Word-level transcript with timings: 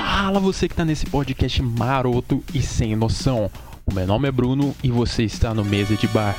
Fala 0.00 0.40
você 0.40 0.66
que 0.66 0.74
tá 0.74 0.82
nesse 0.82 1.04
podcast 1.04 1.60
maroto 1.60 2.42
e 2.54 2.62
sem 2.62 2.96
noção. 2.96 3.50
O 3.84 3.92
meu 3.92 4.06
nome 4.06 4.28
é 4.28 4.32
Bruno 4.32 4.74
e 4.82 4.90
você 4.90 5.24
está 5.24 5.52
no 5.52 5.62
Mesa 5.62 5.94
de 5.94 6.08
Bar. 6.08 6.34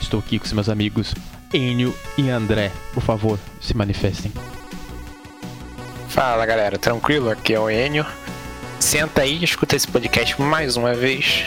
Estou 0.00 0.18
aqui 0.18 0.36
com 0.36 0.44
os 0.44 0.52
meus 0.52 0.68
amigos 0.68 1.14
Enio 1.54 1.94
e 2.18 2.28
André. 2.28 2.72
Por 2.92 3.00
favor, 3.00 3.38
se 3.60 3.72
manifestem. 3.76 4.32
Fala 6.08 6.44
galera, 6.44 6.76
tranquilo? 6.76 7.30
Aqui 7.30 7.54
é 7.54 7.60
o 7.60 7.70
Enio. 7.70 8.04
Senta 8.80 9.22
aí, 9.22 9.44
escuta 9.44 9.76
esse 9.76 9.86
podcast 9.86 10.40
mais 10.42 10.76
uma 10.76 10.92
vez 10.92 11.44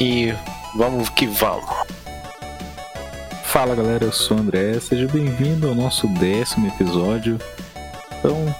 e 0.00 0.34
vamos 0.74 1.08
que 1.08 1.24
vamos. 1.28 1.70
Fala 3.44 3.76
galera, 3.76 4.06
eu 4.06 4.12
sou 4.12 4.36
o 4.36 4.40
André, 4.40 4.80
seja 4.80 5.06
bem-vindo 5.06 5.68
ao 5.68 5.74
nosso 5.74 6.08
décimo 6.08 6.66
episódio. 6.66 7.38
Então, 8.18 8.52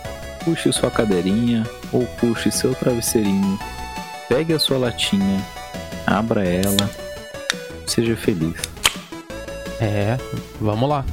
puxe 0.44 0.72
sua 0.72 0.92
cadeirinha 0.92 1.66
ou 1.92 2.06
puxe 2.18 2.50
seu 2.50 2.74
travesseirinho, 2.74 3.58
pegue 4.28 4.52
a 4.52 4.58
sua 4.58 4.78
latinha, 4.78 5.44
abra 6.06 6.44
ela, 6.44 6.90
seja 7.86 8.16
feliz. 8.16 8.56
É, 9.80 10.18
vamos 10.60 10.88
lá. 10.88 11.04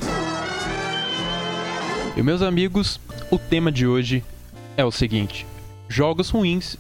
E 2.16 2.22
meus 2.22 2.41
amigos, 2.41 3.00
o 3.31 3.38
tema 3.38 3.72
de 3.72 3.88
hoje 3.88 4.23
é 4.76 4.84
o 4.84 4.91
seguinte: 4.91 5.45
jogos 5.88 6.30
ruins 6.30 6.78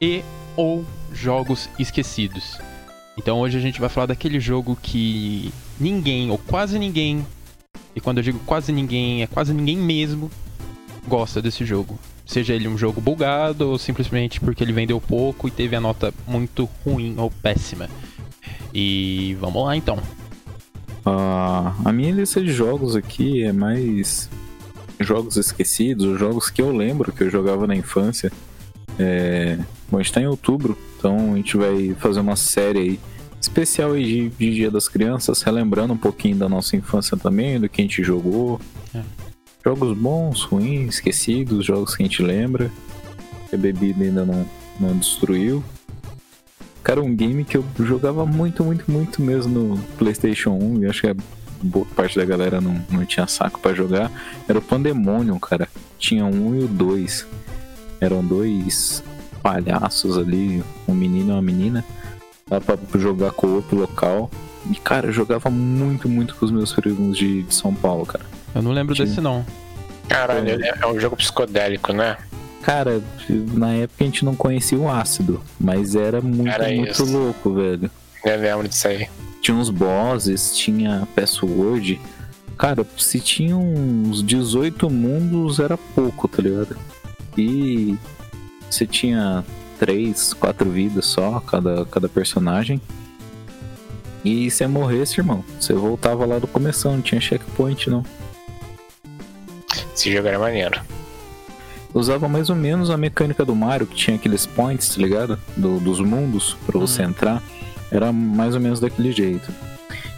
e 0.00 0.22
ou 0.56 0.84
jogos 1.12 1.68
esquecidos. 1.78 2.58
Então 3.16 3.40
hoje 3.40 3.58
a 3.58 3.60
gente 3.60 3.80
vai 3.80 3.88
falar 3.88 4.06
daquele 4.06 4.40
jogo 4.40 4.76
que 4.80 5.52
ninguém 5.78 6.30
ou 6.30 6.38
quase 6.38 6.78
ninguém, 6.78 7.26
e 7.94 8.00
quando 8.00 8.18
eu 8.18 8.24
digo 8.24 8.38
quase 8.46 8.72
ninguém, 8.72 9.22
é 9.22 9.26
quase 9.26 9.52
ninguém 9.52 9.76
mesmo 9.76 10.30
gosta 11.06 11.42
desse 11.42 11.64
jogo. 11.64 11.98
Seja 12.24 12.54
ele 12.54 12.68
um 12.68 12.78
jogo 12.78 13.00
bugado 13.00 13.70
ou 13.70 13.78
simplesmente 13.78 14.40
porque 14.40 14.62
ele 14.62 14.72
vendeu 14.72 15.00
pouco 15.00 15.48
e 15.48 15.50
teve 15.50 15.76
a 15.76 15.80
nota 15.80 16.14
muito 16.26 16.68
ruim 16.84 17.14
ou 17.18 17.30
péssima. 17.30 17.88
E 18.72 19.36
vamos 19.40 19.64
lá 19.64 19.76
então. 19.76 19.98
Ah, 21.04 21.74
a 21.84 21.92
minha 21.92 22.12
lista 22.12 22.40
de 22.40 22.52
jogos 22.52 22.94
aqui 22.94 23.42
é 23.42 23.52
mais 23.52 24.30
jogos 25.00 25.36
esquecidos, 25.36 26.18
jogos 26.18 26.48
que 26.48 26.62
eu 26.62 26.70
lembro 26.70 27.12
que 27.12 27.24
eu 27.24 27.30
jogava 27.30 27.66
na 27.66 27.74
infância. 27.74 28.32
É... 28.98 29.58
Bom, 29.90 29.98
a 29.98 30.02
gente 30.02 30.12
tá 30.12 30.20
em 30.20 30.26
outubro, 30.26 30.78
então 30.98 31.34
a 31.34 31.36
gente 31.36 31.56
vai 31.56 31.94
fazer 31.98 32.20
uma 32.20 32.36
série 32.36 32.78
aí 32.78 33.00
especial 33.40 33.92
aí 33.92 34.04
de, 34.04 34.28
de 34.30 34.54
Dia 34.54 34.70
das 34.70 34.88
Crianças, 34.88 35.42
relembrando 35.42 35.92
um 35.92 35.98
pouquinho 35.98 36.36
da 36.36 36.48
nossa 36.48 36.76
infância 36.76 37.16
também, 37.16 37.58
do 37.58 37.68
que 37.68 37.80
a 37.80 37.84
gente 37.84 38.02
jogou. 38.02 38.60
É. 38.94 39.02
Jogos 39.64 39.96
bons, 39.96 40.42
ruins, 40.42 40.94
esquecidos, 40.94 41.64
jogos 41.64 41.94
que 41.94 42.02
a 42.02 42.06
gente 42.06 42.22
lembra. 42.22 42.70
Que 43.48 43.56
a 43.56 43.58
bebida 43.58 44.04
ainda 44.04 44.24
não, 44.24 44.46
não 44.80 44.96
destruiu. 44.96 45.62
Cara, 46.82 47.00
um 47.00 47.14
game 47.14 47.44
que 47.44 47.56
eu 47.56 47.64
jogava 47.78 48.26
muito, 48.26 48.64
muito, 48.64 48.90
muito 48.90 49.22
mesmo 49.22 49.52
no 49.52 49.78
PlayStation 49.98 50.50
1, 50.50 50.82
e 50.82 50.86
acho 50.86 51.00
que 51.00 51.06
a 51.06 51.14
boa 51.62 51.86
parte 51.94 52.18
da 52.18 52.24
galera 52.24 52.60
não, 52.60 52.84
não 52.90 53.06
tinha 53.06 53.26
saco 53.28 53.60
para 53.60 53.72
jogar, 53.72 54.10
era 54.48 54.58
o 54.58 54.62
Pandemonium, 54.62 55.38
cara. 55.38 55.68
Tinha 55.96 56.24
um 56.24 56.56
e 56.56 56.64
o 56.64 56.66
dois. 56.66 57.24
Eram 58.00 58.24
dois 58.24 59.04
palhaços 59.40 60.18
ali, 60.18 60.62
um 60.88 60.94
menino 60.94 61.30
e 61.30 61.32
uma 61.32 61.42
menina. 61.42 61.84
Dá 62.48 62.60
pra 62.60 62.76
jogar 62.98 63.30
co-op 63.30 63.72
local. 63.74 64.28
E, 64.68 64.74
cara, 64.74 65.06
eu 65.06 65.12
jogava 65.12 65.48
muito, 65.50 66.08
muito 66.08 66.34
com 66.34 66.44
os 66.44 66.50
meus 66.50 66.72
primos 66.72 67.16
de, 67.16 67.44
de 67.44 67.54
São 67.54 67.72
Paulo, 67.72 68.04
cara. 68.04 68.24
Eu 68.54 68.62
não 68.62 68.72
lembro 68.72 68.94
Tinha... 68.94 69.06
desse, 69.06 69.20
não. 69.20 69.44
Caralho, 70.08 70.62
é, 70.62 70.78
é 70.80 70.86
um 70.86 70.98
jogo 70.98 71.16
psicodélico, 71.16 71.92
né? 71.92 72.16
Cara, 72.62 73.02
na 73.28 73.72
época 73.72 74.02
a 74.02 74.04
gente 74.04 74.24
não 74.24 74.36
conhecia 74.36 74.78
o 74.78 74.88
ácido, 74.88 75.42
mas 75.58 75.96
era 75.96 76.20
muito, 76.20 76.48
era 76.48 76.68
muito 76.68 77.04
louco, 77.04 77.54
velho. 77.54 77.90
Eu 78.24 78.40
lembro 78.40 78.68
disso 78.68 78.86
aí. 78.88 79.08
Tinha 79.40 79.56
uns 79.56 79.68
bosses, 79.68 80.56
tinha 80.56 81.08
password. 81.14 82.00
Cara, 82.56 82.86
se 82.96 83.18
tinha 83.18 83.56
uns 83.56 84.22
18 84.22 84.88
mundos, 84.88 85.58
era 85.58 85.76
pouco, 85.76 86.28
tá 86.28 86.40
ligado? 86.40 86.76
E 87.36 87.96
você 88.70 88.86
tinha 88.86 89.44
três, 89.78 90.32
quatro 90.32 90.70
vidas 90.70 91.06
só, 91.06 91.40
cada, 91.40 91.84
cada 91.86 92.08
personagem. 92.08 92.80
E 94.24 94.48
se 94.52 94.64
morresse, 94.68 95.20
irmão, 95.20 95.44
você 95.58 95.72
voltava 95.72 96.24
lá 96.24 96.38
do 96.38 96.46
começo, 96.46 96.88
não 96.88 97.02
tinha 97.02 97.20
checkpoint 97.20 97.90
não. 97.90 98.04
Esse 100.02 100.12
jogo 100.12 100.26
era 100.26 100.36
maneiro. 100.36 100.80
Usava 101.94 102.28
mais 102.28 102.50
ou 102.50 102.56
menos 102.56 102.90
a 102.90 102.96
mecânica 102.96 103.44
do 103.44 103.54
Mario, 103.54 103.86
que 103.86 103.94
tinha 103.94 104.16
aqueles 104.16 104.44
points, 104.44 104.88
tá 104.88 105.00
ligado? 105.00 105.38
Do, 105.56 105.78
dos 105.78 106.00
mundos, 106.00 106.56
para 106.66 106.76
você 106.76 107.02
hum. 107.06 107.10
entrar. 107.10 107.40
Era 107.88 108.12
mais 108.12 108.56
ou 108.56 108.60
menos 108.60 108.80
daquele 108.80 109.12
jeito. 109.12 109.52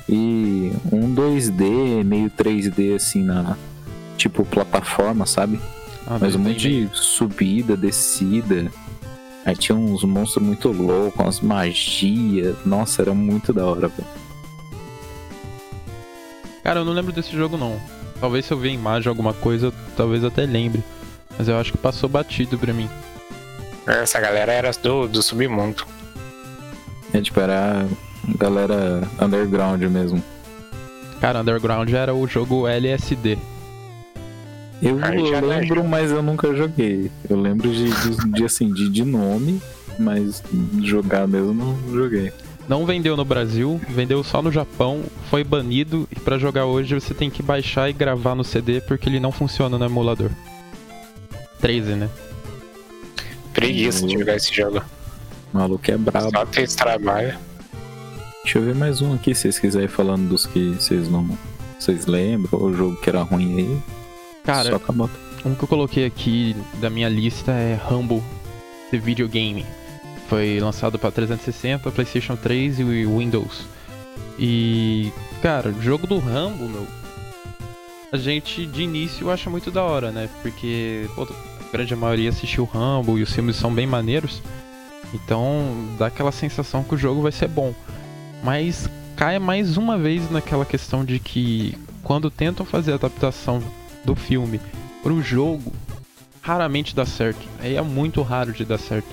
E 0.08 0.72
um 0.90 1.14
2D, 1.14 2.02
meio 2.02 2.30
3D 2.30 2.96
assim 2.96 3.22
na. 3.22 3.58
Tipo 4.16 4.42
plataforma, 4.46 5.26
sabe? 5.26 5.60
Ah, 6.06 6.16
Mas 6.18 6.34
um 6.34 6.38
monte 6.38 6.86
de 6.86 6.88
subida, 6.94 7.76
descida. 7.76 8.72
Aí 9.44 9.54
tinha 9.54 9.76
uns 9.76 10.02
monstros 10.02 10.42
muito 10.42 10.72
loucos, 10.72 11.20
umas 11.20 11.40
magias. 11.40 12.56
Nossa, 12.64 13.02
era 13.02 13.12
muito 13.12 13.52
da 13.52 13.66
hora, 13.66 13.88
velho. 13.88 14.08
Cara, 16.62 16.80
eu 16.80 16.86
não 16.86 16.94
lembro 16.94 17.12
desse 17.12 17.32
jogo 17.36 17.58
não. 17.58 17.78
Talvez 18.20 18.46
se 18.46 18.52
eu 18.52 18.58
ver 18.58 18.70
imagem 18.70 19.08
alguma 19.08 19.32
coisa, 19.32 19.72
talvez 19.96 20.24
até 20.24 20.46
lembre. 20.46 20.82
Mas 21.38 21.48
eu 21.48 21.58
acho 21.58 21.72
que 21.72 21.78
passou 21.78 22.08
batido 22.08 22.58
pra 22.58 22.72
mim. 22.72 22.88
Essa 23.86 24.20
galera 24.20 24.52
era 24.52 24.70
do, 24.72 25.08
do 25.08 25.22
submundo. 25.22 25.84
É 27.12 27.20
tipo, 27.20 27.38
era 27.40 27.86
galera 28.36 29.02
underground 29.20 29.82
mesmo. 29.82 30.22
Cara, 31.20 31.40
underground 31.40 31.90
era 31.92 32.14
o 32.14 32.26
jogo 32.26 32.66
LSD. 32.66 33.38
Eu, 34.82 34.98
eu 35.00 35.46
lembro, 35.46 35.84
mas 35.84 36.10
eu 36.10 36.22
nunca 36.22 36.54
joguei. 36.54 37.10
Eu 37.28 37.40
lembro 37.40 37.70
de, 37.70 37.90
de, 37.90 38.32
de 38.32 38.44
assim, 38.44 38.72
de, 38.72 38.90
de 38.90 39.04
nome, 39.04 39.60
mas 39.98 40.42
jogar 40.82 41.26
mesmo 41.26 41.54
não 41.54 41.78
joguei. 41.92 42.32
Não 42.68 42.86
vendeu 42.86 43.16
no 43.16 43.24
Brasil, 43.24 43.80
vendeu 43.88 44.24
só 44.24 44.40
no 44.40 44.50
Japão, 44.50 45.02
foi 45.28 45.44
banido 45.44 46.08
e 46.10 46.18
para 46.18 46.38
jogar 46.38 46.64
hoje 46.64 46.94
você 46.94 47.12
tem 47.12 47.28
que 47.28 47.42
baixar 47.42 47.90
e 47.90 47.92
gravar 47.92 48.34
no 48.34 48.42
CD 48.42 48.80
porque 48.80 49.08
ele 49.08 49.20
não 49.20 49.30
funciona 49.30 49.78
no 49.78 49.84
emulador. 49.84 50.30
13, 51.60 51.94
né? 51.94 52.10
Preguiça 53.52 54.06
de 54.06 54.14
jogar 54.14 54.36
esse 54.36 54.54
jogo. 54.54 54.82
O 55.52 55.58
maluco 55.58 55.90
é 55.90 55.96
brabo. 55.96 56.30
Só 56.30 56.46
tem 56.46 56.64
esse 56.64 56.76
trabalho. 56.76 57.38
Deixa 58.42 58.58
eu 58.58 58.62
ver 58.62 58.74
mais 58.74 59.00
um 59.00 59.14
aqui, 59.14 59.34
se 59.34 59.42
vocês 59.42 59.58
quiserem 59.58 59.88
falando 59.88 60.28
dos 60.28 60.46
que 60.46 60.70
vocês 60.70 61.08
não. 61.08 61.38
Vocês 61.78 62.06
lembram, 62.06 62.62
o 62.62 62.74
jogo 62.74 62.96
que 62.96 63.10
era 63.10 63.22
ruim 63.22 63.58
aí. 63.58 63.78
Cara, 64.42 64.80
um 65.44 65.54
que 65.54 65.64
eu 65.64 65.68
coloquei 65.68 66.06
aqui 66.06 66.56
da 66.80 66.88
minha 66.88 67.08
lista 67.08 67.52
é 67.52 67.78
Humble 67.90 68.22
The 68.90 68.98
Video 68.98 69.28
Game. 69.28 69.64
Foi 70.28 70.58
lançado 70.60 70.98
para 70.98 71.10
360, 71.10 71.90
PlayStation 71.90 72.36
3 72.36 72.80
e 72.80 72.84
Windows. 73.06 73.66
E, 74.38 75.12
cara, 75.42 75.70
o 75.70 75.82
jogo 75.82 76.06
do 76.06 76.18
Rambo, 76.18 76.68
meu. 76.68 76.86
A 78.10 78.16
gente 78.16 78.64
de 78.66 78.82
início 78.82 79.30
acha 79.30 79.50
muito 79.50 79.70
da 79.70 79.82
hora, 79.82 80.10
né? 80.10 80.28
Porque 80.40 81.08
pô, 81.14 81.24
a 81.24 81.72
grande 81.72 81.96
maioria 81.96 82.30
assistiu 82.30 82.64
Rambo 82.64 83.18
e 83.18 83.22
os 83.22 83.32
filmes 83.32 83.56
são 83.56 83.74
bem 83.74 83.86
maneiros. 83.86 84.40
Então 85.12 85.88
dá 85.98 86.06
aquela 86.06 86.32
sensação 86.32 86.84
que 86.84 86.94
o 86.94 86.98
jogo 86.98 87.22
vai 87.22 87.32
ser 87.32 87.48
bom. 87.48 87.74
Mas 88.42 88.88
cai 89.16 89.38
mais 89.38 89.76
uma 89.76 89.98
vez 89.98 90.30
naquela 90.30 90.64
questão 90.64 91.04
de 91.04 91.18
que 91.18 91.76
quando 92.02 92.30
tentam 92.30 92.64
fazer 92.64 92.92
a 92.92 92.96
adaptação 92.96 93.62
do 94.04 94.14
filme 94.14 94.60
pro 95.02 95.22
jogo, 95.22 95.72
raramente 96.40 96.94
dá 96.94 97.06
certo. 97.06 97.44
Aí 97.60 97.74
é 97.74 97.82
muito 97.82 98.22
raro 98.22 98.52
de 98.52 98.64
dar 98.64 98.78
certo. 98.78 99.08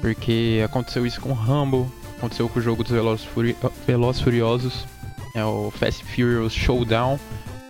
Porque 0.00 0.62
aconteceu 0.64 1.04
isso 1.06 1.20
com 1.20 1.32
Rumble, 1.32 1.86
aconteceu 2.16 2.48
com 2.48 2.58
o 2.58 2.62
jogo 2.62 2.82
dos 2.82 2.92
Velozes 2.92 3.24
Furi 3.24 3.56
Veloz 3.86 4.20
Furiosos, 4.20 4.86
é 5.34 5.44
o 5.44 5.70
Fast 5.70 6.04
Furious 6.04 6.52
Showdown, 6.52 7.18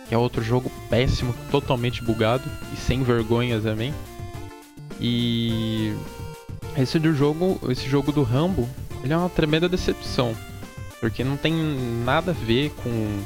que 0.07 0.15
é 0.15 0.17
outro 0.17 0.43
jogo 0.43 0.71
péssimo, 0.89 1.33
totalmente 1.51 2.03
bugado 2.03 2.49
e 2.73 2.77
sem 2.77 3.03
vergonha 3.03 3.59
também. 3.59 3.93
E 4.99 5.93
esse 6.77 6.99
do 6.99 7.13
jogo, 7.13 7.59
esse 7.69 7.87
jogo 7.87 8.11
do 8.11 8.23
Rambo, 8.23 8.67
ele 9.03 9.13
é 9.13 9.17
uma 9.17 9.29
tremenda 9.29 9.69
decepção, 9.69 10.35
porque 10.99 11.23
não 11.23 11.37
tem 11.37 11.53
nada 12.03 12.31
a 12.31 12.33
ver 12.33 12.71
com 12.83 13.23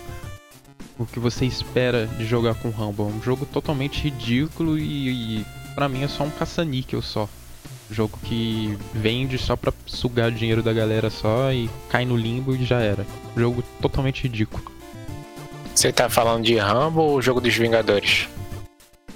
o 0.99 1.05
que 1.05 1.19
você 1.19 1.45
espera 1.45 2.05
de 2.05 2.25
jogar 2.25 2.55
com 2.55 2.69
Rumble. 2.69 3.05
É 3.05 3.07
um 3.07 3.21
jogo 3.21 3.45
totalmente 3.45 4.01
ridículo 4.03 4.77
e, 4.77 5.39
e 5.39 5.45
para 5.73 5.89
mim 5.89 6.03
é 6.03 6.07
só 6.07 6.23
um 6.23 6.29
caça-níquel 6.29 7.01
só. 7.01 7.27
Jogo 7.93 8.17
que 8.23 8.77
vende 8.93 9.37
só 9.37 9.55
pra 9.55 9.71
sugar 9.85 10.29
o 10.29 10.31
dinheiro 10.31 10.61
da 10.63 10.73
galera 10.73 11.09
só 11.09 11.51
e 11.53 11.69
cai 11.89 12.03
no 12.05 12.17
limbo 12.17 12.55
e 12.55 12.65
já 12.65 12.79
era. 12.81 13.05
Jogo 13.37 13.63
totalmente 13.81 14.23
ridículo. 14.23 14.63
Você 15.73 15.91
tá 15.91 16.09
falando 16.09 16.43
de 16.43 16.55
Rambo 16.57 17.01
ou 17.01 17.17
o 17.17 17.21
jogo 17.21 17.39
dos 17.39 17.55
Vingadores? 17.55 18.27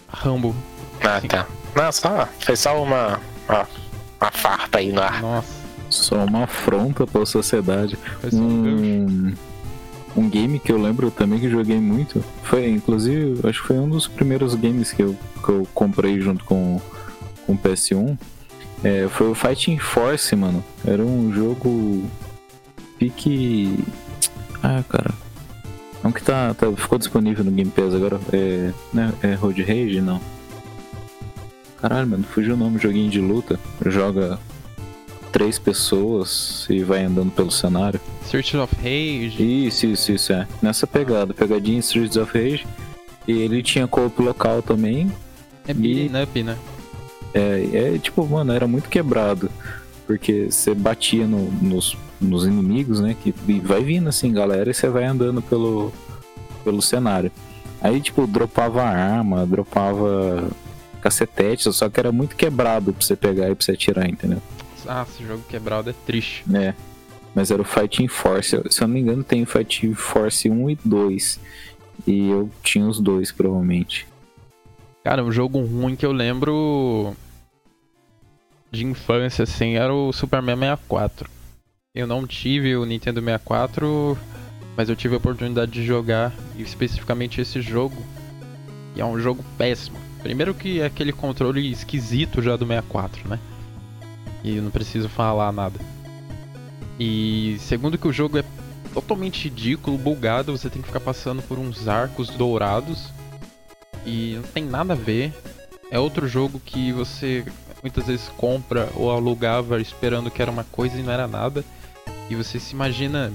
Rambo. 0.07 0.56
Ah, 1.03 1.19
Sim. 1.21 1.27
tá. 1.27 1.47
Não, 1.75 1.91
só. 1.91 2.27
Foi 2.39 2.56
só 2.56 2.81
uma, 2.81 3.19
uma, 3.47 3.68
uma 4.21 4.31
farpa 4.31 4.79
aí 4.79 4.91
no 4.91 5.01
ar. 5.01 5.21
Nossa, 5.21 5.47
Só 5.89 6.24
uma 6.25 6.44
afronta 6.45 7.06
pra 7.06 7.25
sociedade. 7.25 7.97
foi 8.21 8.31
só 8.31 8.38
um 8.38 8.63
gancho. 8.63 8.83
Um, 8.83 10.21
um 10.24 10.29
game 10.29 10.59
que 10.59 10.71
eu 10.71 10.81
lembro 10.81 11.12
também 11.12 11.39
que 11.39 11.50
joguei 11.50 11.79
muito. 11.79 12.24
Foi, 12.44 12.68
inclusive, 12.68 13.47
acho 13.47 13.62
que 13.62 13.68
foi 13.68 13.77
um 13.77 13.88
dos 13.89 14.07
primeiros 14.07 14.56
games 14.56 14.91
que 14.91 15.03
eu, 15.03 15.15
que 15.44 15.50
eu 15.50 15.68
comprei 15.74 16.19
junto 16.19 16.44
com, 16.45 16.81
com 17.45 17.53
o 17.53 17.57
PS1. 17.57 18.18
É, 18.83 19.07
foi 19.09 19.29
o 19.29 19.35
Fighting 19.35 19.77
Force, 19.79 20.35
mano. 20.35 20.63
Era 20.85 21.03
um 21.03 21.31
jogo. 21.33 22.03
Pique. 22.97 23.83
Ah, 24.62 24.83
cara. 24.88 25.12
Um 26.03 26.12
que 26.12 26.21
tá, 26.21 26.53
tá- 26.53 26.71
ficou 26.75 26.97
disponível 26.97 27.44
no 27.44 27.51
Game 27.51 27.71
Pass 27.71 27.94
agora. 27.94 28.19
É. 28.31 28.71
Né, 28.94 29.13
é 29.24 29.33
Road 29.33 29.62
Rage? 29.63 30.01
Não. 30.01 30.21
Caralho, 31.81 32.07
mano, 32.07 32.24
fugiu 32.24 32.53
o 32.53 32.57
nome. 32.57 32.79
Joguinho 32.79 33.09
de 33.09 33.19
luta. 33.19 33.59
Joga 33.85 34.39
três 35.31 35.59
pessoas 35.59 36.65
e 36.69 36.83
vai 36.83 37.03
andando 37.03 37.31
pelo 37.31 37.51
cenário. 37.51 38.00
Search 38.25 38.57
of 38.57 38.75
Rage. 38.77 39.68
Isso, 39.68 39.85
isso, 39.85 40.12
isso, 40.12 40.33
é. 40.33 40.47
Nessa 40.62 40.88
pegada, 40.88 41.33
pegadinha 41.33 41.79
Streets 41.79 42.18
of 42.18 42.31
Rage. 42.38 42.65
E 43.27 43.33
ele 43.33 43.62
tinha 43.62 43.88
co-op 43.88 44.21
local 44.21 44.62
também. 44.62 45.12
É 45.68 45.74
beating 45.74 46.21
up, 46.24 46.44
né? 46.44 46.57
É, 47.38 47.95
é 47.95 47.98
tipo, 48.00 48.25
mano, 48.25 48.51
era 48.51 48.68
muito 48.68 48.89
quebrado. 48.89 49.50
Porque 50.06 50.50
você 50.50 50.74
batia 50.74 51.28
no- 51.28 51.51
nos, 51.62 51.98
nos 52.19 52.45
inimigos, 52.45 53.00
né? 53.01 53.16
Que 53.22 53.34
e 53.48 53.60
vai 53.60 53.84
vindo 53.84 54.07
assim, 54.07 54.31
galera, 54.31 54.69
e 54.69 54.74
você 54.74 54.88
vai 54.89 55.04
andando 55.04 55.42
pelo, 55.42 55.92
pelo 56.63 56.81
cenário. 56.81 57.31
Aí, 57.81 58.00
tipo, 58.01 58.25
dropava 58.25 58.84
arma, 58.84 59.45
dropava 59.45 60.50
cacetete, 61.01 61.72
só 61.74 61.89
que 61.89 62.00
era 62.00 62.12
muito 62.12 62.36
quebrado 62.36 62.92
pra 62.94 63.06
você 63.06 63.16
pegar 63.16 63.50
e 63.50 63.56
pra 63.56 63.63
você 63.66 63.74
atirar, 63.74 64.10
entendeu? 64.10 64.42
Ah, 64.88 65.06
esse 65.07 65.24
jogo 65.28 65.44
quebrado 65.50 65.89
é 65.89 65.94
triste. 66.06 66.44
É. 66.54 66.74
Mas 67.36 67.51
era 67.51 67.62
o 67.62 67.66
Fighting 67.66 68.07
Force. 68.07 68.60
Se 68.69 68.81
eu 68.81 68.88
não 68.88 68.95
me 68.95 69.01
engano, 69.01 69.24
tem 69.24 69.44
o 69.44 69.45
Fighting 69.45 69.94
Force 69.94 70.50
1 70.50 70.69
e 70.72 70.78
2. 70.84 71.39
E 72.07 72.30
eu 72.30 72.50
tinha 72.63 72.88
os 72.88 73.00
dois, 73.00 73.31
provavelmente. 73.31 74.07
Cara, 75.04 75.24
um 75.24 75.31
jogo 75.31 75.60
ruim 75.60 75.95
que 75.95 76.06
eu 76.06 76.12
lembro 76.12 77.13
de 78.71 78.85
infância, 78.85 79.43
assim, 79.43 79.75
era 79.75 79.93
o 79.93 80.11
Superman 80.11 80.57
64. 80.57 81.29
Eu 81.95 82.05
não 82.05 82.27
tive 82.27 82.75
o 82.75 82.85
Nintendo 82.85 83.19
64, 83.21 84.17
mas 84.75 84.89
eu 84.89 84.95
tive 84.95 85.15
a 85.15 85.17
oportunidade 85.17 85.71
de 85.71 85.83
jogar 85.83 86.33
e 86.55 86.61
especificamente 86.61 87.41
esse 87.41 87.61
jogo. 87.61 88.05
E 88.95 89.01
é 89.01 89.05
um 89.05 89.19
jogo 89.19 89.43
péssimo. 89.57 89.97
Primeiro 90.21 90.53
que 90.53 90.81
é 90.81 90.85
aquele 90.85 91.11
controle 91.11 91.71
esquisito 91.71 92.41
já 92.41 92.55
do 92.55 92.65
64, 92.65 93.27
né? 93.27 93.39
E 94.43 94.57
eu 94.57 94.63
não 94.63 94.71
preciso 94.71 95.09
falar 95.09 95.51
nada. 95.51 95.79
E 96.99 97.57
segundo 97.59 97.97
que 97.97 98.07
o 98.07 98.13
jogo 98.13 98.37
é 98.37 98.43
totalmente 98.93 99.45
ridículo, 99.45 99.97
bugado, 99.97 100.57
você 100.57 100.69
tem 100.69 100.81
que 100.81 100.87
ficar 100.87 100.99
passando 100.99 101.41
por 101.43 101.59
uns 101.59 101.87
arcos 101.87 102.29
dourados 102.29 103.11
e 104.05 104.33
não 104.35 104.43
tem 104.43 104.65
nada 104.65 104.93
a 104.93 104.95
ver. 104.95 105.33
É 105.89 105.99
outro 105.99 106.27
jogo 106.27 106.59
que 106.59 106.91
você 106.91 107.45
muitas 107.81 108.06
vezes 108.06 108.29
compra 108.38 108.89
ou 108.95 109.12
alugava 109.12 109.79
esperando 109.79 110.29
que 110.31 110.41
era 110.41 110.51
uma 110.51 110.63
coisa 110.63 110.97
e 111.00 111.03
não 111.03 111.12
era 111.12 111.27
nada. 111.27 111.63
E 112.29 112.35
você 112.35 112.59
se 112.59 112.74
imagina 112.74 113.31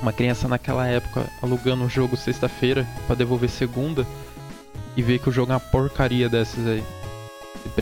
uma 0.00 0.12
criança 0.12 0.46
naquela 0.48 0.86
época 0.86 1.24
alugando 1.42 1.82
um 1.84 1.88
jogo 1.88 2.16
sexta-feira 2.16 2.86
pra 3.06 3.16
devolver 3.16 3.50
segunda 3.50 4.06
e 4.96 5.02
ver 5.02 5.18
que 5.18 5.28
o 5.28 5.32
jogo 5.32 5.52
é 5.52 5.54
uma 5.54 5.60
porcaria 5.60 6.28
dessas 6.28 6.66
aí. 6.66 6.84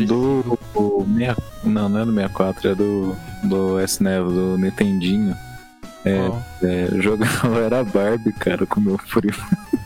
Do. 0.07 0.59
meia- 1.07 1.37
Não, 1.63 1.89
não 1.89 2.01
é 2.01 2.05
do 2.05 2.13
64, 2.13 2.69
é 2.71 2.75
do. 2.75 3.17
Do 3.45 3.81
SNES, 3.81 4.25
do 4.25 4.59
Nintendinho. 4.59 5.37
É, 6.05 6.19
Ó, 6.29 6.39
é, 6.63 6.89
jogava 7.01 7.59
era 7.59 7.85
Barbie, 7.85 8.33
cara, 8.33 8.67
com 8.67 8.81
meu 8.81 8.99
primo. 8.99 9.37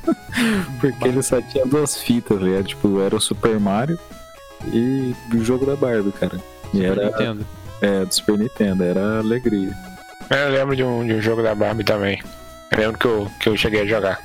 Porque 0.80 1.08
ele 1.08 1.22
só 1.22 1.40
tinha 1.42 1.66
duas 1.66 1.96
fitas, 2.00 2.38
velho. 2.40 2.62
Tipo, 2.64 3.00
era 3.00 3.14
o 3.16 3.20
Super 3.20 3.58
Mario 3.60 3.98
e 4.66 5.14
o 5.34 5.44
jogo 5.44 5.66
da 5.66 5.76
Barbie, 5.76 6.12
cara. 6.12 6.38
E 6.72 6.78
Super 6.78 6.84
era. 6.84 7.06
Nintendo. 7.06 7.46
É, 7.80 8.04
do 8.04 8.14
Super 8.14 8.38
Nintendo, 8.38 8.84
era 8.84 9.18
alegria. 9.18 9.74
Eu 10.30 10.50
lembro 10.50 10.76
de 10.76 10.84
um, 10.84 11.06
de 11.06 11.14
um 11.14 11.20
jogo 11.20 11.42
da 11.42 11.54
Barbie 11.54 11.84
também. 11.84 12.22
Eu 12.70 12.78
lembro 12.78 12.98
que 12.98 13.06
eu, 13.06 13.30
que 13.40 13.48
eu 13.48 13.56
cheguei 13.56 13.80
a 13.80 13.86
jogar. 13.86 14.20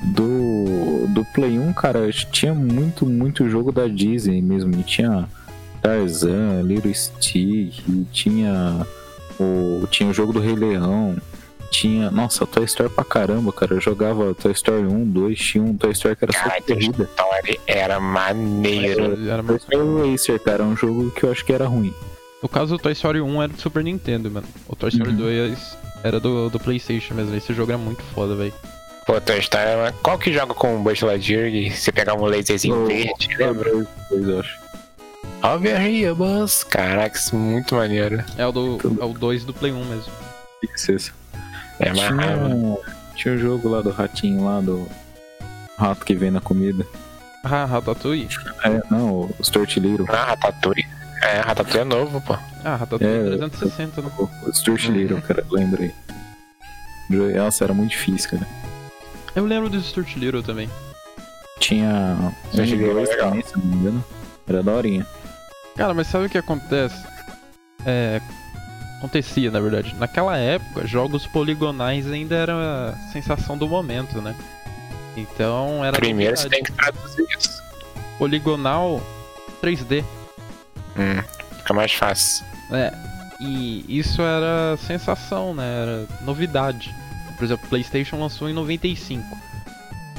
Do, 0.00 1.06
do 1.08 1.24
Play 1.32 1.58
1, 1.58 1.72
cara, 1.72 2.10
tinha 2.12 2.54
muito, 2.54 3.06
muito 3.06 3.48
jogo 3.48 3.72
da 3.72 3.88
Disney 3.88 4.42
mesmo. 4.42 4.70
Tinha 4.82 5.26
Tarzan, 5.82 6.62
Little 6.62 6.94
Stick, 6.94 7.82
tinha 8.12 8.86
o, 9.40 9.86
tinha 9.90 10.08
o 10.08 10.14
jogo 10.14 10.32
do 10.32 10.40
Rei 10.40 10.54
Leão. 10.54 11.16
Tinha. 11.74 12.10
Nossa, 12.10 12.46
Toy 12.46 12.64
Story 12.64 12.88
pra 12.88 13.04
caramba, 13.04 13.52
cara. 13.52 13.74
Eu 13.74 13.80
jogava 13.80 14.34
Toy 14.34 14.52
Story 14.52 14.84
1, 14.86 15.04
2, 15.10 15.38
tinha 15.38 15.64
um 15.64 15.76
Toy 15.76 15.90
Story 15.92 16.14
que 16.16 16.24
era 16.24 16.32
só 16.32 16.38
Cara, 16.44 16.60
de 16.60 16.66
corrida. 16.74 17.04
Story 17.04 17.60
era 17.66 17.98
maneiro. 18.00 19.28
Era 19.28 19.42
Toy 19.42 19.56
Story 19.56 20.10
Racer, 20.12 20.40
cara, 20.40 20.62
é 20.62 20.66
um 20.66 20.76
jogo 20.76 21.10
que 21.10 21.24
eu 21.24 21.32
acho 21.32 21.44
que 21.44 21.52
era 21.52 21.66
ruim. 21.66 21.92
No 22.42 22.48
caso, 22.48 22.74
o 22.74 22.78
Toy 22.78 22.92
Story 22.92 23.20
1 23.20 23.42
era 23.42 23.52
do 23.52 23.60
Super 23.60 23.82
Nintendo, 23.82 24.30
mano. 24.30 24.46
O 24.68 24.76
Toy 24.76 24.88
Story 24.90 25.10
Uhum. 25.10 25.16
2 25.16 25.76
era 26.04 26.20
do, 26.20 26.48
do 26.50 26.60
PlayStation 26.60 27.14
mesmo. 27.14 27.34
Esse 27.34 27.52
jogo 27.54 27.72
era 27.72 27.78
muito 27.78 28.02
foda, 28.14 28.34
velho. 28.34 28.52
Pô, 29.06 29.20
Toy 29.20 29.38
Story 29.38 29.64
era... 29.66 29.92
Qual 30.02 30.18
que 30.18 30.32
joga 30.32 30.54
com 30.54 30.76
o 30.76 30.82
Buzz 30.82 31.00
Lightyear 31.00 31.46
e 31.48 31.70
você 31.70 31.90
pegava 31.90 32.20
um 32.20 32.26
laserzinho 32.26 32.82
Oh, 32.82 32.86
verde? 32.86 33.28
Lembra? 33.38 33.70
Dois, 34.10 34.28
eu 34.28 34.40
acho. 34.40 34.58
Over 35.42 35.80
here, 35.86 36.14
Buzz. 36.14 36.62
Caraca, 36.64 37.16
isso 37.16 37.34
é 37.34 37.38
muito 37.38 37.74
maneiro. 37.74 38.22
É 38.38 38.46
o 38.46 38.52
do 38.52 38.78
é 39.00 39.04
o 39.04 39.12
2 39.12 39.44
do 39.44 39.52
Play 39.52 39.72
1 39.72 39.84
mesmo. 39.84 40.12
Isso, 40.74 40.92
isso. 40.92 41.14
É 41.80 41.92
mais 41.92 42.08
raiva. 42.10 42.48
Tinha, 42.48 42.76
tinha 43.16 43.34
um 43.34 43.38
jogo 43.38 43.68
lá 43.68 43.80
do 43.82 43.90
ratinho 43.90 44.44
lá, 44.44 44.60
do 44.60 44.88
rato 45.78 46.04
que 46.04 46.14
vem 46.14 46.30
na 46.30 46.40
comida. 46.40 46.86
Ah, 47.42 47.64
Ratatouille? 47.66 48.28
É, 48.64 48.80
não, 48.90 49.22
o 49.22 49.34
Stuart 49.42 49.76
Little. 49.76 50.06
Ah, 50.08 50.24
Ratatouille. 50.30 50.86
É, 51.22 51.40
Ratatouille 51.40 51.80
é 51.80 51.84
novo, 51.84 52.20
pô. 52.22 52.34
Ah, 52.64 52.76
Ratatouille 52.76 53.34
É, 53.34 53.36
360, 53.36 54.02
né? 54.02 54.10
O 54.18 54.52
Stuart 54.52 54.84
Little, 54.88 55.20
cara, 55.22 55.44
lembrei. 55.50 55.92
Nossa, 57.10 57.64
era 57.64 57.74
muito 57.74 57.90
difícil, 57.90 58.30
cara. 58.30 58.46
Eu 59.36 59.44
lembro 59.44 59.68
do 59.68 59.80
Stuart 59.80 60.16
Little 60.16 60.42
também. 60.42 60.70
Tinha 61.60 62.16
um 62.20 62.32
Stuart 62.50 62.68
e 62.70 62.74
Little 62.76 62.94
dois 62.94 63.08
legal. 63.10 63.28
também, 63.30 63.44
se 63.44 63.58
não 63.58 63.64
me 63.66 63.76
engano. 63.76 64.04
Era 64.46 64.62
daorinha. 64.62 65.06
Cara, 65.76 65.92
mas 65.92 66.06
sabe 66.06 66.26
o 66.26 66.30
que 66.30 66.38
acontece? 66.38 66.96
É. 67.84 68.20
Acontecia, 69.04 69.50
na 69.50 69.60
verdade. 69.60 69.94
Naquela 69.96 70.38
época, 70.38 70.86
jogos 70.86 71.26
poligonais 71.26 72.10
ainda 72.10 72.34
era 72.34 72.88
a 72.88 72.96
sensação 73.12 73.58
do 73.58 73.68
momento, 73.68 74.22
né? 74.22 74.34
Então 75.14 75.84
era. 75.84 75.94
Primeiro 75.94 76.34
você 76.34 76.48
tem 76.48 76.62
que 76.62 76.72
traduzir 76.72 77.22
isso. 77.38 77.62
Poligonal 78.18 79.02
3D. 79.62 80.02
Hum, 80.96 81.22
fica 81.58 81.74
mais 81.74 81.92
fácil. 81.92 82.46
É, 82.72 82.94
e 83.38 83.84
isso 83.86 84.22
era 84.22 84.74
sensação, 84.78 85.52
né? 85.52 85.82
Era 85.82 86.08
novidade. 86.22 86.94
Por 87.36 87.44
exemplo, 87.44 87.66
o 87.66 87.68
PlayStation 87.68 88.18
lançou 88.18 88.48
em 88.48 88.54
95. 88.54 89.22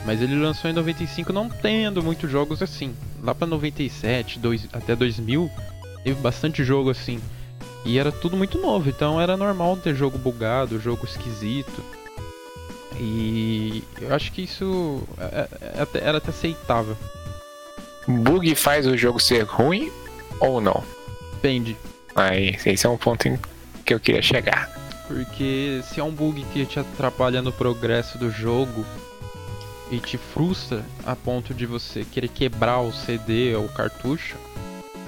Mas 0.05 0.21
ele 0.21 0.35
lançou 0.35 0.69
em 0.69 0.73
95 0.73 1.33
não 1.33 1.49
tendo 1.49 2.03
muitos 2.03 2.29
jogos 2.29 2.61
assim. 2.61 2.95
Lá 3.23 3.33
pra 3.33 3.47
97, 3.47 4.37
dois, 4.37 4.67
até 4.71 4.95
2000, 4.95 5.49
teve 6.03 6.21
bastante 6.21 6.63
jogo 6.63 6.91
assim. 6.91 7.19
E 7.85 7.99
era 7.99 8.11
tudo 8.11 8.35
muito 8.35 8.57
novo, 8.57 8.89
então 8.89 9.21
era 9.21 9.37
normal 9.37 9.77
ter 9.77 9.93
jogo 9.95 10.17
bugado, 10.17 10.79
jogo 10.79 11.05
esquisito. 11.05 11.83
E 12.97 13.83
eu 14.01 14.13
acho 14.15 14.31
que 14.31 14.41
isso 14.43 15.03
é- 15.19 15.47
é- 15.61 15.81
é 15.83 15.87
era 16.07 16.17
até 16.17 16.29
aceitável. 16.29 16.97
Bug 18.07 18.55
faz 18.55 18.87
o 18.87 18.97
jogo 18.97 19.19
ser 19.19 19.43
ruim 19.43 19.91
ou 20.39 20.59
não? 20.61 20.83
Depende. 21.33 21.77
Aí, 22.15 22.57
esse 22.65 22.85
é 22.85 22.89
um 22.89 22.97
ponto 22.97 23.27
em 23.27 23.37
que 23.85 23.93
eu 23.93 23.99
queria 23.99 24.21
chegar. 24.21 24.69
Porque 25.07 25.81
se 25.83 25.99
é 25.99 26.03
um 26.03 26.11
bug 26.11 26.43
que 26.53 26.65
te 26.65 26.79
atrapalha 26.79 27.41
no 27.41 27.51
progresso 27.51 28.17
do 28.17 28.31
jogo 28.31 28.85
e 29.91 29.99
te 29.99 30.17
frustra 30.17 30.83
a 31.05 31.15
ponto 31.15 31.53
de 31.53 31.65
você 31.65 32.03
querer 32.03 32.29
quebrar 32.29 32.79
o 32.79 32.91
CD 32.91 33.53
ou 33.55 33.65
o 33.65 33.69
cartucho, 33.73 34.35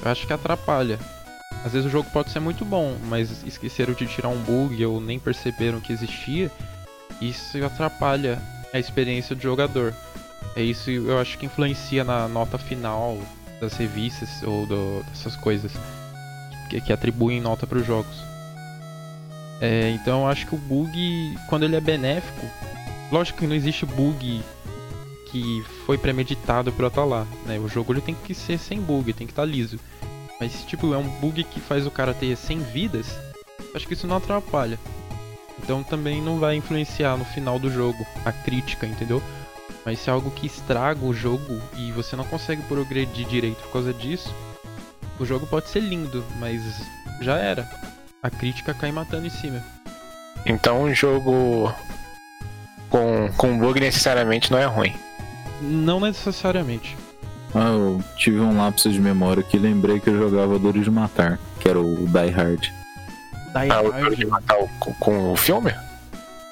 eu 0.03 0.11
acho 0.11 0.27
que 0.27 0.33
atrapalha. 0.33 0.99
Às 1.65 1.73
vezes 1.73 1.87
o 1.87 1.91
jogo 1.91 2.09
pode 2.11 2.29
ser 2.31 2.39
muito 2.39 2.63
bom, 2.63 2.95
mas 3.09 3.43
esqueceram 3.45 3.93
de 3.93 4.05
tirar 4.07 4.29
um 4.29 4.39
bug 4.41 4.85
ou 4.85 5.01
nem 5.01 5.19
perceberam 5.19 5.79
que 5.81 5.91
existia, 5.91 6.49
isso 7.21 7.63
atrapalha 7.63 8.41
a 8.73 8.79
experiência 8.79 9.35
do 9.35 9.41
jogador. 9.41 9.93
É 10.55 10.61
isso 10.61 10.89
eu 10.89 11.19
acho 11.19 11.37
que 11.37 11.45
influencia 11.45 12.03
na 12.03 12.27
nota 12.27 12.57
final 12.57 13.17
das 13.59 13.73
revistas 13.73 14.29
ou 14.43 14.65
do- 14.65 15.03
dessas 15.09 15.35
coisas 15.35 15.71
que, 16.69 16.79
que 16.79 16.93
atribuem 16.93 17.41
nota 17.41 17.65
para 17.67 17.79
os 17.79 17.85
jogos. 17.85 18.15
É, 19.59 19.89
então 19.91 20.21
eu 20.21 20.27
acho 20.27 20.45
que 20.47 20.55
o 20.55 20.57
bug, 20.57 21.37
quando 21.49 21.63
ele 21.63 21.75
é 21.75 21.81
benéfico, 21.81 22.45
lógico 23.11 23.39
que 23.39 23.47
não 23.47 23.55
existe 23.55 23.85
bug 23.85 24.41
que 25.31 25.63
foi 25.85 25.97
premeditado 25.97 26.71
pra 26.71 26.87
estar 26.87 27.03
lá, 27.03 27.25
né? 27.45 27.59
O 27.59 27.67
jogo 27.67 27.91
ele 27.91 28.01
tem 28.01 28.15
que 28.15 28.33
ser 28.33 28.57
sem 28.57 28.79
bug, 28.79 29.11
tem 29.13 29.27
que 29.27 29.33
estar 29.33 29.43
liso. 29.45 29.79
Mas 30.39 30.51
se 30.51 30.65
tipo 30.65 30.93
é 30.93 30.97
um 30.97 31.07
bug 31.07 31.43
que 31.43 31.59
faz 31.59 31.85
o 31.85 31.91
cara 31.91 32.13
ter 32.13 32.35
100 32.35 32.59
vidas, 32.59 33.17
acho 33.75 33.87
que 33.87 33.93
isso 33.93 34.07
não 34.07 34.17
atrapalha. 34.17 34.79
Então 35.61 35.83
também 35.83 36.21
não 36.21 36.39
vai 36.39 36.55
influenciar 36.55 37.17
no 37.17 37.25
final 37.25 37.57
do 37.57 37.71
jogo 37.71 38.05
a 38.23 38.31
crítica, 38.31 38.85
entendeu? 38.85 39.21
Mas 39.83 39.99
se 39.99 40.09
é 40.09 40.13
algo 40.13 40.29
que 40.31 40.45
estraga 40.45 41.03
o 41.03 41.13
jogo 41.13 41.61
e 41.75 41.91
você 41.91 42.15
não 42.15 42.25
consegue 42.25 42.61
progredir 42.63 43.25
direito 43.25 43.61
por 43.63 43.73
causa 43.73 43.93
disso, 43.93 44.33
o 45.19 45.25
jogo 45.25 45.47
pode 45.47 45.69
ser 45.69 45.79
lindo, 45.79 46.23
mas 46.39 46.61
já 47.21 47.37
era. 47.37 47.67
A 48.21 48.29
crítica 48.29 48.73
cai 48.73 48.91
matando 48.91 49.25
em 49.25 49.31
cima. 49.31 49.63
Então 50.45 50.83
um 50.83 50.93
jogo 50.93 51.73
com, 52.89 53.29
com 53.35 53.57
bug 53.57 53.79
necessariamente 53.79 54.51
não 54.51 54.59
é 54.59 54.65
ruim. 54.65 54.93
Não 55.61 55.99
necessariamente. 55.99 56.95
Ah, 57.55 57.69
eu 57.71 58.03
tive 58.17 58.39
um 58.39 58.57
lapso 58.57 58.89
de 58.91 58.99
memória 58.99 59.41
que 59.41 59.57
lembrei 59.57 59.99
que 59.99 60.09
eu 60.09 60.17
jogava 60.17 60.59
Duro 60.59 60.81
de 60.81 60.91
Matar, 60.91 61.39
que 61.59 61.67
era 61.69 61.79
o 61.79 61.95
Die 62.07 62.29
Hard. 62.29 62.61
Die 62.61 62.71
Ah, 63.71 63.81
o 63.81 63.89
Hard, 63.91 64.03
Duro 64.03 64.15
de 64.15 64.25
matar 64.25 64.57
o- 64.59 64.67
com, 64.79 64.93
com 64.95 65.31
o 65.33 65.35
filme? 65.35 65.73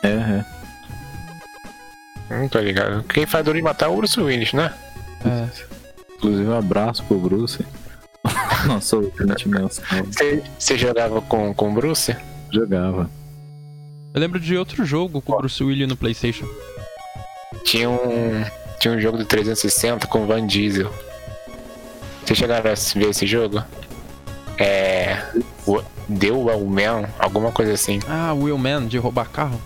É, 0.02 0.08
é. 0.10 0.46
Não 2.30 2.48
tô 2.50 2.60
ligado. 2.60 3.04
Quem 3.04 3.26
faz 3.26 3.44
Duro 3.46 3.58
de 3.58 3.64
matar 3.64 3.86
é 3.86 3.90
o 3.90 3.96
Bruce 3.98 4.20
Willis, 4.20 4.54
né? 4.54 4.74
é, 5.26 5.48
Inclusive, 6.16 6.50
um 6.50 6.58
abraço 6.58 7.04
pro 7.04 7.20
Bruce. 7.20 7.64
Nossa, 8.66 8.96
ouvinte 8.96 9.48
mensal. 9.48 9.84
Você, 10.06 10.44
você 10.58 10.78
jogava 10.78 11.22
com, 11.22 11.54
com 11.54 11.70
o 11.72 11.74
Bruce? 11.74 12.16
Jogava. 12.52 13.10
Eu 14.14 14.20
lembro 14.22 14.40
de 14.40 14.58
outro 14.58 14.84
jogo 14.86 15.22
com 15.22 15.34
o 15.34 15.38
Bruce 15.38 15.62
Willis 15.64 15.88
no 15.88 15.96
Playstation. 15.98 16.48
Tinha 17.64 17.90
um. 17.90 18.44
Tinha 18.86 18.94
um 18.96 19.02
jogo 19.02 19.18
do 19.18 19.26
360 19.26 20.06
com 20.06 20.22
o 20.22 20.28
Van 20.28 20.46
Diesel. 20.46 20.94
Vocês 22.24 22.38
chegaram 22.38 22.60
a 22.70 22.74
ver 22.76 23.10
esse 23.10 23.26
jogo? 23.26 23.64
É. 24.60 25.24
o- 25.66 25.82
Deu 26.08 26.40
o 26.40 26.70
Man, 26.70 27.10
alguma 27.18 27.52
coisa 27.52 27.74
assim. 27.74 28.00
Ah, 28.08 28.32
Wheelman, 28.36 28.86
de 28.86 29.00
roubar 29.00 29.28
carro? 29.28 29.60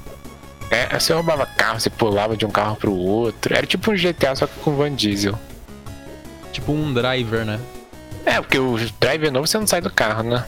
É, 0.71 0.97
você 0.97 1.11
roubava 1.11 1.45
carro, 1.45 1.81
você 1.81 1.89
pulava 1.89 2.37
de 2.37 2.45
um 2.45 2.49
carro 2.49 2.77
pro 2.77 2.93
outro. 2.95 3.53
Era 3.53 3.67
tipo 3.67 3.91
um 3.91 3.93
GTA, 3.97 4.37
só 4.37 4.47
que 4.47 4.57
com 4.61 4.77
Van 4.77 4.95
Diesel. 4.95 5.37
Tipo 6.53 6.71
um 6.71 6.93
driver, 6.93 7.43
né? 7.43 7.59
É, 8.25 8.39
porque 8.39 8.57
o 8.57 8.77
driver 9.01 9.33
novo 9.33 9.47
você 9.47 9.57
não 9.59 9.67
sai 9.67 9.81
do 9.81 9.91
carro, 9.91 10.23
né? 10.23 10.45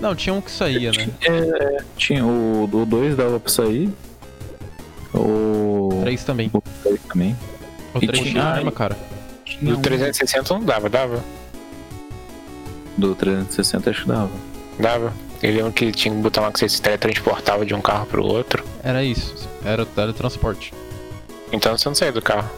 Não, 0.00 0.14
tinha 0.14 0.32
um 0.32 0.40
que 0.40 0.52
saía, 0.52 0.92
né? 0.92 1.08
É, 1.22 1.82
tinha 1.96 2.24
o 2.24 2.86
2 2.88 3.16
dava 3.16 3.40
pra 3.40 3.50
sair. 3.52 3.92
O. 5.12 5.98
Três 6.02 6.22
também. 6.22 6.48
O 6.54 6.62
3 6.84 7.00
também. 7.08 7.36
O 7.94 7.98
E 8.02 8.08
tinha- 8.08 8.42
arma, 8.44 8.70
cara. 8.72 8.96
Tinha 9.44 9.72
Do 9.72 9.78
um 9.78 9.82
360 9.82 10.54
não 10.54 10.64
dava, 10.64 10.88
dava? 10.90 11.24
Do 12.96 13.14
360 13.14 13.90
acho 13.90 14.02
que 14.02 14.08
dava. 14.08 14.30
Dava. 14.78 15.12
Eu 15.42 15.54
lembro 15.54 15.72
que 15.72 15.92
tinha 15.92 16.12
um 16.12 16.20
botão 16.20 16.42
lá 16.42 16.50
que 16.52 16.58
você 16.58 16.68
se 16.68 16.82
teletransportava 16.82 17.64
de 17.64 17.72
um 17.74 17.80
carro 17.80 18.06
pro 18.06 18.24
outro. 18.24 18.64
Era 18.82 19.02
isso. 19.04 19.48
Era 19.64 19.82
o 19.82 19.86
teletransporte. 19.86 20.72
Então 21.52 21.76
você 21.76 21.88
não 21.88 21.94
saía 21.94 22.12
do 22.12 22.20
carro. 22.20 22.50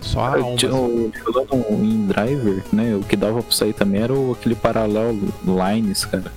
Só 0.00 0.20
a 0.34 0.38
Eu 0.38 0.44
alma. 0.44 0.58
Falando 0.58 1.66
em 1.84 2.06
driver, 2.06 2.62
né? 2.72 2.94
O 2.94 3.00
que 3.02 3.16
dava 3.16 3.42
pra 3.42 3.52
sair 3.52 3.72
também 3.72 4.02
era 4.02 4.12
o- 4.12 4.32
aquele 4.32 4.54
paralelo 4.54 5.32
Lines, 5.44 6.04
cara. 6.04 6.30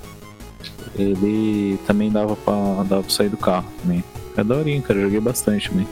Ele 0.95 1.77
também 1.85 2.09
dava 2.11 2.35
pra, 2.35 2.53
dava 2.83 3.01
pra 3.03 3.09
sair 3.11 3.29
do 3.29 3.37
carro 3.37 3.65
também. 3.81 4.03
É 4.37 4.43
daorinha, 4.43 4.81
cara. 4.81 5.01
Joguei 5.01 5.19
bastante 5.19 5.69
também. 5.69 5.87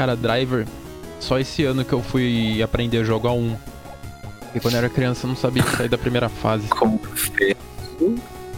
Cara, 0.00 0.16
driver. 0.16 0.66
Só 1.18 1.38
esse 1.38 1.62
ano 1.62 1.84
que 1.84 1.92
eu 1.92 2.02
fui 2.02 2.62
aprender 2.62 3.00
a 3.00 3.04
jogar 3.04 3.32
um. 3.32 3.54
E 4.54 4.58
quando 4.58 4.72
eu 4.72 4.78
era 4.78 4.88
criança 4.88 5.26
eu 5.26 5.28
não 5.28 5.36
sabia 5.36 5.62
sair 5.62 5.90
da 5.90 5.98
primeira 5.98 6.30
fase. 6.30 6.66
Confesso 6.68 7.30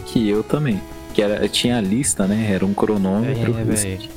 que 0.05 0.29
eu 0.29 0.41
também. 0.41 0.79
Que 1.13 1.21
era, 1.21 1.45
tinha 1.49 1.79
a 1.79 1.81
lista, 1.81 2.25
né? 2.25 2.49
Era 2.49 2.65
um 2.65 2.73
cronômetro. 2.73 3.59
É, 3.59 3.63
velho. 3.65 4.09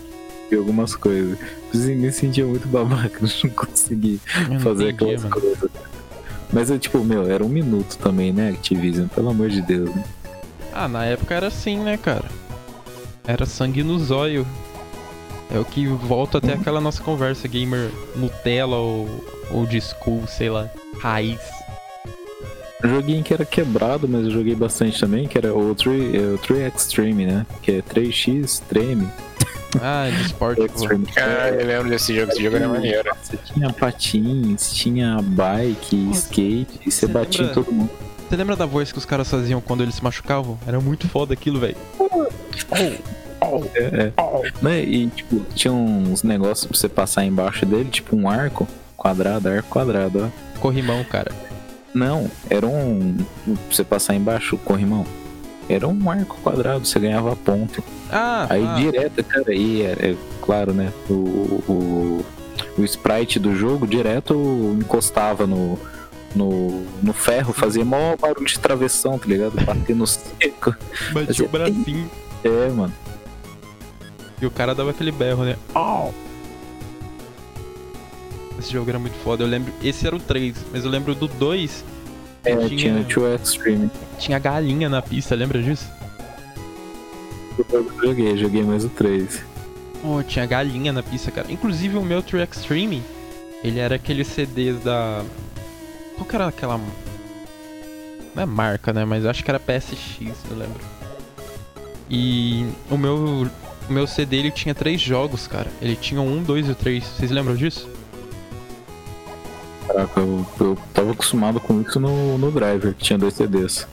E 0.52 0.54
algumas 0.54 0.94
coisas. 0.94 1.36
Eu 1.74 1.80
me 1.96 2.12
sentia 2.12 2.46
muito 2.46 2.68
babaca, 2.68 3.18
eu 3.20 3.28
não 3.42 3.50
consegui 3.50 4.20
Eu 4.42 4.48
não 4.48 4.60
fazer 4.60 4.90
entendi, 4.90 5.14
aquelas 5.16 5.22
mano. 5.24 5.34
coisas. 5.34 5.70
Mas 6.52 6.70
eu, 6.70 6.78
tipo, 6.78 7.02
meu, 7.02 7.28
era 7.28 7.44
um 7.44 7.48
minuto 7.48 7.98
também, 7.98 8.32
né, 8.32 8.50
Activision? 8.50 9.08
Pelo 9.08 9.30
amor 9.30 9.48
de 9.48 9.62
Deus, 9.62 9.92
né? 9.92 10.04
Ah, 10.72 10.86
na 10.86 11.04
época 11.04 11.34
era 11.34 11.48
assim, 11.48 11.76
né, 11.78 11.96
cara? 11.96 12.26
Era 13.26 13.44
sangue 13.44 13.82
no 13.82 13.98
zóio. 13.98 14.46
É 15.50 15.58
o 15.58 15.64
que 15.64 15.86
volta 15.86 16.38
até 16.38 16.54
aquela 16.54 16.80
nossa 16.80 17.02
conversa, 17.02 17.46
gamer 17.46 17.90
Nutella 18.16 18.76
ou, 18.76 19.08
ou 19.50 19.64
de 19.66 19.80
school, 19.80 20.24
sei 20.26 20.50
lá, 20.50 20.68
raiz. 21.00 21.38
Um 22.84 22.88
joguinho 22.88 23.22
que 23.22 23.32
era 23.32 23.44
quebrado, 23.44 24.06
mas 24.08 24.24
eu 24.24 24.30
joguei 24.30 24.54
bastante 24.54 25.00
também, 25.00 25.26
que 25.26 25.38
era 25.38 25.54
o 25.54 25.74
3, 25.74 26.14
é, 26.14 26.18
o 26.34 26.38
3 26.38 26.74
Extreme, 26.74 27.24
né? 27.26 27.46
Que 27.62 27.72
é 27.72 27.82
3x 27.82 28.44
Extreme. 28.44 29.08
Ah, 29.82 30.08
de 30.10 30.22
esporte. 30.22 30.62
Ah, 31.18 31.48
eu 31.50 31.66
lembro 31.66 31.90
desse 31.90 32.14
jogo, 32.16 32.32
esse 32.32 32.42
jogo 32.42 32.56
era 32.56 32.66
maneiro. 32.66 33.10
Você 33.22 33.36
tinha 33.36 33.70
patins, 33.70 34.72
tinha 34.74 35.20
bike, 35.20 36.10
skate, 36.12 36.80
e 36.86 36.90
você 36.90 37.06
você 37.06 37.06
batia 37.08 37.42
em 37.44 37.48
lembra- 37.48 37.62
todo 37.64 37.74
mundo. 37.74 37.90
Você 38.26 38.36
lembra 38.36 38.56
da 38.56 38.64
voz 38.64 38.90
que 38.90 38.96
os 38.96 39.04
caras 39.04 39.28
faziam 39.28 39.60
quando 39.60 39.82
eles 39.82 39.96
se 39.96 40.02
machucavam? 40.04 40.56
Era 40.66 40.80
muito 40.80 41.06
foda 41.08 41.34
aquilo, 41.34 41.60
velho. 41.60 41.76
É, 43.74 44.12
é. 44.68 44.80
E, 44.82 45.06
tipo, 45.08 45.40
tinha 45.54 45.72
uns 45.72 46.22
negócios 46.22 46.66
pra 46.66 46.76
você 46.76 46.88
passar 46.88 47.24
embaixo 47.24 47.64
dele, 47.66 47.90
tipo 47.90 48.16
um 48.16 48.28
arco 48.28 48.66
quadrado, 48.96 49.48
arco 49.48 49.68
quadrado, 49.68 50.24
ó. 50.32 50.58
Corrimão, 50.60 51.04
cara. 51.04 51.32
Não, 51.94 52.30
era 52.50 52.66
um. 52.66 53.16
Pra 53.44 53.54
você 53.70 53.84
passar 53.84 54.14
embaixo, 54.14 54.56
corrimão. 54.58 55.06
Era 55.68 55.88
um 55.88 56.10
arco 56.10 56.38
quadrado, 56.42 56.86
você 56.86 56.98
ganhava 56.98 57.34
ponto. 57.34 57.82
Ah, 58.10 58.46
Aí 58.50 58.64
ah, 58.64 58.74
direto, 58.74 59.24
cara, 59.24 59.50
aí 59.50 59.82
é, 59.82 60.10
é 60.10 60.16
claro, 60.40 60.72
né? 60.72 60.92
O, 61.10 61.14
o, 61.68 62.24
o 62.78 62.84
sprite 62.84 63.38
do 63.38 63.54
jogo 63.56 63.86
direto 63.86 64.34
encostava 64.78 65.46
no, 65.46 65.78
no, 66.34 66.84
no 67.02 67.12
ferro, 67.12 67.52
fazia 67.52 67.84
mó 67.84 68.14
barulho 68.16 68.46
de 68.46 68.58
travessão, 68.58 69.18
tá 69.18 69.26
ligado? 69.26 69.60
Bater 69.64 69.96
no 69.96 70.06
seco. 70.06 70.76
bati 71.12 71.42
o 71.42 71.48
bracinho. 71.48 72.10
É, 72.44 72.68
mano. 72.68 72.92
E 74.40 74.46
o 74.46 74.50
cara 74.50 74.74
dava 74.74 74.90
aquele 74.90 75.10
berro, 75.12 75.44
né? 75.44 75.56
Au! 75.74 76.12
Esse 78.58 78.72
jogo 78.72 78.88
era 78.90 78.98
muito 78.98 79.16
foda. 79.22 79.44
Eu 79.44 79.48
lembro. 79.48 79.72
Esse 79.82 80.06
era 80.06 80.16
o 80.16 80.20
3, 80.20 80.56
mas 80.72 80.84
eu 80.84 80.90
lembro 80.90 81.14
do 81.14 81.28
2. 81.28 81.84
É, 82.44 82.54
Tinha- 82.56 82.68
tinha 82.76 83.00
o 83.00 83.04
Two 83.04 83.34
Extreme. 83.34 83.90
Tinha 84.18 84.38
galinha 84.38 84.88
na 84.88 85.02
pista, 85.02 85.34
lembra 85.34 85.62
disso? 85.62 85.86
Eu 87.72 87.90
joguei, 88.02 88.36
joguei 88.36 88.62
mais 88.62 88.84
o 88.84 88.88
3. 88.88 89.42
Pô, 90.02 90.22
tinha 90.22 90.46
galinha 90.46 90.92
na 90.92 91.02
pista, 91.02 91.30
cara. 91.30 91.50
Inclusive 91.50 91.96
o 91.96 92.02
meu 92.02 92.22
True 92.22 92.42
Extreme, 92.42 93.02
ele 93.64 93.78
era 93.80 93.96
aqueles 93.96 94.26
CDs 94.28 94.78
da. 94.82 95.24
Qual 96.14 96.24
que 96.26 96.36
era 96.36 96.46
aquela. 96.46 96.78
Não 98.34 98.42
é 98.42 98.46
marca, 98.46 98.92
né? 98.92 99.04
Mas 99.04 99.24
acho 99.26 99.42
que 99.42 99.50
era 99.50 99.58
PSX, 99.58 100.36
eu 100.50 100.56
lembro. 100.56 100.80
E 102.08 102.66
o 102.90 102.96
meu. 102.96 103.48
O 103.88 103.92
meu 103.92 104.06
CD 104.06 104.36
ele 104.38 104.50
tinha 104.50 104.74
três 104.74 105.00
jogos, 105.00 105.46
cara. 105.46 105.70
Ele 105.80 105.94
tinha 105.96 106.20
um, 106.20 106.42
dois 106.42 106.66
e 106.68 106.72
o 106.72 106.74
três. 106.74 107.04
Vocês 107.04 107.30
lembram 107.30 107.54
disso? 107.54 107.88
Caraca, 109.86 110.20
eu, 110.20 110.44
eu 110.60 110.78
tava 110.92 111.12
acostumado 111.12 111.60
com 111.60 111.80
isso 111.80 112.00
no, 112.00 112.36
no 112.36 112.50
Driver, 112.50 112.94
que 112.94 113.04
tinha 113.04 113.18
dois 113.18 113.34
CDs. 113.34 113.86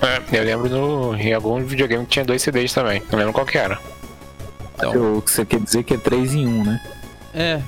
É, 0.00 0.38
eu 0.38 0.44
lembro 0.44 0.68
no, 0.70 1.14
em 1.14 1.32
algum 1.34 1.62
videogame 1.62 2.04
que 2.04 2.12
tinha 2.12 2.24
dois 2.24 2.42
CDs 2.42 2.72
também. 2.72 3.02
Não 3.10 3.18
lembro 3.18 3.32
qual 3.34 3.44
que 3.46 3.58
era. 3.58 3.78
Então. 4.74 5.18
O 5.18 5.22
que 5.22 5.30
você 5.30 5.44
quer 5.44 5.60
dizer 5.60 5.84
que 5.84 5.94
é 5.94 5.98
3 5.98 6.34
em 6.34 6.46
1, 6.46 6.64
né? 6.64 6.80
É. 7.32 7.62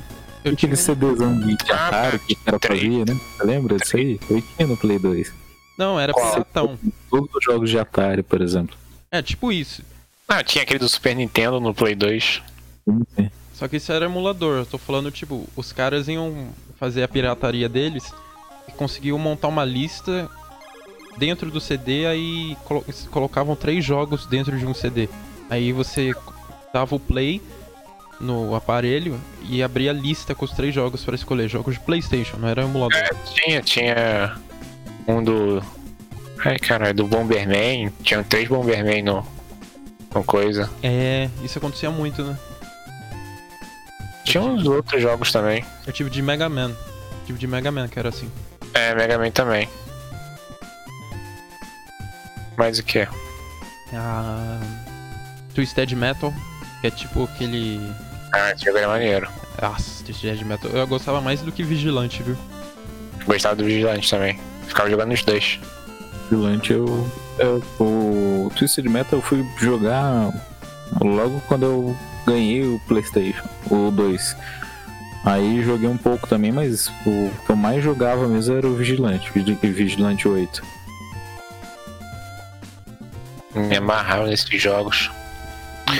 Eu 0.45 0.52
Aquele 0.52 0.75
tinha... 0.75 0.76
CDzão 0.76 1.38
de 1.38 1.56
Ah, 1.71 1.88
Atari 1.88 2.18
que 2.21 2.37
era 2.47 2.59
pra 2.59 2.68
três. 2.71 2.83
ver, 2.83 3.06
né? 3.14 3.21
Você 3.37 3.45
lembra 3.45 3.76
disso 3.76 3.97
aí? 3.97 4.21
Eu 4.28 4.42
tinha 4.42 4.66
no 4.68 4.76
Play 4.76 4.99
2. 4.99 5.33
Não, 5.78 6.00
era 6.00 6.12
Qual? 6.12 6.30
piratão. 6.33 6.78
Todos 7.11 7.28
os 7.35 7.45
jogos 7.45 7.71
de 7.71 7.78
Atari, 7.78 8.23
por 8.23 8.40
exemplo. 8.40 8.75
É, 9.11 9.21
tipo 9.23 9.52
isso. 9.52 9.83
Ah, 10.28 10.42
tinha 10.42 10.62
aquele 10.62 10.78
do 10.80 10.88
Super 10.88 11.14
Nintendo 11.14 11.61
no 11.61 11.73
Play 11.75 11.95
2. 11.95 12.42
Sim. 13.14 13.30
Só 13.54 13.66
que 13.68 13.76
isso 13.76 13.92
era 13.92 14.04
emulador. 14.06 14.59
Eu 14.59 14.66
tô 14.66 14.76
falando, 14.78 15.11
tipo, 15.11 15.49
os 15.56 15.73
caras 15.73 16.09
iam 16.09 16.49
fazer 16.78 17.02
a 17.02 17.09
pirataria 17.09 17.68
deles 17.68 18.12
e 18.68 18.73
conseguiam 18.73 19.18
montar 19.18 19.49
uma 19.49 19.64
lista 19.64 20.28
dentro 21.16 21.50
do 21.50 21.61
CD, 21.61 22.06
aí 22.06 22.56
colo- 22.64 22.85
colocavam 23.11 23.56
três 23.56 23.83
jogos 23.85 24.26
dentro 24.26 24.59
de 24.59 24.66
um 24.66 24.75
CD. 24.75 25.09
Aí 25.49 25.73
você 25.73 26.12
dava 26.75 26.95
o 26.95 27.00
play 27.00 27.40
no 28.21 28.54
aparelho 28.54 29.18
e 29.49 29.62
abria 29.62 29.90
a 29.90 29.95
lista 29.95 30.35
com 30.35 30.45
os 30.45 30.50
três 30.50 30.75
jogos 30.75 31.02
pra 31.04 31.14
escolher. 31.14 31.49
Jogos 31.49 31.75
de 31.76 31.80
Playstation, 31.80 32.37
não 32.37 32.49
era 32.49 32.62
emulador. 32.62 32.99
É, 32.99 33.09
tinha, 33.33 33.62
tinha 33.62 34.37
um 35.06 35.23
do. 35.23 35.62
Ai, 36.45 36.59
caralho, 36.59 36.92
do 36.95 37.06
Bomberman. 37.06 37.90
Tinha 38.02 38.23
três 38.25 38.49
Bomberman 38.49 39.02
no. 39.02 39.36
No 40.18 40.25
coisa. 40.25 40.70
É, 40.82 41.28
isso 41.42 41.58
acontecia 41.58 41.90
muito, 41.90 42.23
né? 42.23 42.37
Tinha 44.25 44.42
uns 44.42 44.66
outros 44.66 45.00
jogos 45.00 45.30
também. 45.30 45.64
Eu 45.87 45.92
tive 45.92 46.11
de 46.11 46.20
Mega 46.20 46.49
Man. 46.49 46.73
Tive 47.26 47.38
de 47.38 47.46
Mega 47.46 47.70
Man, 47.70 47.88
que 47.88 47.99
era 47.99 48.08
assim. 48.08 48.30
É, 48.75 48.94
Mega 48.94 49.18
Man 49.18 49.30
também. 49.30 49.68
Mais 52.56 52.78
o 52.78 52.82
que? 52.82 53.06
Ah, 53.92 54.61
Twisted 55.54 55.94
Metal, 55.94 56.32
que 56.80 56.87
é 56.88 56.90
tipo 56.90 57.25
aquele. 57.25 57.80
Ah, 58.32 58.50
esse 58.50 58.64
jogo 58.64 58.78
era 58.78 58.88
maneiro. 58.88 59.28
Nossa, 59.61 60.04
Twisted 60.04 60.42
Metal. 60.44 60.70
Eu 60.70 60.87
gostava 60.87 61.20
mais 61.20 61.40
do 61.42 61.52
que 61.52 61.62
Vigilante, 61.62 62.23
viu? 62.23 62.37
Gostava 63.26 63.56
do 63.56 63.64
Vigilante 63.64 64.11
também. 64.11 64.38
Ficava 64.66 64.90
jogando 64.90 65.12
os 65.12 65.23
dois. 65.23 65.61
Vigilante 66.30 66.73
eu. 66.73 67.25
O 67.78 68.50
Twisted 68.57 68.87
Metal 68.88 69.19
eu 69.19 69.23
fui 69.23 69.47
jogar 69.59 70.33
logo 71.02 71.40
quando 71.49 71.64
eu 71.64 71.97
ganhei 72.26 72.62
o 72.64 72.81
PlayStation, 72.88 73.45
o 73.71 73.90
2. 73.90 74.37
Aí 75.25 75.62
joguei 75.62 75.88
um 75.88 75.97
pouco 75.97 76.26
também, 76.28 76.52
mas 76.52 76.88
o 77.05 77.31
que 77.45 77.50
eu 77.50 77.57
mais 77.57 77.83
jogava 77.83 78.26
mesmo 78.28 78.57
era 78.57 78.66
o 78.66 78.75
Vigilante, 78.76 79.31
Vigi- 79.35 79.59
Vigilante 79.62 80.28
8. 80.28 80.62
Me 83.55 83.76
amarrava 83.76 84.26
nesses 84.26 84.61
jogos. 84.61 85.11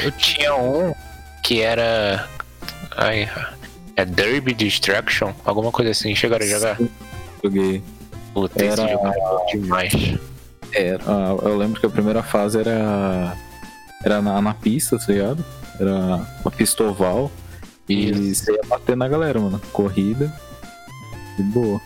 Eu 0.03 0.11
Tinha 0.13 0.55
um 0.55 0.95
que 1.43 1.61
era. 1.63 2.29
Ai, 2.97 3.29
é 3.97 4.05
Derby 4.05 4.53
Destruction? 4.55 5.33
Alguma 5.45 5.73
coisa 5.73 5.91
assim. 5.93 6.15
Chegaram 6.15 6.45
a 6.45 6.49
jogar? 6.49 6.79
Joguei. 7.43 7.83
Puta, 8.35 8.65
esse 8.65 8.81
Era- 8.81 8.93
jogo 8.93 9.07
era 9.07 9.19
bom 9.19 9.47
demais. 9.47 9.93
Era, 10.73 11.03
ah, 11.07 11.37
eu 11.43 11.57
lembro 11.57 11.81
que 11.81 11.87
a 11.87 11.91
primeira 11.91 12.23
fase 12.23 12.59
era. 12.59 13.37
Era 14.05 14.21
na, 14.21 14.41
na 14.41 14.55
pista, 14.55 14.99
tá 14.99 15.07
ligado? 15.09 15.45
Era 15.81 16.27
uma 16.41 16.51
pista 16.51 16.85
oval. 16.85 17.31
E 17.89 18.11
Isso. 18.11 18.45
você 18.45 18.53
ia 18.53 18.63
bater 18.67 18.97
na 18.97 19.09
galera, 19.09 19.41
mano. 19.41 19.61
Corrida. 19.73 20.33
De 21.37 21.43
boa. 21.43 21.81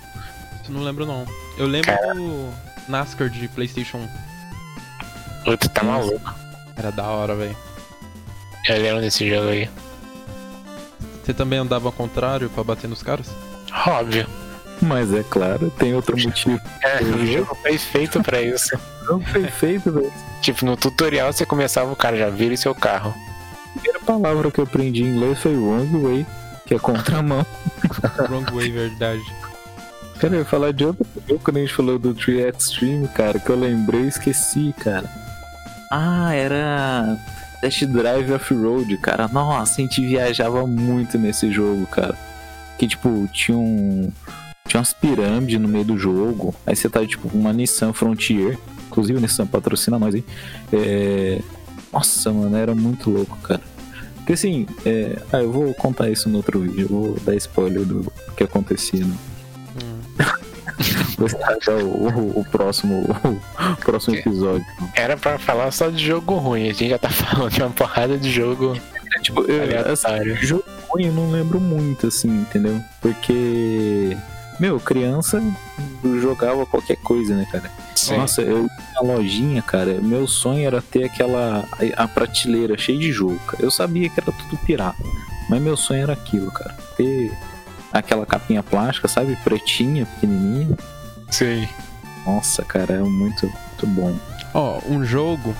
Isso 0.60 0.70
eu 0.70 0.74
não 0.74 0.82
lembro 0.82 1.06
não. 1.06 1.26
Eu 1.58 1.66
lembro 1.66 1.92
do 2.14 2.52
NASCAR 2.88 3.28
de 3.28 3.48
Playstation 3.48 3.98
1. 3.98 4.08
Puta, 5.44 5.68
tá 5.68 5.82
maluco. 5.82 6.34
Era 6.76 6.90
da 6.90 7.04
hora, 7.04 7.34
velho. 7.34 7.56
Eu 8.68 8.82
lembro 8.82 9.00
desse 9.00 9.28
jogo 9.28 9.48
aí. 9.48 9.68
Você 11.22 11.34
também 11.34 11.58
andava 11.58 11.88
ao 11.88 11.92
contrário 11.92 12.48
pra 12.50 12.64
bater 12.64 12.88
nos 12.88 13.02
caras? 13.02 13.28
Óbvio. 13.86 14.26
Mas 14.80 15.12
é 15.12 15.22
claro, 15.22 15.70
tem 15.70 15.94
outro 15.94 16.16
motivo. 16.18 16.60
É, 16.82 17.02
o 17.02 17.26
jogo 17.26 17.54
foi 17.56 17.76
feito 17.78 18.22
pra 18.22 18.40
isso. 18.40 18.78
Não 19.06 19.20
foi 19.20 19.44
feito, 19.44 19.92
velho. 19.92 20.12
tipo, 20.40 20.64
no 20.64 20.76
tutorial 20.76 21.32
você 21.32 21.44
começava 21.44 21.92
o 21.92 21.96
cara 21.96 22.16
já 22.16 22.30
vira 22.30 22.56
seu 22.56 22.74
carro. 22.74 23.14
A 23.14 23.72
primeira 23.72 24.00
palavra 24.00 24.50
que 24.50 24.58
eu 24.58 24.64
aprendi 24.64 25.02
em 25.02 25.16
inglês 25.16 25.38
foi 25.38 25.54
wrong 25.56 26.02
way, 26.02 26.26
que 26.66 26.74
é 26.74 26.78
contramão. 26.78 27.44
Wrong 28.28 28.50
way, 28.52 28.70
verdade. 28.70 29.22
Cara, 30.20 30.34
eu 30.34 30.40
ia 30.40 30.44
falar 30.44 30.72
de 30.72 30.84
outro 30.84 31.06
jogo 31.26 31.40
quando 31.42 31.56
a 31.56 31.60
gente 31.60 31.74
falou 31.74 31.98
do 31.98 32.12
Tree 32.14 32.40
Extreme, 32.40 33.08
cara, 33.08 33.38
que 33.38 33.48
eu 33.48 33.58
lembrei 33.58 34.02
e 34.02 34.08
esqueci, 34.08 34.74
cara. 34.78 35.08
Ah, 35.90 36.32
era 36.34 37.18
Test 37.60 37.84
Drive 37.86 38.32
Off-Road, 38.32 38.96
cara. 38.98 39.28
Nossa, 39.28 39.80
a 39.80 39.82
gente 39.82 40.06
viajava 40.06 40.66
muito 40.66 41.18
nesse 41.18 41.50
jogo, 41.50 41.86
cara. 41.86 42.14
Que, 42.78 42.86
tipo, 42.86 43.28
tinha 43.32 43.56
um... 43.58 44.10
Tinha 44.70 44.78
umas 44.78 44.94
pirâmides 44.94 45.60
no 45.60 45.66
meio 45.66 45.84
do 45.84 45.98
jogo. 45.98 46.54
Aí 46.64 46.76
você 46.76 46.88
tá, 46.88 47.04
tipo, 47.04 47.28
uma 47.36 47.52
Nissan 47.52 47.92
Frontier. 47.92 48.56
Inclusive, 48.86 49.18
a 49.18 49.20
Nissan 49.20 49.44
patrocina 49.44 49.98
nós, 49.98 50.14
hein? 50.14 50.24
É... 50.72 51.40
Nossa, 51.92 52.32
mano, 52.32 52.56
era 52.56 52.72
muito 52.72 53.10
louco, 53.10 53.36
cara. 53.38 53.60
Porque 54.18 54.34
assim, 54.34 54.68
é... 54.86 55.20
ah, 55.32 55.38
eu 55.38 55.50
vou 55.50 55.74
contar 55.74 56.08
isso 56.08 56.28
no 56.28 56.36
outro 56.36 56.60
vídeo. 56.60 56.82
Eu 56.82 56.88
vou 56.88 57.20
dar 57.20 57.34
spoiler 57.34 57.84
do 57.84 58.12
que 58.36 58.44
acontecia, 58.44 59.04
né? 59.04 59.16
Hum. 59.82 60.00
O, 61.20 62.08
o, 62.08 62.40
o 62.40 62.44
próximo, 62.46 63.04
o 63.04 63.76
próximo 63.76 64.16
episódio. 64.16 64.64
Era 64.94 65.14
pra 65.14 65.38
falar 65.38 65.70
só 65.70 65.90
de 65.90 66.02
jogo 66.02 66.36
ruim. 66.36 66.70
A 66.70 66.72
gente 66.72 66.88
já 66.88 66.98
tá 66.98 67.10
falando 67.10 67.50
de 67.50 67.60
uma 67.60 67.68
porrada 67.68 68.16
de 68.16 68.30
jogo 68.30 68.74
Tipo, 69.22 69.42
eu, 69.42 69.92
assim, 69.92 70.34
jogo 70.36 70.64
ruim 70.88 71.06
eu 71.06 71.12
não 71.12 71.30
lembro 71.30 71.60
muito, 71.60 72.06
assim, 72.06 72.28
entendeu? 72.28 72.80
Porque, 73.00 74.16
meu, 74.60 74.78
criança 74.78 75.42
jogava 76.20 76.66
qualquer 76.66 76.96
coisa, 76.96 77.34
né, 77.34 77.46
cara? 77.50 77.70
Sim. 77.96 78.18
Nossa, 78.18 78.42
eu 78.42 78.68
na 78.94 79.00
lojinha, 79.00 79.62
cara, 79.62 79.94
meu 80.00 80.26
sonho 80.26 80.66
era 80.66 80.82
ter 80.82 81.04
aquela, 81.04 81.66
a, 81.96 82.06
prateleira 82.06 82.76
cheia 82.76 82.98
de 82.98 83.10
jogo, 83.10 83.38
cara. 83.46 83.62
Eu 83.62 83.70
sabia 83.70 84.08
que 84.08 84.20
era 84.20 84.30
tudo 84.30 84.56
pirata, 84.58 85.02
mas 85.48 85.62
meu 85.62 85.76
sonho 85.76 86.02
era 86.02 86.12
aquilo, 86.12 86.50
cara. 86.52 86.76
Ter 86.96 87.32
aquela 87.92 88.26
capinha 88.26 88.62
plástica, 88.62 89.08
sabe? 89.08 89.34
Pretinha, 89.42 90.04
pequenininha. 90.06 90.76
Sim. 91.30 91.66
Nossa, 92.26 92.62
cara, 92.62 92.94
é 92.94 92.98
muito, 92.98 93.46
muito 93.46 93.86
bom. 93.86 94.14
Ó, 94.52 94.78
um 94.86 95.02
jogo 95.04 95.54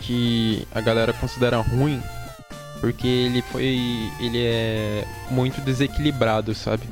que 0.00 0.66
a 0.74 0.80
galera 0.80 1.12
considera 1.12 1.60
ruim 1.60 2.02
porque 2.82 3.06
ele 3.06 3.42
foi. 3.42 4.10
ele 4.18 4.44
é 4.44 5.04
muito 5.30 5.60
desequilibrado, 5.60 6.52
sabe? 6.52 6.82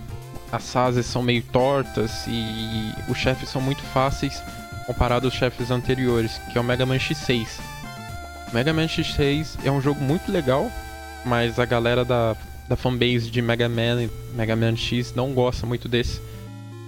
As 0.53 0.73
fases 0.73 1.07
são 1.07 1.23
meio 1.23 1.43
tortas 1.43 2.25
e 2.27 2.93
os 3.09 3.17
chefes 3.17 3.49
são 3.49 3.61
muito 3.61 3.83
fáceis 3.83 4.43
comparado 4.87 5.27
aos 5.27 5.35
chefes 5.35 5.71
anteriores, 5.71 6.41
que 6.51 6.59
é 6.59 6.61
o 6.61 6.65
Mega 6.65 6.85
Man 6.85 6.97
X6. 6.97 7.47
O 8.51 8.55
Mega 8.55 8.73
Man 8.73 8.87
X6 8.87 9.59
é 9.65 9.71
um 9.71 9.81
jogo 9.81 10.01
muito 10.01 10.33
legal, 10.33 10.69
mas 11.25 11.61
a 11.61 11.65
galera 11.65 12.05
da, 12.05 12.37
da 12.69 12.75
fanbase 12.75 13.31
de 13.31 13.41
Mega 13.41 13.69
Man 13.69 14.03
e 14.03 14.11
Mega 14.35 14.57
Man 14.57 14.75
X 14.75 15.15
não 15.15 15.33
gosta 15.33 15.65
muito 15.65 15.89
desse. 15.89 16.21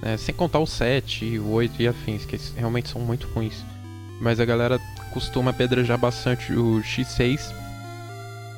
né? 0.03 0.17
sem 0.17 0.35
contar 0.35 0.59
o 0.59 0.67
7 0.67 1.25
e 1.25 1.39
o 1.39 1.51
8 1.51 1.81
e 1.81 1.87
afins, 1.87 2.25
que 2.25 2.37
realmente 2.57 2.89
são 2.89 3.01
muito 3.01 3.29
ruins. 3.29 3.65
Mas 4.21 4.41
a 4.41 4.45
galera 4.45 4.81
costuma 5.13 5.53
apedrejar 5.53 5.97
bastante 5.97 6.53
o 6.53 6.81
X6. 6.83 7.53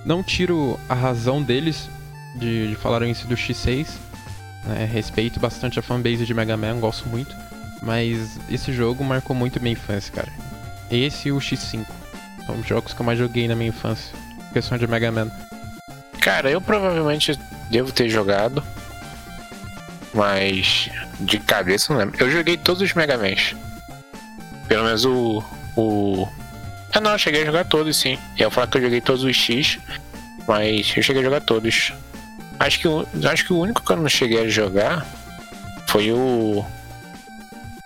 Não 0.06 0.22
tiro 0.22 0.78
a 0.88 0.94
razão 0.94 1.42
deles 1.42 1.88
de, 2.36 2.68
de 2.68 2.76
falarem 2.76 3.10
isso 3.10 3.26
do 3.26 3.34
X6. 3.34 3.88
Né? 4.66 4.88
Respeito 4.90 5.40
bastante 5.40 5.78
a 5.78 5.82
fanbase 5.82 6.24
de 6.24 6.34
Mega 6.34 6.56
Man, 6.56 6.80
gosto 6.80 7.08
muito. 7.08 7.34
Mas 7.82 8.38
esse 8.50 8.72
jogo 8.72 9.04
marcou 9.04 9.36
muito 9.36 9.60
minha 9.60 9.72
infância, 9.72 10.12
cara. 10.12 10.32
Esse 10.90 11.28
e 11.28 11.32
o 11.32 11.38
X5. 11.38 11.84
São 12.46 12.56
os 12.56 12.66
jogos 12.66 12.92
que 12.92 13.00
eu 13.00 13.06
mais 13.06 13.18
joguei 13.18 13.46
na 13.48 13.54
minha 13.54 13.68
infância. 13.68 14.14
Questão 14.52 14.78
de 14.78 14.86
Mega 14.86 15.10
Man. 15.10 15.30
Cara, 16.20 16.50
eu 16.50 16.60
provavelmente 16.60 17.38
devo 17.70 17.92
ter 17.92 18.08
jogado. 18.08 18.62
Mas 20.14 20.88
de 21.20 21.38
cabeça 21.38 21.92
não 21.92 22.00
lembro. 22.00 22.16
Eu 22.22 22.30
joguei 22.30 22.56
todos 22.56 22.80
os 22.80 22.94
Mega 22.94 23.18
Mans. 23.18 23.54
Pelo 24.68 24.84
menos 24.84 25.04
o. 25.04 25.42
o... 25.76 26.28
Ah 26.92 27.00
não, 27.00 27.12
eu 27.12 27.18
cheguei 27.18 27.42
a 27.42 27.46
jogar 27.46 27.64
todos 27.64 27.96
sim. 27.96 28.18
Eu 28.38 28.46
ia 28.46 28.50
falar 28.50 28.68
que 28.68 28.78
eu 28.78 28.82
joguei 28.82 29.00
todos 29.00 29.24
os 29.24 29.36
X, 29.36 29.78
mas 30.46 30.94
eu 30.96 31.02
cheguei 31.02 31.20
a 31.20 31.24
jogar 31.24 31.40
todos. 31.40 31.92
Acho 32.58 32.78
que, 32.80 32.88
o- 32.88 33.06
acho 33.30 33.44
que 33.46 33.52
o 33.52 33.58
único 33.58 33.82
que 33.82 33.92
eu 33.92 33.96
não 33.96 34.08
cheguei 34.08 34.44
a 34.44 34.48
jogar 34.48 35.06
foi 35.86 36.12
o 36.12 36.64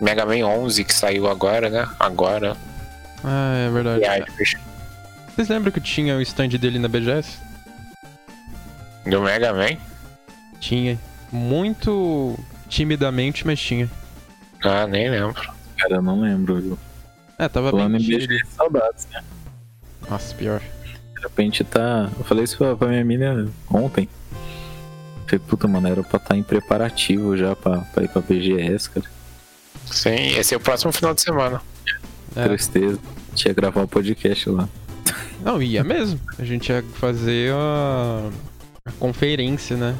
Mega 0.01 0.25
Man 0.25 0.47
11 0.47 0.85
que 0.85 0.95
saiu 0.95 1.27
agora, 1.29 1.69
né? 1.71 1.89
Agora. 1.99 2.57
Ah, 3.25 3.55
é 3.67 3.71
verdade. 3.71 4.05
aspas, 4.05 4.53
Vocês 5.35 5.49
lembram 5.49 5.73
que 5.73 5.81
tinha 5.81 6.17
o 6.17 6.23
stand 6.23 6.49
dele 6.51 6.79
na 6.79 6.89
BGS? 6.89 7.39
Do 9.07 9.23
Mega 9.23 9.53
Man. 9.53 9.77
Tinha. 10.61 10.99
Muito 11.33 12.39
timidamente, 12.69 13.47
mas 13.47 13.61
tinha. 13.61 13.89
Ah, 14.65 14.87
nem 14.87 15.11
lembro. 15.11 15.35
Cara, 15.79 15.97
eu 15.97 16.03
não 16.03 16.21
lembro, 16.21 16.61
viu? 16.61 16.79
É, 17.39 17.49
tava 17.49 17.71
bem 17.71 17.81
Falando 17.81 17.97
em 17.97 18.01
tímido. 18.01 18.27
BG, 18.29 18.45
saudades, 18.57 19.07
né? 19.13 19.23
Nossa, 20.09 20.35
pior. 20.35 20.61
De 21.15 21.23
repente 21.23 21.65
tá. 21.65 22.11
Eu 22.19 22.25
falei 22.25 22.45
isso 22.45 22.57
pra, 22.57 22.77
pra 22.77 22.89
minha 22.89 23.05
mina 23.05 23.49
ontem. 23.71 24.09
Falei, 25.29 25.45
puta, 25.47 25.69
mano, 25.69 25.87
era 25.87 26.03
pra 26.03 26.17
estar 26.17 26.37
em 26.37 26.43
preparativo 26.43 27.37
já 27.37 27.55
pra, 27.55 27.79
pra 27.79 28.03
ir 28.03 28.09
pra 28.09 28.23
BGS, 28.23 28.89
cara. 28.89 29.07
Sim, 29.85 30.39
esse 30.39 30.55
é 30.55 30.57
o 30.57 30.61
próximo 30.61 30.91
final 30.91 31.13
de 31.13 31.21
semana. 31.21 31.61
É. 32.35 32.45
Tristeza. 32.49 32.99
Tinha 33.35 33.55
que 33.55 33.61
gravar 33.61 33.83
um 33.83 33.87
podcast 33.87 34.49
lá. 34.49 34.69
Não, 35.45 35.63
ia 35.63 35.85
mesmo. 35.85 36.19
A 36.39 36.45
gente 36.45 36.71
ia 36.71 36.83
fazer 36.95 37.53
a, 37.53 38.31
a 38.87 38.93
conferência, 38.93 39.77
né? 39.77 39.95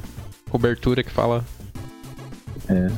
Cobertura 0.51 1.03
que 1.03 1.11
fala. 1.11 1.45
É. 2.69 2.91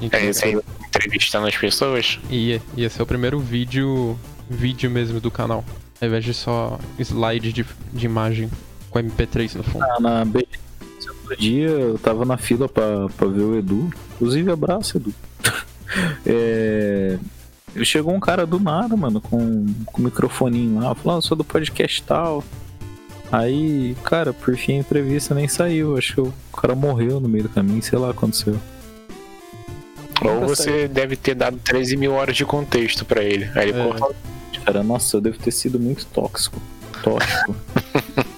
Então, 0.00 0.18
É 0.18 0.24
esse 0.24 0.44
aí 0.46 0.58
entrevistando 0.88 1.46
as 1.46 1.56
pessoas. 1.56 2.18
Ia, 2.30 2.62
ia 2.76 2.88
ser 2.88 3.02
o 3.02 3.06
primeiro 3.06 3.38
vídeo, 3.38 4.18
vídeo 4.48 4.90
mesmo 4.90 5.20
do 5.20 5.30
canal. 5.30 5.64
Ao 6.00 6.08
invés 6.08 6.24
de 6.24 6.32
só 6.32 6.78
slide 6.98 7.52
de, 7.52 7.66
de 7.92 8.06
imagem 8.06 8.50
com 8.88 8.98
MP3 8.98 9.56
no 9.56 9.62
fundo. 9.62 9.86
Na, 9.86 10.00
na 10.00 10.24
BGS, 10.24 10.69
outro 11.30 11.36
dia 11.36 11.68
eu 11.68 11.98
tava 11.98 12.24
na 12.24 12.36
fila 12.36 12.68
pra, 12.68 13.08
pra 13.16 13.26
ver 13.28 13.42
o 13.42 13.56
Edu. 13.58 13.90
Inclusive, 14.14 14.50
abraço, 14.50 14.96
Edu. 14.96 15.14
é. 16.26 17.18
Chegou 17.84 18.12
um 18.12 18.20
cara 18.20 18.44
do 18.44 18.58
nada, 18.58 18.96
mano, 18.96 19.20
com, 19.20 19.66
com 19.86 20.02
o 20.02 20.04
microfoninho 20.04 20.80
lá, 20.80 20.92
falou, 20.94 21.18
ah, 21.18 21.22
sou 21.22 21.36
do 21.36 21.44
podcast 21.44 22.02
tal. 22.02 22.42
Aí, 23.30 23.96
cara, 24.02 24.32
por 24.32 24.56
fim 24.56 24.72
a 24.72 24.80
entrevista 24.80 25.36
nem 25.36 25.46
saiu. 25.46 25.96
Acho 25.96 26.14
que 26.14 26.20
o 26.20 26.32
cara 26.52 26.74
morreu 26.74 27.20
no 27.20 27.28
meio 27.28 27.44
do 27.44 27.48
caminho, 27.48 27.80
sei 27.80 27.96
lá 27.96 28.10
aconteceu. 28.10 28.56
Ou 30.22 30.48
você 30.48 30.88
deve 30.88 31.14
ter 31.16 31.34
dado 31.36 31.58
13 31.58 31.96
mil 31.96 32.12
horas 32.12 32.36
de 32.36 32.44
contexto 32.44 33.04
pra 33.04 33.22
ele. 33.22 33.48
Aí 33.54 33.68
ele 33.68 33.80
É. 33.80 33.84
cortou. 33.84 34.14
Cara, 34.64 34.82
nossa, 34.82 35.16
eu 35.16 35.20
devo 35.20 35.38
ter 35.38 35.52
sido 35.52 35.78
muito 35.78 36.04
tóxico. 36.06 36.60
Tóxico. 37.02 37.54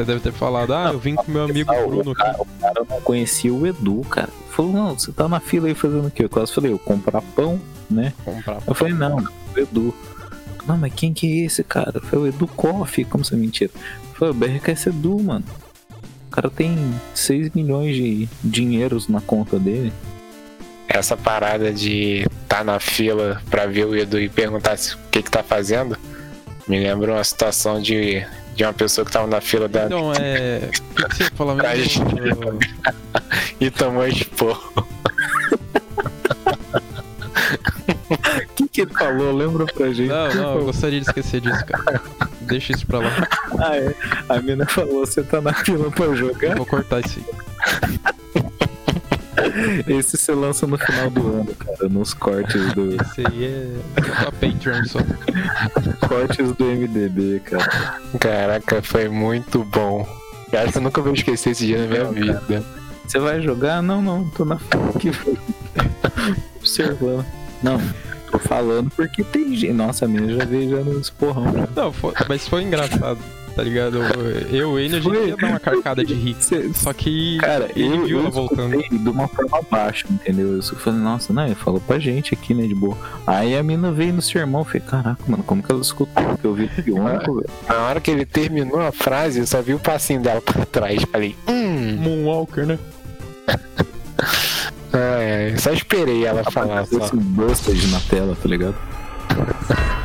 Você 0.00 0.04
deve 0.06 0.20
ter 0.20 0.32
falado, 0.32 0.72
ah, 0.72 0.90
eu 0.92 0.98
vim 0.98 1.14
com 1.14 1.30
meu 1.30 1.44
amigo 1.44 1.70
Ah, 1.70 1.86
Bruno 1.86 2.08
o, 2.10 2.12
aqui. 2.12 2.22
cara, 2.22 2.40
o 2.40 2.46
cara 2.60 2.86
não 2.88 3.00
conhecia 3.02 3.52
o 3.52 3.66
Edu, 3.66 4.00
cara. 4.08 4.30
Falou, 4.50 4.72
não, 4.72 4.98
você 4.98 5.12
tá 5.12 5.28
na 5.28 5.40
fila 5.40 5.68
aí 5.68 5.74
fazendo 5.74 6.06
o 6.08 6.10
quê? 6.10 6.24
Eu 6.24 6.28
quase 6.30 6.52
falei, 6.54 6.72
eu 6.72 6.78
comprar 6.78 7.20
pão, 7.36 7.60
né? 7.90 8.12
Comprar. 8.24 8.62
Eu 8.66 8.74
falei, 8.74 8.94
não, 8.94 9.16
o 9.18 9.58
Edu. 9.58 9.94
Não, 10.66 10.78
mas 10.78 10.92
quem 10.94 11.12
que 11.12 11.42
é 11.42 11.46
esse 11.46 11.62
cara? 11.62 11.92
Eu 11.96 12.00
falei, 12.02 12.24
o 12.26 12.28
Edu 12.28 12.46
Coffee, 12.46 13.04
como 13.04 13.24
você 13.24 13.34
é 13.34 13.38
mentira? 13.38 13.70
Eu 13.74 14.14
falei, 14.14 14.30
o 14.34 14.36
BRKS 14.36 14.86
Edu, 14.86 15.18
mano. 15.22 15.44
O 16.28 16.30
cara 16.30 16.48
tem 16.48 16.78
6 17.14 17.50
milhões 17.54 17.94
de 17.96 18.28
dinheiros 18.42 19.06
na 19.08 19.20
conta 19.20 19.58
dele. 19.58 19.92
Essa 20.88 21.16
parada 21.16 21.72
de 21.72 22.26
tá 22.48 22.64
na 22.64 22.80
fila 22.80 23.40
pra 23.50 23.66
ver 23.66 23.84
o 23.86 23.94
Edu 23.96 24.18
e 24.20 24.28
perguntar 24.28 24.76
se- 24.76 24.94
o 24.94 24.98
que 25.10 25.22
que 25.22 25.30
tá 25.30 25.42
fazendo, 25.42 25.96
me 26.66 26.78
lembra 26.80 27.12
uma 27.14 27.24
situação 27.24 27.80
de, 27.80 28.24
de 28.60 28.64
uma 28.64 28.74
pessoa 28.74 29.06
que 29.06 29.10
tava 29.10 29.26
na 29.26 29.40
fila 29.40 29.66
da 29.66 29.86
Então, 29.86 30.12
é. 30.12 30.68
O 30.68 31.08
que 31.08 31.16
você 31.16 31.30
fala 31.30 31.56
Pra 31.56 31.74
mesmo? 31.74 32.58
e 33.58 33.70
tomou 33.70 34.06
esporro. 34.06 34.86
O 38.10 38.54
que, 38.54 38.68
que 38.68 38.80
ele 38.82 38.92
falou? 38.92 39.32
Lembra 39.34 39.64
pra 39.64 39.86
gente? 39.94 40.08
Não, 40.08 40.34
não, 40.34 40.58
eu 40.58 40.64
gostaria 40.66 41.00
de 41.00 41.06
esquecer 41.06 41.40
disso, 41.40 41.64
cara. 41.64 42.02
Deixa 42.42 42.72
isso 42.74 42.86
pra 42.86 42.98
lá. 42.98 43.28
Ah, 43.58 43.76
é. 43.76 43.94
A 44.28 44.42
mina 44.42 44.66
falou, 44.66 45.06
você 45.06 45.22
tá 45.22 45.40
na 45.40 45.54
fila 45.54 45.90
pra 45.90 46.14
jogar? 46.14 46.54
Vou 46.56 46.66
cortar 46.66 47.00
isso 47.00 47.18
aí. 47.18 47.98
Esse 49.88 50.16
você 50.16 50.32
lança 50.32 50.66
no 50.66 50.76
final 50.78 51.10
do 51.10 51.20
ano, 51.26 51.54
cara, 51.54 51.88
nos 51.88 52.14
cortes 52.14 52.72
do 52.74 52.94
Esse 53.00 53.26
aí 53.26 53.44
é 53.44 54.00
pra 54.00 54.32
Patreon 54.32 54.84
só. 54.84 54.98
cortes 56.06 56.52
do 56.56 56.64
MDB, 56.64 57.40
cara. 57.40 57.98
Caraca, 58.18 58.82
foi 58.82 59.08
muito 59.08 59.64
bom. 59.64 60.06
Eu 60.52 60.58
acho 60.60 60.72
que 60.72 60.78
eu 60.78 60.82
nunca 60.82 61.00
vou 61.02 61.12
esquecer 61.14 61.50
esse 61.50 61.66
dia 61.66 61.78
na 61.78 61.86
minha 61.86 62.04
Não, 62.04 62.12
vida. 62.12 62.64
Você 63.06 63.18
vai 63.18 63.40
jogar? 63.40 63.82
Não, 63.82 64.00
não, 64.02 64.28
tô 64.30 64.44
na 64.44 64.58
fila 64.58 64.90
aqui. 64.94 65.10
Observando. 66.58 67.24
Não, 67.62 67.80
tô 68.30 68.38
falando 68.38 68.90
porque 68.90 69.22
tem 69.24 69.54
gente. 69.56 69.72
Nossa, 69.72 70.04
a 70.04 70.08
mina 70.08 70.32
já 70.38 70.44
veio 70.44 70.70
já 70.70 70.82
nos 70.82 71.10
porrão 71.10 71.52
já. 71.52 71.68
Não, 71.74 71.92
foi- 71.92 72.14
mas 72.28 72.48
foi 72.48 72.62
engraçado, 72.62 73.18
tá 73.60 73.64
ligado? 73.64 73.98
Eu 74.50 74.80
e 74.80 74.84
ele, 74.86 74.96
a 74.96 75.00
gente 75.00 75.14
ia 75.14 75.36
dar 75.36 75.48
uma 75.48 75.60
carcada 75.60 76.02
de 76.02 76.14
rir. 76.14 76.34
Só 76.74 76.94
que 76.94 77.36
Cara, 77.38 77.68
ele 77.76 77.94
eu, 77.94 78.06
viu 78.06 78.16
eu 78.16 78.20
ela 78.20 78.30
voltando. 78.30 78.78
de 78.78 79.08
uma 79.08 79.28
forma 79.28 79.60
baixa, 79.70 80.06
entendeu? 80.10 80.54
Eu 80.54 80.62
só 80.62 80.74
falei, 80.76 80.98
nossa, 80.98 81.30
não, 81.30 81.44
ele 81.44 81.54
falou 81.54 81.78
pra 81.78 81.98
gente 81.98 82.32
aqui, 82.32 82.54
né, 82.54 82.66
de 82.66 82.74
boa. 82.74 82.96
Aí 83.26 83.54
a 83.54 83.62
mina 83.62 83.92
veio 83.92 84.14
no 84.14 84.22
sermão, 84.22 84.62
eu 84.62 84.64
falei, 84.64 84.80
caraca, 84.80 85.22
mano, 85.28 85.42
como 85.42 85.62
que 85.62 85.70
ela 85.70 85.82
escutou? 85.82 86.24
Porque 86.24 86.46
eu 86.46 86.54
vi 86.54 86.70
o 86.90 87.04
velho. 87.04 87.44
Na 87.68 87.76
hora 87.82 88.00
que 88.00 88.10
ele 88.10 88.24
terminou 88.24 88.80
a 88.80 88.92
frase, 88.92 89.40
eu 89.40 89.46
só 89.46 89.60
vi 89.60 89.74
o 89.74 89.78
passinho 89.78 90.22
dela 90.22 90.40
pra 90.40 90.64
trás. 90.64 91.02
Falei, 91.12 91.36
hum. 91.46 91.96
Moonwalker, 91.98 92.66
né? 92.66 92.78
Ai, 94.92 95.52
ai, 95.52 95.58
só 95.58 95.70
esperei 95.72 96.26
ela 96.26 96.42
falar. 96.50 96.84
Só. 96.84 96.98
Esse 96.98 97.14
busted 97.16 97.90
na 97.92 98.00
tela, 98.00 98.36
tá 98.42 98.48
ligado? 98.48 98.74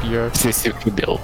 Pior. 0.02 0.30
Você 0.32 0.54
se 0.54 0.72
fudeu. 0.74 1.20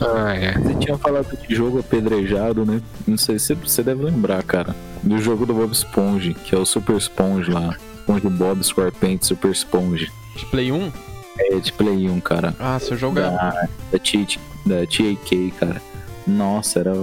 Ai, 0.00 0.46
ai. 0.48 0.54
Você 0.62 0.74
tinha 0.74 0.98
falado 0.98 1.36
de 1.48 1.54
jogo 1.54 1.78
apedrejado, 1.80 2.64
né? 2.66 2.80
Não 3.06 3.16
sei 3.16 3.38
se 3.38 3.54
você 3.54 3.82
deve 3.82 4.02
lembrar, 4.04 4.42
cara. 4.42 4.74
Do 5.02 5.18
jogo 5.18 5.46
do 5.46 5.54
Bob 5.54 5.72
Esponja, 5.72 6.32
que 6.32 6.54
é 6.54 6.58
o 6.58 6.64
Super 6.66 6.96
Sponge 7.00 7.50
lá. 7.50 7.76
Sponge 8.02 8.28
Bob 8.28 8.62
SquarePants 8.64 9.26
Super 9.28 9.52
Sponge. 9.54 10.10
De 10.36 10.46
Play 10.46 10.72
1? 10.72 10.92
É 11.38 11.56
de 11.58 11.72
Play 11.72 12.08
1, 12.08 12.20
cara. 12.20 12.54
Ah, 12.58 12.78
se 12.78 12.90
eu 12.92 12.96
jogar. 12.96 13.30
Da, 13.30 13.68
da, 13.92 13.98
T- 13.98 14.38
da 14.66 14.80
TAK, 14.86 15.52
cara. 15.58 15.80
Nossa, 16.26 16.80
era 16.80 16.94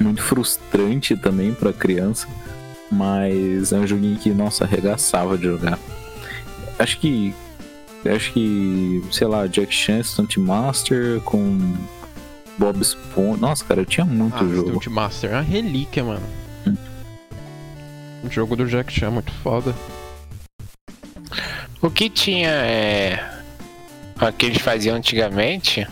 muito 0.00 0.22
frustrante 0.22 1.16
também 1.16 1.52
pra 1.54 1.72
criança. 1.72 2.26
Mas 2.90 3.72
é 3.72 3.76
um 3.76 3.86
joguinho 3.86 4.16
que, 4.18 4.30
nossa, 4.30 4.64
arregaçava 4.64 5.36
de 5.36 5.44
jogar. 5.44 5.78
Acho 6.78 6.98
que. 6.98 7.34
Acho 8.06 8.32
que, 8.32 9.02
sei 9.10 9.26
lá, 9.26 9.46
Jack 9.46 9.72
Chan, 9.74 10.02
Stunt 10.02 10.36
Master 10.36 11.20
com 11.20 11.74
Bob 12.58 12.80
Esponja. 12.80 13.40
Nossa, 13.40 13.64
cara, 13.64 13.80
eu 13.80 13.86
tinha 13.86 14.04
muito 14.04 14.36
Ah, 14.36 14.48
jogo. 14.48 14.70
Stunt 14.70 14.86
Master 14.88 15.30
é 15.30 15.34
uma 15.34 15.42
relíquia, 15.42 16.04
mano. 16.04 16.22
Hum. 16.66 16.76
O 18.24 18.30
jogo 18.30 18.56
do 18.56 18.66
Jack 18.66 18.92
Chan 18.92 19.06
é 19.06 19.10
muito 19.10 19.32
foda. 19.32 19.74
O 21.80 21.90
que 21.90 22.08
tinha 22.08 22.48
é. 22.50 23.30
O 24.20 24.32
que 24.32 24.46
eles 24.46 24.62
faziam 24.62 24.96
antigamente, 24.96 25.86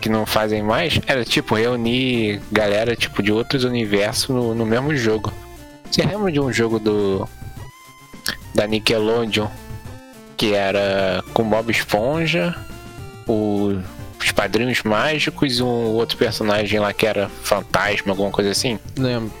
que 0.00 0.08
não 0.08 0.26
fazem 0.26 0.62
mais, 0.62 1.00
era 1.06 1.24
tipo 1.24 1.54
reunir 1.54 2.40
galera 2.52 2.94
tipo 2.94 3.22
de 3.22 3.32
outros 3.32 3.64
universos 3.64 4.28
no, 4.28 4.54
no 4.54 4.66
mesmo 4.66 4.94
jogo. 4.94 5.32
Você 5.90 6.02
lembra 6.02 6.30
de 6.30 6.38
um 6.38 6.52
jogo 6.52 6.78
do. 6.78 7.28
da 8.54 8.66
Nickelodeon 8.66 9.48
que 10.36 10.52
era 10.54 11.22
com 11.32 11.48
Bob 11.48 11.70
Esponja, 11.70 12.54
o- 13.26 13.78
os 14.20 14.32
padrinhos 14.32 14.82
mágicos 14.82 15.58
e 15.58 15.62
um 15.62 15.66
outro 15.92 16.16
personagem 16.16 16.78
lá 16.80 16.92
que 16.92 17.06
era 17.06 17.28
fantasma, 17.42 18.12
alguma 18.12 18.30
coisa 18.30 18.50
assim? 18.50 18.78
Lembro. 18.96 19.32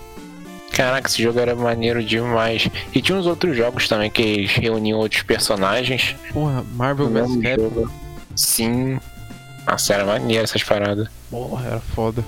Caraca, 0.72 1.08
esse 1.08 1.22
jogo 1.22 1.38
era 1.38 1.54
maneiro 1.54 2.02
demais. 2.02 2.68
E 2.92 3.00
tinha 3.00 3.16
uns 3.16 3.26
outros 3.26 3.56
jogos 3.56 3.86
também 3.88 4.10
que 4.10 4.20
eles 4.22 4.50
reuniam 4.52 4.98
outros 4.98 5.22
personagens. 5.22 6.16
Porra, 6.32 6.64
Marvel 6.74 7.08
vs 7.08 7.36
Capcom. 7.42 7.86
Sim. 8.34 8.98
Nossa, 9.66 9.94
era 9.94 10.04
maneiro 10.04 10.42
essas 10.42 10.62
paradas. 10.64 11.08
Porra, 11.30 11.64
era 11.66 11.80
foda. 11.80 12.24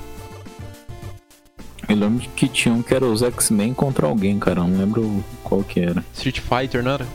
Eu 1.88 1.96
lembro 1.96 2.26
que 2.37 2.48
tinha 2.48 2.74
um 2.74 2.83
que 2.83 2.94
era 2.94 3.05
os 3.05 3.22
X-Men 3.22 3.74
contra 3.74 4.07
alguém, 4.07 4.38
cara. 4.38 4.61
Não 4.61 4.79
lembro 4.79 5.24
qual 5.44 5.62
que 5.62 5.81
era. 5.81 6.05
Street 6.14 6.40
Fighter, 6.40 6.83
não 6.83 6.92
era? 6.92 7.07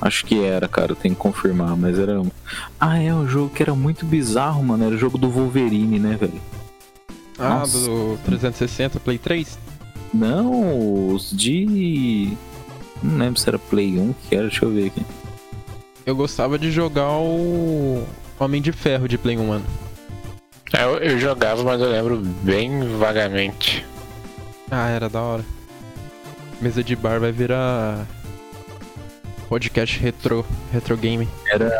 Acho 0.00 0.26
que 0.26 0.42
era, 0.44 0.66
cara. 0.68 0.92
Eu 0.92 0.96
tenho 0.96 1.14
que 1.14 1.20
confirmar. 1.20 1.76
Mas 1.76 1.98
era. 1.98 2.20
um- 2.20 2.30
Ah, 2.80 2.98
é 3.00 3.12
um 3.14 3.26
jogo 3.28 3.50
que 3.54 3.62
era 3.62 3.74
muito 3.74 4.04
bizarro, 4.04 4.62
mano. 4.62 4.84
Era 4.84 4.94
o 4.94 4.98
jogo 4.98 5.16
do 5.18 5.30
Wolverine, 5.30 5.98
né, 5.98 6.16
velho? 6.20 6.40
Ah, 7.38 7.60
Nossa. 7.60 7.78
do 7.78 8.18
360, 8.24 9.00
Play 9.00 9.18
3? 9.18 9.58
Não, 10.12 11.08
os 11.12 11.30
de. 11.30 12.32
Não 13.02 13.18
lembro 13.18 13.40
se 13.40 13.48
era 13.48 13.58
Play 13.58 13.98
1 13.98 14.14
que 14.28 14.34
era. 14.36 14.46
Deixa 14.48 14.64
eu 14.64 14.70
ver 14.72 14.86
aqui. 14.86 15.02
Eu 16.06 16.14
gostava 16.14 16.58
de 16.58 16.70
jogar 16.70 17.10
o 17.10 18.04
Homem 18.38 18.60
de 18.60 18.70
Ferro 18.72 19.08
de 19.08 19.16
Play 19.18 19.36
1, 19.38 19.46
mano. 19.46 19.64
É, 20.72 20.84
Eu, 20.84 20.98
eu 20.98 21.18
jogava, 21.18 21.62
mas 21.62 21.80
eu 21.80 21.90
lembro 21.90 22.18
bem 22.42 22.96
vagamente. 22.98 23.84
Ah, 24.70 24.88
era 24.88 25.08
da 25.08 25.20
hora. 25.22 25.44
Mesa 26.60 26.82
de 26.82 26.94
bar 26.96 27.18
vai 27.20 27.32
virar 27.32 28.06
podcast 29.54 30.00
retro, 30.00 30.44
retro 30.72 30.96
game. 30.96 31.28
Era. 31.46 31.70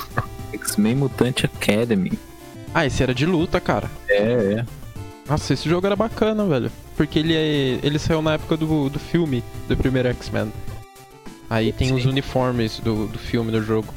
X-Men 0.54 0.94
Mutant 0.96 1.44
Academy. 1.44 2.18
Ah, 2.72 2.86
esse 2.86 3.02
era 3.02 3.14
de 3.14 3.26
luta, 3.26 3.60
cara. 3.60 3.90
É, 4.08 4.16
é. 4.60 4.66
Nossa, 5.28 5.52
esse 5.52 5.68
jogo 5.68 5.86
era 5.86 5.94
bacana, 5.94 6.46
velho. 6.46 6.72
Porque 6.96 7.18
ele 7.18 7.34
é, 7.34 7.78
ele 7.82 7.98
saiu 7.98 8.22
na 8.22 8.32
época 8.32 8.56
do, 8.56 8.88
do 8.88 8.98
filme 8.98 9.44
do 9.68 9.76
primeiro 9.76 10.08
X-Men. 10.08 10.50
Aí 11.50 11.70
tem 11.70 11.88
Sim. 11.88 11.94
os 11.96 12.06
uniformes 12.06 12.80
do, 12.80 13.06
do 13.06 13.18
filme 13.18 13.52
do 13.52 13.62
jogo. 13.62 13.92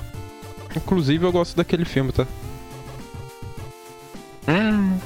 Inclusive 0.75 1.25
eu 1.25 1.31
gosto 1.31 1.55
daquele 1.55 1.85
filme, 1.85 2.11
tá? 2.11 2.27
Hum, 4.49 4.97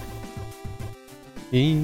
E 1.53 1.79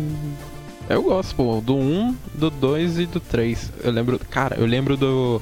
eu 0.90 1.04
gosto, 1.04 1.36
pô, 1.36 1.62
do 1.62 1.76
1, 1.76 2.18
do 2.34 2.50
2 2.50 2.98
e 2.98 3.06
do 3.06 3.20
3. 3.20 3.72
Eu 3.84 3.92
lembro, 3.92 4.20
cara, 4.32 4.56
eu 4.56 4.66
lembro 4.66 4.98
do 4.98 5.40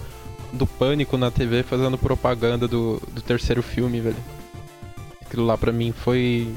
do 0.53 0.67
Pânico 0.67 1.17
na 1.17 1.31
TV 1.31 1.63
fazendo 1.63 1.97
propaganda 1.97 2.67
do, 2.67 3.01
do 3.11 3.21
terceiro 3.21 3.63
filme, 3.63 3.99
velho. 3.99 4.15
Aquilo 5.21 5.45
lá 5.45 5.57
pra 5.57 5.71
mim 5.71 5.91
foi 5.91 6.53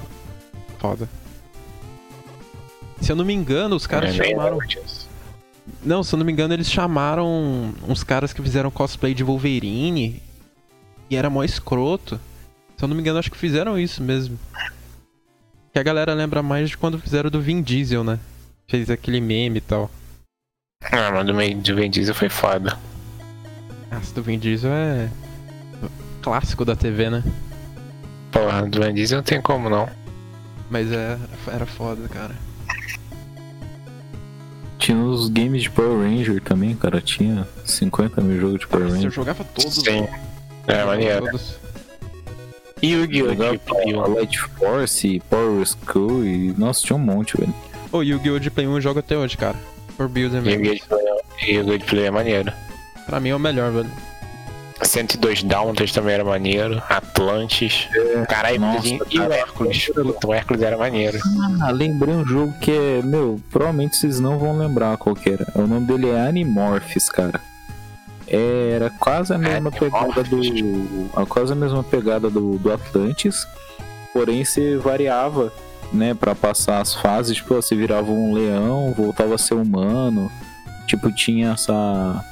foda. 0.78 1.08
Se 3.00 3.10
eu 3.10 3.16
não 3.16 3.24
me 3.24 3.32
engano, 3.32 3.74
os 3.74 3.86
caras 3.86 4.14
eu 4.14 4.22
nem 4.22 4.32
chamaram. 4.32 4.58
Não, 5.82 6.04
se 6.04 6.14
eu 6.14 6.18
não 6.18 6.26
me 6.26 6.32
engano, 6.32 6.54
eles 6.54 6.70
chamaram 6.70 7.74
uns 7.88 8.04
caras 8.04 8.32
que 8.32 8.42
fizeram 8.42 8.70
cosplay 8.70 9.14
de 9.14 9.24
Wolverine. 9.24 10.22
E 11.08 11.16
era 11.16 11.30
mó 11.30 11.42
escroto. 11.42 12.20
Se 12.76 12.84
eu 12.84 12.88
não 12.88 12.94
me 12.94 13.00
engano, 13.00 13.18
acho 13.18 13.30
que 13.30 13.38
fizeram 13.38 13.78
isso 13.78 14.02
mesmo. 14.02 14.38
Que 15.72 15.78
a 15.78 15.82
galera 15.82 16.12
lembra 16.12 16.42
mais 16.42 16.68
de 16.68 16.76
quando 16.76 16.98
fizeram 16.98 17.30
do 17.30 17.40
Vin 17.40 17.62
Diesel, 17.62 18.04
né? 18.04 18.18
Fez 18.68 18.90
aquele 18.90 19.20
meme 19.20 19.58
e 19.58 19.62
tal. 19.62 19.90
Ah, 20.82 21.10
mas 21.12 21.26
do 21.62 21.76
Vin 21.76 21.90
Diesel 21.90 22.14
foi 22.14 22.28
foda. 22.28 22.78
Nossa, 23.90 24.14
do 24.14 24.22
Vin 24.22 24.38
Diesel 24.38 24.70
é. 24.72 25.08
clássico 26.22 26.64
da 26.64 26.74
TV, 26.76 27.08
né? 27.10 27.22
Porra, 28.32 28.66
do 28.66 28.80
Vin 28.82 28.94
Diesel 28.94 29.18
não 29.18 29.24
tem 29.24 29.40
como 29.40 29.68
não. 29.70 29.88
Mas 30.70 30.90
é, 30.92 31.16
era 31.48 31.64
foda, 31.66 32.08
cara. 32.08 32.34
Tinha 34.78 34.98
os 34.98 35.28
games 35.28 35.62
de 35.62 35.70
Power 35.70 35.98
Ranger 36.08 36.40
também, 36.42 36.74
cara. 36.76 37.00
Tinha 37.00 37.46
50 37.64 38.20
mil 38.20 38.40
jogos 38.40 38.60
de 38.60 38.66
Power 38.66 38.84
Nossa, 38.84 38.96
eu 38.96 39.02
Ranger. 39.04 39.12
jogava 39.12 39.44
todos. 39.44 39.74
Sim. 39.76 40.06
É, 40.66 40.84
maneiro. 40.84 41.26
E 42.82 42.94
o 42.94 43.00
Yu-Gi-Oh! 43.00 43.28
Jogava 43.30 43.52
de 43.52 43.58
Play 43.60 43.94
1? 43.96 44.14
Light 44.14 44.38
Force, 44.38 45.22
Power 45.30 45.64
School 45.66 46.24
e. 46.24 46.54
Nossa, 46.58 46.82
tinha 46.82 46.96
um 46.96 47.00
monte, 47.00 47.36
velho. 47.38 47.54
Ô, 47.90 48.02
Yu-Gi-Oh! 48.02 48.38
de 48.38 48.50
Play 48.50 48.66
1 48.66 48.74
eu 48.74 48.80
jogo 48.80 48.98
até 48.98 49.16
hoje, 49.16 49.36
cara. 49.36 49.56
For 49.96 50.08
Builder 50.08 50.42
mesmo. 50.42 50.64
Yu-Gi-Oh! 50.64 50.74
de 50.74 50.88
Play- 51.38 51.54
Yu-Gi-Oh! 51.56 51.78
de 51.78 51.84
Play 51.84 52.04
é 52.06 52.10
maneiro. 52.10 52.52
Pra 53.06 53.20
mim 53.20 53.30
é 53.30 53.34
o 53.36 53.38
melhor, 53.38 53.70
velho. 53.72 53.90
102 54.82 55.42
Dálmatas 55.42 55.90
também 55.90 56.14
era 56.14 56.24
maneiro. 56.24 56.82
Atlantis. 56.88 57.88
Caralho, 58.28 58.60
Nossa, 58.60 58.86
e 58.88 59.18
o. 59.18 59.32
Hércules. 59.32 59.86
Puta, 59.94 60.26
o 60.26 60.34
Hércules 60.34 60.60
era 60.62 60.76
maneiro. 60.76 61.18
Ah, 61.62 61.70
lembrei 61.70 62.14
um 62.14 62.26
jogo 62.26 62.52
que 62.60 62.70
é. 62.70 63.00
Meu, 63.02 63.40
provavelmente 63.50 63.96
vocês 63.96 64.20
não 64.20 64.38
vão 64.38 64.58
lembrar 64.58 64.96
qual 64.98 65.14
que 65.16 65.30
era. 65.30 65.46
O 65.54 65.66
nome 65.66 65.86
dele 65.86 66.10
é 66.10 66.20
Animorphs, 66.28 67.08
cara. 67.08 67.40
Era 68.28 68.90
quase 68.90 69.32
a 69.32 69.38
mesma 69.38 69.70
pegada 69.70 70.22
do. 70.24 71.10
a- 71.14 71.24
Quase 71.26 71.52
a 71.52 71.56
mesma 71.56 71.82
pegada 71.82 72.28
do, 72.28 72.58
do 72.58 72.72
Atlantis. 72.72 73.46
Porém, 74.12 74.44
você 74.44 74.76
variava, 74.76 75.52
né, 75.92 76.12
pra 76.12 76.34
passar 76.34 76.80
as 76.80 76.94
fases. 76.94 77.36
Tipo, 77.36 77.54
você 77.54 77.74
virava 77.74 78.10
um 78.10 78.34
leão, 78.34 78.92
voltava 78.94 79.36
a 79.36 79.38
ser 79.38 79.54
humano. 79.54 80.30
Tipo, 80.86 81.10
tinha 81.12 81.52
essa. 81.52 82.24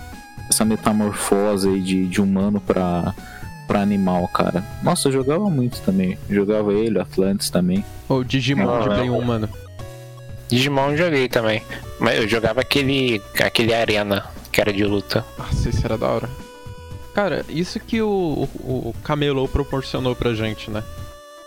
Essa 0.48 0.64
metamorfose 0.64 1.68
aí 1.68 1.80
de, 1.80 2.06
de 2.06 2.20
humano 2.20 2.60
pra, 2.60 3.14
pra 3.66 3.80
animal, 3.80 4.28
cara. 4.28 4.64
Nossa, 4.82 5.08
eu 5.08 5.12
jogava 5.12 5.48
muito 5.50 5.80
também. 5.80 6.18
Jogava 6.28 6.72
ele, 6.72 6.98
Atlantis 6.98 7.50
também. 7.50 7.84
Ô, 8.08 8.22
Digimon 8.22 8.80
de 8.80 8.88
Play 8.88 9.08
não. 9.08 9.18
1, 9.18 9.24
mano. 9.24 9.48
Digimon 10.48 10.90
eu 10.90 10.96
joguei 10.96 11.28
também. 11.28 11.62
Mas 11.98 12.18
eu 12.18 12.28
jogava 12.28 12.60
aquele. 12.60 13.22
aquele 13.40 13.74
Arena, 13.74 14.24
que 14.52 14.60
era 14.60 14.72
de 14.72 14.84
luta. 14.84 15.24
Nossa, 15.38 15.68
isso 15.68 15.84
era 15.84 15.96
da 15.96 16.08
hora. 16.08 16.28
Cara, 17.14 17.44
isso 17.48 17.78
que 17.78 18.02
o, 18.02 18.48
o, 18.60 18.88
o 18.88 18.94
Camelô 19.04 19.46
proporcionou 19.46 20.16
pra 20.16 20.34
gente, 20.34 20.70
né? 20.70 20.82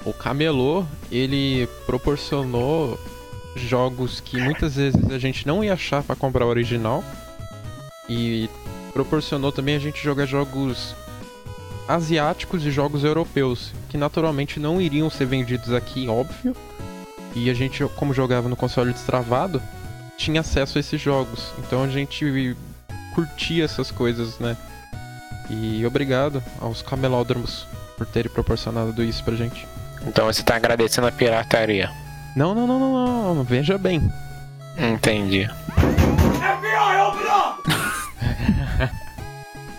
O 0.06 0.14
Camelô, 0.14 0.86
ele 1.12 1.68
proporcionou 1.86 2.98
jogos 3.58 4.20
que 4.20 4.40
muitas 4.40 4.76
vezes 4.76 5.12
a 5.12 5.20
gente 5.20 5.46
não 5.46 5.64
ia 5.64 5.74
achar 5.74 6.04
pra 6.04 6.16
comprar 6.16 6.46
o 6.46 6.50
original. 6.50 7.04
E 8.08 8.50
proporcionou 8.98 9.52
também 9.52 9.76
a 9.76 9.80
gente 9.80 10.04
jogar 10.04 10.26
jogos 10.26 10.96
asiáticos 11.88 12.66
e 12.66 12.72
jogos 12.72 13.04
europeus, 13.04 13.72
que 13.90 13.98
naturalmente 13.98 14.60
não 14.60 14.82
iriam 14.82 15.08
ser 15.08 15.26
vendidos 15.26 15.72
aqui, 15.72 16.08
óbvio. 16.08 16.56
E 17.36 17.48
a 17.48 17.54
gente, 17.54 17.84
como 17.96 18.12
jogava 18.12 18.50
no 18.50 18.56
console 18.56 18.92
destravado, 18.92 19.62
tinha 20.18 20.42
acesso 20.42 20.80
a 20.80 20.82
esses 20.82 21.00
jogos. 21.00 21.54
Então 21.60 21.84
a 21.84 21.88
gente 21.88 22.58
curtia 23.14 23.66
essas 23.66 23.92
coisas, 23.92 24.40
né? 24.40 24.58
E 25.48 25.86
obrigado 25.86 26.44
aos 26.60 26.82
camelódromos 26.82 27.68
por 27.96 28.08
terem 28.08 28.32
proporcionado 28.32 29.04
isso 29.04 29.24
pra 29.24 29.36
gente. 29.36 29.68
Então 30.08 30.26
você 30.26 30.42
tá 30.42 30.56
agradecendo 30.56 31.06
a 31.06 31.12
pirataria. 31.12 31.92
Não, 32.36 32.56
não, 32.56 32.66
não, 32.66 32.80
não, 32.80 33.36
não, 33.36 33.44
veja 33.44 33.78
bem. 33.78 34.02
Entendi. 34.76 35.48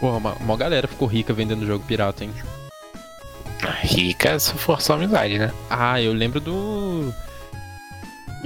Porra, 0.00 0.16
uma, 0.16 0.32
uma 0.34 0.56
galera 0.56 0.86
ficou 0.86 1.08
rica 1.08 1.32
vendendo 1.32 1.66
jogo 1.66 1.84
pirata, 1.84 2.24
hein? 2.24 2.32
Rica 3.82 4.38
se 4.38 4.52
for 4.54 4.80
só 4.80 4.94
amizade, 4.94 5.38
né? 5.38 5.52
Ah, 5.68 6.00
eu 6.00 6.12
lembro 6.12 6.40
do. 6.40 7.12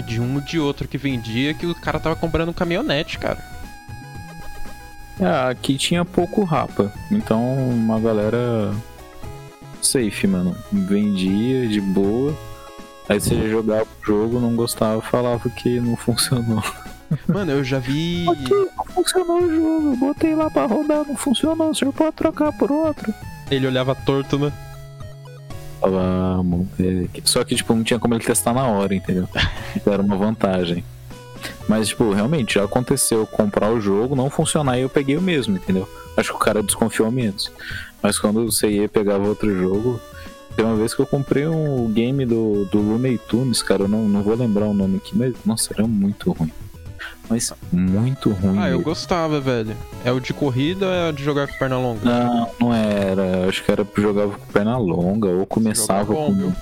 De 0.06 0.20
um 0.20 0.40
de 0.40 0.58
outro 0.58 0.88
que 0.88 0.96
vendia 0.96 1.52
que 1.52 1.66
o 1.66 1.74
cara 1.74 2.00
tava 2.00 2.16
comprando 2.16 2.48
um 2.48 2.54
caminhonete, 2.54 3.18
cara. 3.18 3.38
Ah, 5.20 5.50
aqui 5.50 5.76
tinha 5.76 6.04
pouco 6.04 6.44
rapa. 6.44 6.92
Então 7.10 7.68
uma 7.68 8.00
galera 8.00 8.74
safe, 9.82 10.26
mano. 10.26 10.56
Vendia 10.72 11.68
de 11.68 11.80
boa. 11.80 12.34
Aí 13.08 13.20
você 13.20 13.50
jogava 13.50 13.84
o 13.84 14.06
jogo, 14.06 14.40
não 14.40 14.56
gostava, 14.56 15.02
falava 15.02 15.50
que 15.50 15.80
não 15.80 15.96
funcionou. 15.98 16.62
Mano, 17.26 17.52
eu 17.52 17.64
já 17.64 17.78
vi. 17.78 18.24
não 18.24 18.84
funcionou 18.86 19.42
o 19.42 19.54
jogo, 19.54 19.96
botei 19.96 20.34
lá 20.34 20.50
pra 20.50 20.66
rodar, 20.66 21.04
não 21.06 21.16
funcionou, 21.16 21.70
o 21.70 21.74
senhor 21.74 21.92
pode 21.92 22.16
trocar 22.16 22.52
por 22.52 22.70
outro. 22.70 23.12
Ele 23.50 23.66
olhava 23.66 23.94
torto, 23.94 24.38
né? 24.38 24.52
Vamos, 25.80 26.68
Só 27.24 27.42
que, 27.42 27.56
tipo, 27.56 27.74
não 27.74 27.82
tinha 27.82 27.98
como 27.98 28.14
ele 28.14 28.24
testar 28.24 28.54
na 28.54 28.66
hora, 28.66 28.94
entendeu? 28.94 29.28
Era 29.84 30.00
uma 30.00 30.16
vantagem. 30.16 30.84
Mas, 31.68 31.88
tipo, 31.88 32.12
realmente, 32.12 32.54
já 32.54 32.64
aconteceu 32.64 33.26
comprar 33.26 33.70
o 33.70 33.80
jogo, 33.80 34.14
não 34.14 34.30
funcionar 34.30 34.78
e 34.78 34.82
eu 34.82 34.88
peguei 34.88 35.16
o 35.16 35.22
mesmo, 35.22 35.56
entendeu? 35.56 35.88
Acho 36.16 36.30
que 36.30 36.36
o 36.36 36.40
cara 36.40 36.62
desconfiou 36.62 37.10
menos. 37.10 37.50
Mas 38.00 38.18
quando 38.18 38.44
você 38.44 38.68
ia 38.68 38.84
e 38.84 38.88
pegava 38.88 39.26
outro 39.26 39.52
jogo. 39.54 40.00
Tem 40.54 40.64
uma 40.66 40.76
vez 40.76 40.92
que 40.94 41.00
eu 41.00 41.06
comprei 41.06 41.46
um 41.46 41.90
game 41.90 42.26
do, 42.26 42.66
do 42.66 42.78
Looney 42.78 43.16
Tunes, 43.16 43.62
cara, 43.62 43.84
eu 43.84 43.88
não, 43.88 44.06
não 44.06 44.22
vou 44.22 44.36
lembrar 44.36 44.66
o 44.66 44.74
nome 44.74 44.98
aqui, 44.98 45.16
mas, 45.16 45.32
nossa, 45.46 45.72
era 45.72 45.86
muito 45.86 46.30
ruim. 46.30 46.52
Mas 47.32 47.50
muito 47.72 48.30
ruim. 48.30 48.58
Ah, 48.58 48.66
eu 48.66 48.72
mesmo. 48.72 48.82
gostava, 48.82 49.40
velho. 49.40 49.74
É 50.04 50.12
o 50.12 50.20
de 50.20 50.34
corrida 50.34 50.86
ou 50.86 50.92
é 50.92 51.08
o 51.08 51.12
de 51.12 51.24
jogar 51.24 51.48
com 51.48 51.56
perna 51.56 51.78
longa? 51.78 52.04
Não, 52.04 52.50
não 52.60 52.74
era. 52.74 53.48
Acho 53.48 53.64
que 53.64 53.72
era 53.72 53.86
pra 53.86 54.02
jogar 54.02 54.26
com 54.28 54.52
perna 54.52 54.76
longa, 54.76 55.28
ou 55.28 55.46
começava 55.46 56.12
bom, 56.12 56.26
com. 56.26 56.34
viu? 56.34 56.52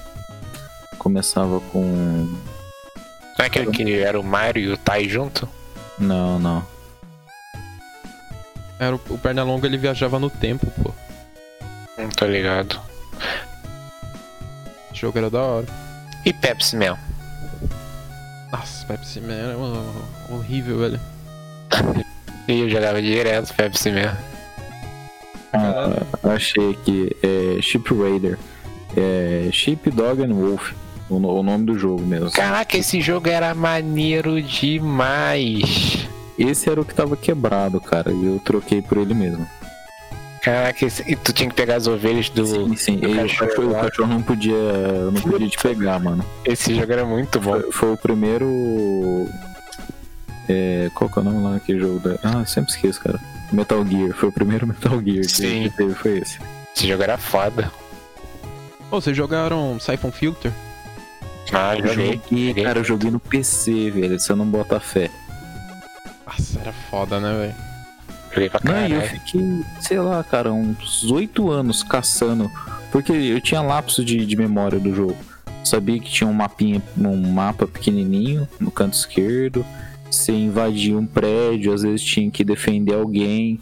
Começava 0.97 1.61
com. 1.73 1.83
Não 3.37 3.45
é 3.45 3.47
aquele 3.47 3.71
que 3.73 3.95
era 3.95 4.21
o 4.21 4.23
Mario 4.23 4.71
e 4.71 4.73
o 4.73 4.77
Tai 4.77 5.09
junto? 5.09 5.49
Não, 5.99 6.39
não. 6.39 6.65
Era 8.79 8.95
o, 8.95 9.01
o 9.11 9.19
perna 9.19 9.43
longa 9.43 9.67
ele 9.67 9.77
viajava 9.77 10.19
no 10.21 10.31
tempo, 10.31 10.67
pô. 10.83 10.93
Não 11.99 12.09
tô 12.11 12.27
ligado. 12.27 12.81
O 14.93 14.95
jogo 14.95 15.19
era 15.19 15.29
da 15.29 15.41
hora. 15.41 15.67
E 16.25 16.33
Pepsi 16.33 16.77
Man? 16.77 16.97
Nossa, 18.53 18.87
Pepsi 18.87 19.21
Man 19.21 19.33
era 19.35 19.57
mano, 19.57 19.95
horrível, 20.31 20.79
velho. 20.79 21.01
E 22.49 22.61
eu 22.61 22.69
jogava 22.69 23.01
direto 23.01 23.55
Pepsi 23.55 23.91
Man. 23.93 24.17
Ah, 25.53 26.03
achei 26.35 26.71
aqui. 26.73 27.17
É 27.23 27.61
Ship 27.63 27.85
Raider. 27.95 28.39
É 28.97 29.49
Sheep 29.53 29.91
Dog 29.91 30.23
and 30.23 30.35
Wolf. 30.35 30.73
O, 31.09 31.19
no- 31.19 31.29
o 31.35 31.43
nome 31.43 31.67
do 31.67 31.79
jogo 31.79 32.03
mesmo. 32.03 32.31
Caraca, 32.31 32.77
esse 32.77 33.01
jogo 33.01 33.29
era 33.29 33.55
maneiro 33.55 34.41
demais. 34.43 36.07
Esse 36.39 36.71
era 36.71 36.81
o 36.81 36.85
que 36.85 36.95
tava 36.95 37.17
quebrado, 37.17 37.81
cara. 37.81 38.13
E 38.13 38.27
eu 38.27 38.41
troquei 38.45 38.81
por 38.81 38.99
ele 38.99 39.13
mesmo. 39.15 39.47
Caraca, 40.43 40.87
e 41.07 41.17
tu 41.17 41.33
tinha 41.35 41.49
que 41.51 41.55
pegar 41.55 41.77
as 41.77 41.87
ovelhas 41.87 42.31
do. 42.31 42.47
Sim, 42.47 42.77
sim. 42.77 42.97
do 42.97 43.11
o 43.11 43.15
cachorro 43.17 43.71
o 43.71 43.75
cachorro 43.75 44.09
não 44.09 44.23
podia. 44.23 44.55
Não 45.13 45.21
podia 45.21 45.49
te 45.49 45.59
pegar, 45.59 45.99
mano. 46.01 46.25
Esse 46.47 46.75
jogo 46.75 46.91
era 46.93 47.05
muito 47.05 47.39
bom. 47.39 47.61
Foi, 47.61 47.73
foi 47.73 47.93
o 47.93 47.97
primeiro. 47.97 49.29
É, 50.49 50.91
qual 50.95 51.11
que 51.11 51.19
é 51.19 51.23
o 51.23 51.25
nome 51.25 51.43
lá 51.45 51.51
naquele 51.51 51.79
jogo? 51.81 52.01
Da... 52.01 52.19
Ah, 52.25 52.45
sempre 52.47 52.73
esqueço, 52.73 53.01
cara. 53.01 53.21
Metal 53.53 53.85
Gear. 53.87 54.15
Foi 54.15 54.31
o 54.31 54.33
primeiro 54.33 54.67
Metal 54.69 54.93
Gear 55.03 55.23
que- 55.27 55.29
Sim. 55.29 55.63
que 55.65 55.77
teve, 55.77 55.95
foi 55.95 56.19
esse. 56.19 56.39
Esse 56.75 56.89
jogo 56.89 57.03
era 57.03 57.19
foda. 57.19 57.71
Ô, 58.91 59.01
vocês 59.01 59.17
jogaram 59.17 59.79
Siphon 59.79 60.11
Filter? 60.11 60.51
Ah, 61.53 61.77
Eu 61.77 61.87
joguei. 61.89 62.13
joguei, 62.15 62.49
joguei. 62.49 62.65
cara, 62.65 62.79
eu 62.81 62.85
joguei 62.85 63.11
no 63.11 63.21
PC, 63.21 63.91
velho. 63.91 64.19
Você 64.19 64.35
não 64.35 64.47
bota 64.47 64.81
fé. 64.81 65.11
Nossa, 66.27 66.59
era 66.61 66.73
foda, 66.73 67.21
né, 67.21 67.33
velho? 67.39 67.70
Pra 68.31 68.43
Não, 68.65 68.73
eu 68.83 69.01
caralho. 69.01 69.03
fiquei, 69.11 69.65
sei 69.81 69.99
lá, 69.99 70.23
cara, 70.23 70.53
uns 70.53 71.05
oito 71.11 71.51
anos 71.51 71.83
caçando. 71.83 72.51
Porque 72.93 73.13
eu 73.13 73.41
tinha 73.41 73.61
lapso 73.63 74.05
de, 74.05 74.25
de 74.25 74.37
memória 74.37 74.79
do 74.79 74.95
jogo. 74.95 75.17
Sabia 75.65 76.01
que 76.01 76.11
tinha 76.11 76.29
um 76.29 76.33
mapinha, 76.33 76.83
um 76.97 77.33
mapa 77.33 77.67
pequenininho 77.67 78.49
no 78.59 78.71
canto 78.71 78.95
esquerdo. 78.95 79.65
Você 80.11 80.33
invadia 80.33 80.97
um 80.99 81.07
prédio, 81.07 81.73
às 81.73 81.83
vezes 81.83 82.03
tinha 82.03 82.31
que 82.31 82.43
defender 82.43 82.95
alguém. 82.95 83.61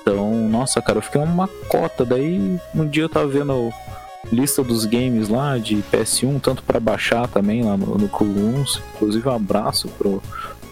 Então, 0.00 0.48
nossa, 0.48 0.82
cara, 0.82 0.98
eu 0.98 1.02
fiquei 1.02 1.20
uma 1.20 1.48
cota. 1.68 2.04
Daí, 2.04 2.60
um 2.74 2.86
dia 2.86 3.04
eu 3.04 3.08
tava 3.08 3.26
vendo 3.26 3.52
a 3.52 4.34
lista 4.34 4.62
dos 4.62 4.84
games 4.84 5.28
lá 5.28 5.58
de 5.58 5.76
PS1, 5.92 6.40
tanto 6.40 6.62
pra 6.62 6.78
baixar 6.78 7.26
também 7.26 7.64
lá 7.64 7.76
no, 7.76 7.96
no 7.98 8.08
Coruns. 8.08 8.80
Inclusive, 8.94 9.28
um 9.28 9.34
abraço 9.34 9.88
pro 9.88 10.22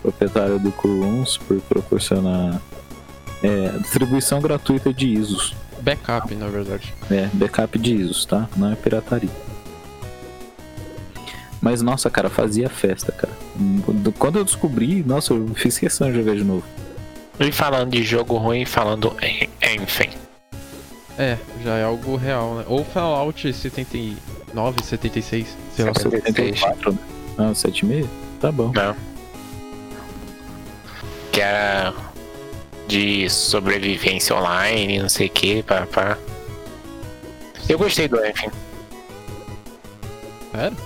proprietário 0.02 0.58
do 0.58 0.70
Coruns 0.72 1.38
por 1.38 1.60
proporcionar 1.62 2.60
é, 3.42 3.78
distribuição 3.78 4.40
gratuita 4.40 4.92
de 4.92 5.08
ISOs. 5.08 5.54
Backup, 5.80 6.34
na 6.34 6.46
verdade. 6.46 6.94
É, 7.10 7.28
backup 7.32 7.78
de 7.78 7.94
ISOs, 7.94 8.24
tá? 8.24 8.48
Não 8.56 8.72
é 8.72 8.76
pirataria. 8.76 9.30
Mas 11.60 11.80
nossa, 11.80 12.10
cara, 12.10 12.28
fazia 12.28 12.68
festa, 12.68 13.12
cara. 13.12 13.32
Quando 14.18 14.38
eu 14.38 14.44
descobri, 14.44 15.02
nossa, 15.04 15.32
eu 15.32 15.48
fiz 15.54 15.78
questão 15.78 16.10
de 16.10 16.18
jogar 16.18 16.34
de 16.34 16.44
novo. 16.44 16.64
E 17.38 17.52
falando 17.52 17.90
de 17.90 18.02
jogo 18.02 18.36
ruim, 18.36 18.64
falando 18.64 19.14
em, 19.22 19.48
enfim. 19.80 20.10
É, 21.18 21.36
já 21.62 21.76
é 21.76 21.84
algo 21.84 22.16
real, 22.16 22.54
né? 22.56 22.64
Ou 22.66 22.84
Fallout 22.84 23.52
70, 23.52 23.96
9,76. 24.54 25.46
Sei 25.74 25.84
lá. 25.84 25.92
74, 25.94 26.92
né? 26.92 26.98
Ah, 27.38 27.52
7,5? 27.52 28.06
Tá 28.40 28.50
bom. 28.50 28.72
Não. 28.74 28.96
Que 31.30 31.40
era 31.40 31.94
de 32.92 33.30
sobrevivência 33.30 34.36
online, 34.36 34.98
não 35.00 35.08
sei 35.08 35.26
o 35.26 35.30
que, 35.30 35.62
pá, 35.62 35.86
pá. 35.86 36.18
Eu 37.66 37.78
gostei 37.78 38.06
do 38.06 38.18
Anthem. 38.18 38.50
Sério? 40.52 40.76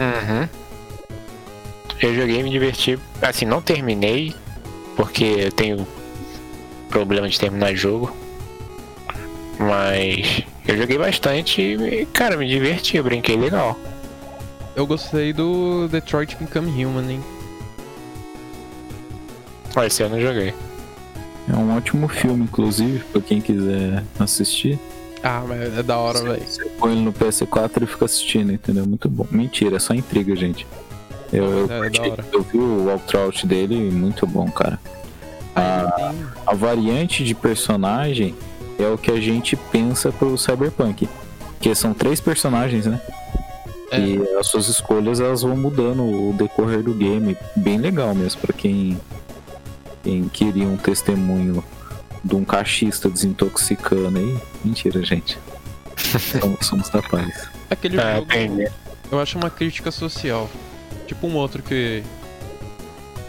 Uhum. 0.00 0.48
Eu 2.02 2.14
joguei 2.14 2.40
e 2.40 2.42
me 2.42 2.50
diverti. 2.50 2.98
Assim, 3.22 3.44
não 3.44 3.62
terminei, 3.62 4.34
porque 4.96 5.24
eu 5.24 5.52
tenho 5.52 5.86
problema 6.88 7.28
de 7.28 7.38
terminar 7.38 7.72
jogo. 7.74 8.14
Mas 9.56 10.42
eu 10.66 10.76
joguei 10.76 10.98
bastante 10.98 11.62
e, 11.62 12.04
cara, 12.06 12.36
me 12.36 12.48
diverti, 12.48 12.96
eu 12.96 13.04
brinquei 13.04 13.36
legal. 13.36 13.78
Eu 14.74 14.88
gostei 14.88 15.32
do 15.32 15.86
Detroit 15.86 16.36
Become 16.36 16.84
Human, 16.84 17.12
hein? 17.12 17.24
Mas 19.76 19.86
esse 19.86 20.02
eu 20.02 20.10
não 20.10 20.20
joguei. 20.20 20.52
É 21.52 21.54
um 21.56 21.76
ótimo 21.76 22.08
filme, 22.08 22.44
inclusive, 22.44 23.00
pra 23.12 23.20
quem 23.20 23.40
quiser 23.40 24.02
assistir. 24.18 24.78
Ah, 25.22 25.42
mas 25.46 25.78
é 25.78 25.82
da 25.82 25.96
hora, 25.98 26.20
velho. 26.22 26.42
Você 26.46 26.64
põe 26.78 26.92
ele 26.92 27.00
no 27.00 27.12
PS4 27.12 27.82
e 27.82 27.86
fica 27.86 28.04
assistindo, 28.04 28.52
entendeu? 28.52 28.86
Muito 28.86 29.08
bom. 29.08 29.26
Mentira, 29.30 29.76
é 29.76 29.78
só 29.78 29.94
intriga, 29.94 30.34
gente. 30.36 30.66
Eu, 31.32 31.44
eu, 31.44 31.64
É, 31.72 31.78
curti, 31.80 32.00
da 32.00 32.08
hora. 32.08 32.24
eu 32.32 32.42
vi 32.42 32.58
o 32.58 32.84
walkthrough 32.86 33.46
dele, 33.46 33.90
muito 33.90 34.26
bom, 34.26 34.50
cara. 34.50 34.78
A, 35.56 36.12
a 36.46 36.54
variante 36.54 37.24
de 37.24 37.34
personagem 37.34 38.34
é 38.78 38.86
o 38.88 38.98
que 38.98 39.10
a 39.10 39.20
gente 39.20 39.56
pensa 39.56 40.10
pro 40.12 40.36
Cyberpunk. 40.36 41.08
Que 41.60 41.74
são 41.74 41.94
três 41.94 42.20
personagens, 42.20 42.86
né? 42.86 43.00
É. 43.90 43.98
E 44.00 44.18
as 44.38 44.46
suas 44.48 44.68
escolhas 44.68 45.20
elas 45.20 45.42
vão 45.42 45.56
mudando 45.56 46.02
o 46.02 46.34
decorrer 46.36 46.82
do 46.82 46.92
game. 46.92 47.36
Bem 47.56 47.78
legal 47.78 48.14
mesmo, 48.14 48.40
pra 48.42 48.52
quem, 48.52 48.98
quem 50.04 50.28
queria 50.28 50.66
um 50.68 50.76
testemunho 50.76 51.64
de 52.22 52.34
um 52.36 52.44
cachista 52.44 53.08
desintoxicando 53.08 54.18
aí. 54.18 54.38
Mentira, 54.64 55.02
gente. 55.04 55.36
Somos, 56.40 56.66
somos 56.66 56.88
da 56.90 57.02
paz. 57.02 57.48
Aquele 57.70 57.98
Ah, 58.00 58.16
jogo, 58.16 58.26
entendi. 58.32 58.68
eu 59.10 59.18
acho 59.20 59.38
uma 59.38 59.50
crítica 59.50 59.90
social. 59.90 60.48
Tipo 61.06 61.26
um 61.26 61.34
outro 61.34 61.62
que. 61.62 62.02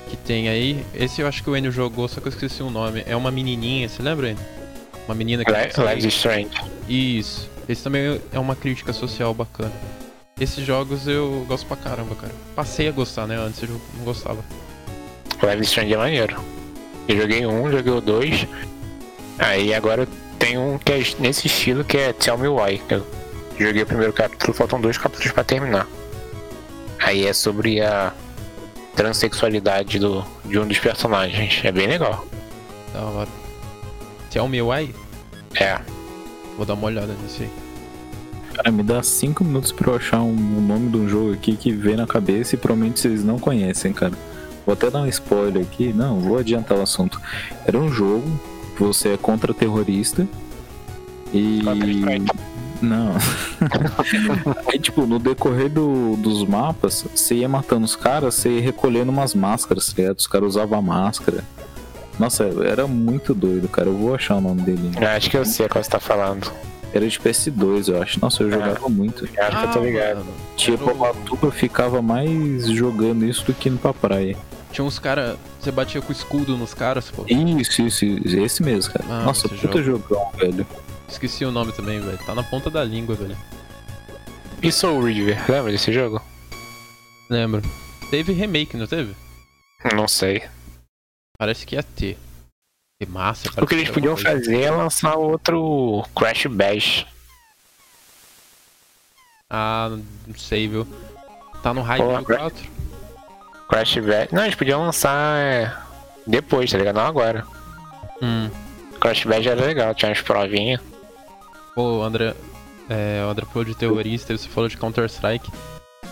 Que 0.10 0.18
tem 0.18 0.50
aí. 0.50 0.86
Esse 0.94 1.22
eu 1.22 1.28
acho 1.28 1.44
que 1.44 1.50
o 1.50 1.56
Enio 1.58 1.72
jogou, 1.72 2.08
só 2.08 2.20
que 2.22 2.28
eu 2.28 2.32
esqueci 2.32 2.62
o 2.62 2.70
nome. 2.70 3.04
É 3.08 3.16
uma 3.16 3.32
menininha, 3.32 3.88
você 3.90 4.02
lembra, 4.04 4.30
Enio? 4.32 4.44
Uma 5.08 5.16
menina 5.16 5.44
que. 5.46 5.52
Li- 5.52 5.90
Lives 5.90 6.06
is 6.06 6.14
Strange. 6.16 6.50
Isso. 6.88 7.50
Esse 7.68 7.84
também 7.84 8.20
é 8.32 8.40
uma 8.40 8.56
crítica 8.56 8.94
social 8.94 9.34
bacana. 9.34 9.72
Esses 10.40 10.66
jogos 10.66 11.08
eu 11.08 11.46
gosto 11.48 11.66
pra 11.66 11.78
caramba, 11.78 12.14
cara. 12.16 12.34
Passei 12.56 12.88
a 12.88 12.92
gostar, 12.92 13.26
né? 13.26 13.36
Antes 13.38 13.64
eu 13.64 13.70
não 13.98 14.04
gostava. 14.04 14.44
Live 15.42 15.62
is 15.62 15.70
Strange 15.70 15.94
é 15.94 15.98
maneiro. 15.98 16.40
Eu 17.08 17.18
joguei 17.18 17.46
um, 17.46 17.72
joguei 17.72 17.94
o 17.94 18.02
dois. 18.02 18.48
Aí 19.38 19.74
agora 19.74 20.08
tem 20.40 20.58
um 20.58 20.78
que 20.78 20.92
é 20.92 21.04
nesse 21.20 21.48
estilo 21.48 21.84
que 21.84 21.98
é 21.98 22.14
Tell 22.14 22.38
Me 22.38 22.48
Why. 22.48 22.82
Eu 22.90 23.06
joguei 23.58 23.84
o 23.84 23.86
primeiro 23.86 24.14
capítulo, 24.14 24.54
faltam 24.54 24.82
dois 24.82 24.98
capítulos 24.98 25.32
pra 25.32 25.44
terminar. 25.44 25.88
Aí 27.00 27.26
é 27.26 27.34
sobre 27.34 27.82
a 27.82 28.14
transexualidade 28.96 30.00
do, 30.00 30.26
de 30.46 30.58
um 30.58 30.68
dos 30.68 30.80
personagens. 30.80 31.62
É 31.64 31.72
bem 31.72 31.88
legal. 31.88 32.26
Da 32.94 33.02
hora. 33.02 33.30
Tell 34.32 34.48
me 34.48 34.62
why? 34.62 34.94
É. 35.56 35.80
Vou 36.58 36.66
dar 36.66 36.74
uma 36.74 36.88
olhada 36.88 37.14
nisso 37.22 37.44
aí. 37.44 37.50
Cara, 38.54 38.72
me 38.72 38.84
dá 38.84 39.04
cinco 39.04 39.44
minutos 39.44 39.72
pra 39.74 39.92
eu 39.92 39.96
achar 39.98 40.22
um, 40.22 40.32
um 40.32 40.62
nome 40.62 40.90
de 40.90 40.98
um 40.98 41.10
jogo 41.10 41.34
aqui 41.34 41.58
que 41.58 41.72
vem 41.72 41.98
na 41.98 42.08
cabeça 42.08 42.56
e 42.56 42.58
provavelmente 42.58 43.02
vocês 43.02 43.24
não 43.24 43.38
conhecem, 43.38 43.92
cara. 43.92 44.14
Vou 44.66 44.74
até 44.74 44.90
dar 44.90 45.00
um 45.02 45.08
spoiler 45.08 45.62
aqui. 45.64 45.94
Não, 45.94 46.20
vou 46.20 46.38
adiantar 46.38 46.78
o 46.78 46.82
assunto. 46.82 47.22
Era 47.66 47.78
um 47.78 47.90
jogo, 47.92 48.40
você 48.80 49.10
é 49.10 49.18
contra-terrorista. 49.18 50.28
E. 51.34 51.62
Não. 52.82 53.14
Aí, 54.72 54.78
tipo, 54.80 55.06
no 55.06 55.18
decorrer 55.20 55.70
do- 55.70 56.16
dos 56.18 56.44
mapas, 56.46 57.06
você 57.16 57.36
ia 57.36 57.50
matando 57.50 57.86
os 57.86 57.96
caras, 57.96 58.36
você 58.36 58.50
ia 58.50 58.62
recolhendo 58.62 59.12
umas 59.12 59.34
máscaras, 59.34 59.88
tá 59.88 59.94
ligado? 60.02 60.18
Os 60.20 60.28
caras 60.28 60.50
usavam 60.50 60.82
máscara. 60.82 61.44
Nossa, 62.20 62.44
era 62.66 62.86
muito 62.88 63.34
doido, 63.34 63.68
cara. 63.68 63.88
Eu 63.90 63.96
vou 63.98 64.16
achar 64.16 64.36
o 64.36 64.42
nome 64.42 64.62
dele. 64.62 64.92
Eu 65.00 65.08
acho 65.08 65.30
que 65.30 65.38
eu 65.38 65.46
sei 65.46 65.68
qual 65.68 65.84
você 65.84 65.90
tá 65.90 66.00
falando. 66.00 66.52
Era 66.96 67.08
de 67.10 67.20
PS2, 67.20 67.90
eu 67.94 68.02
acho. 68.02 68.20
Nossa, 68.22 68.42
eu 68.42 68.50
jogava 68.50 68.88
muito. 68.88 69.26
Acho 69.26 69.32
que 69.60 69.64
eu 69.66 69.72
tô 69.72 69.80
ligado. 69.82 70.18
mano. 70.20 70.34
Tinha 70.56 70.78
Era 70.78 70.84
o- 70.86 70.88
Pobatuba, 70.88 71.52
ficava 71.52 72.02
mais 72.02 72.68
jogando 72.70 73.26
isso 73.26 73.44
do 73.46 73.54
que 73.54 73.68
indo 73.68 73.78
pra 73.80 73.94
praia. 73.94 74.38
Tinha 74.72 74.86
uns 74.86 74.98
caras. 74.98 75.38
Você 75.60 75.72
batia 75.72 76.02
com 76.02 76.12
escudo 76.12 76.56
nos 76.58 76.74
caras, 76.74 77.12
pô. 77.12 77.26
Isso, 77.28 77.82
isso, 77.82 78.06
isso, 78.06 78.38
esse 78.40 78.64
mesmo, 78.64 78.94
cara. 78.94 79.06
Ah, 79.10 79.26
Nossa, 79.26 79.50
puta 79.50 79.84
jogão, 79.84 80.32
velho. 80.38 80.66
Esqueci 81.10 81.44
o 81.44 81.52
nome 81.52 81.72
também, 81.74 82.00
velho. 82.00 82.18
Tá 82.26 82.34
na 82.34 82.44
ponta 82.44 82.70
da 82.70 82.84
língua, 82.84 83.14
velho. 83.16 83.36
E 84.64 84.72
Soul 84.72 85.04
River, 85.04 85.38
lembra 85.52 85.72
desse 85.74 85.92
jogo? 85.92 86.22
Lembro. 87.30 87.62
Teve 88.10 88.32
remake, 88.32 88.78
não 88.78 88.88
teve? 88.88 89.14
Não 89.94 90.08
sei. 90.08 90.44
Parece 91.38 91.66
que 91.66 91.76
ia 91.76 91.84
ter. 91.84 92.18
Que 93.06 93.12
massa. 93.12 93.50
O 93.62 93.68
que 93.68 93.76
eles 93.76 93.90
podiam 93.90 94.18
fazer 94.18 94.62
é 94.62 94.72
lançar 94.72 95.16
outro 95.16 96.04
Crash 96.16 96.48
Bash. 96.48 97.06
Ah, 99.50 99.96
não 100.28 100.36
sei, 100.36 100.68
viu? 100.68 100.88
Tá 101.62 101.74
no 101.74 101.82
hype 101.82 102.02
Pô, 102.02 102.18
do 102.18 102.26
4. 102.26 102.70
Crash 103.70 103.98
Bash. 104.00 104.32
Não, 104.32 104.44
eles 104.44 104.56
podiam 104.56 104.82
lançar 104.82 105.38
é, 105.38 105.72
depois, 106.26 106.72
tá 106.72 106.78
ligado? 106.78 106.96
Não 106.96 107.06
agora. 107.06 107.46
Hum. 108.22 108.50
Crash 109.00 109.24
Bash 109.26 109.46
era 109.46 109.64
legal, 109.64 109.94
tinha 109.94 110.10
umas 110.10 110.22
provinhas. 110.22 110.82
Pô, 111.76 112.00
o 112.00 112.04
André. 112.04 112.34
É, 112.90 113.24
o 113.26 113.30
André 113.30 113.46
falou 113.46 113.66
de 113.66 113.76
terrorista 113.76 114.34
e 114.34 114.38
você 114.38 114.50
falou 114.50 114.70
de 114.70 114.78
Counter-Strike. 114.78 115.52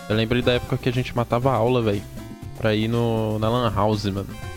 Eu 0.08 0.14
lembrei 0.16 0.42
da 0.42 0.52
época 0.52 0.76
que 0.76 0.88
a 0.88 0.92
gente 0.92 1.14
matava 1.16 1.52
aula, 1.52 1.82
velho. 1.82 2.02
Pra 2.56 2.74
ir 2.74 2.88
no, 2.88 3.38
na 3.38 3.48
Lan 3.48 3.72
House, 3.74 4.04
mano. 4.06 4.53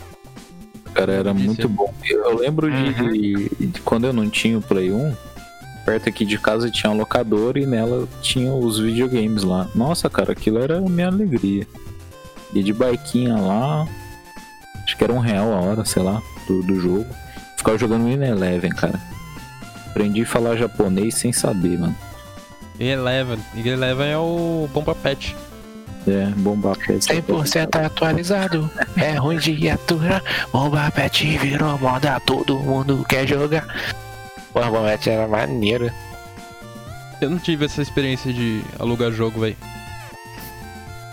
Cara, 0.98 1.12
era 1.12 1.32
muito 1.32 1.68
bom. 1.68 1.94
Eu 2.10 2.36
lembro 2.38 2.68
de, 2.70 3.02
Uhum. 3.02 3.70
de 3.70 3.80
quando 3.84 4.06
eu 4.06 4.12
não 4.12 4.28
tinha 4.28 4.58
o 4.58 4.62
Play 4.62 4.90
1, 4.90 5.14
perto 5.84 6.08
aqui 6.08 6.24
de 6.24 6.36
casa 6.38 6.68
tinha 6.70 6.90
uma 6.90 6.98
locadora 6.98 7.60
e 7.60 7.64
nela 7.66 8.08
tinha 8.20 8.52
os 8.52 8.80
videogames 8.80 9.44
lá. 9.44 9.68
Nossa, 9.76 10.10
cara, 10.10 10.32
aquilo 10.32 10.58
era 10.58 10.78
a 10.78 10.80
minha 10.80 11.06
alegria. 11.06 11.66
E 12.52 12.62
de 12.64 12.72
baiquinha 12.72 13.36
lá, 13.36 13.86
acho 14.84 14.96
que 14.96 15.04
era 15.04 15.12
um 15.12 15.20
real 15.20 15.52
a 15.52 15.60
hora, 15.60 15.84
sei 15.84 16.02
lá, 16.02 16.20
do, 16.48 16.62
do 16.62 16.80
jogo. 16.80 17.06
Ficava 17.56 17.78
jogando 17.78 18.04
Win 18.06 18.22
Eleven, 18.24 18.70
cara. 18.70 19.00
Aprendi 19.86 20.22
a 20.22 20.26
falar 20.26 20.56
japonês 20.56 21.14
sem 21.14 21.32
saber, 21.32 21.78
mano. 21.78 21.94
Eleven. 22.80 23.38
Eleven 23.56 24.08
é 24.10 24.18
o 24.18 24.68
Bomba 24.72 24.94
Pet. 24.94 25.36
É, 26.08 26.26
bomba 26.36 26.74
pet. 26.74 27.06
100% 27.06 27.84
atualizado, 27.84 28.70
é 28.96 29.12
ruim 29.12 29.36
de 29.36 29.68
aturar. 29.68 30.22
Bomba 30.50 30.90
Pet 30.90 31.36
virou 31.36 31.78
moda, 31.78 32.18
todo 32.20 32.58
mundo 32.58 33.04
quer 33.06 33.26
jogar. 33.26 33.66
Pô, 34.54 34.60
Bomba 34.60 34.84
Pet 34.84 35.10
era 35.10 35.28
maneira. 35.28 35.92
Eu 37.20 37.28
não 37.28 37.38
tive 37.38 37.66
essa 37.66 37.82
experiência 37.82 38.32
de 38.32 38.62
alugar 38.78 39.12
jogo, 39.12 39.40
velho. 39.40 39.56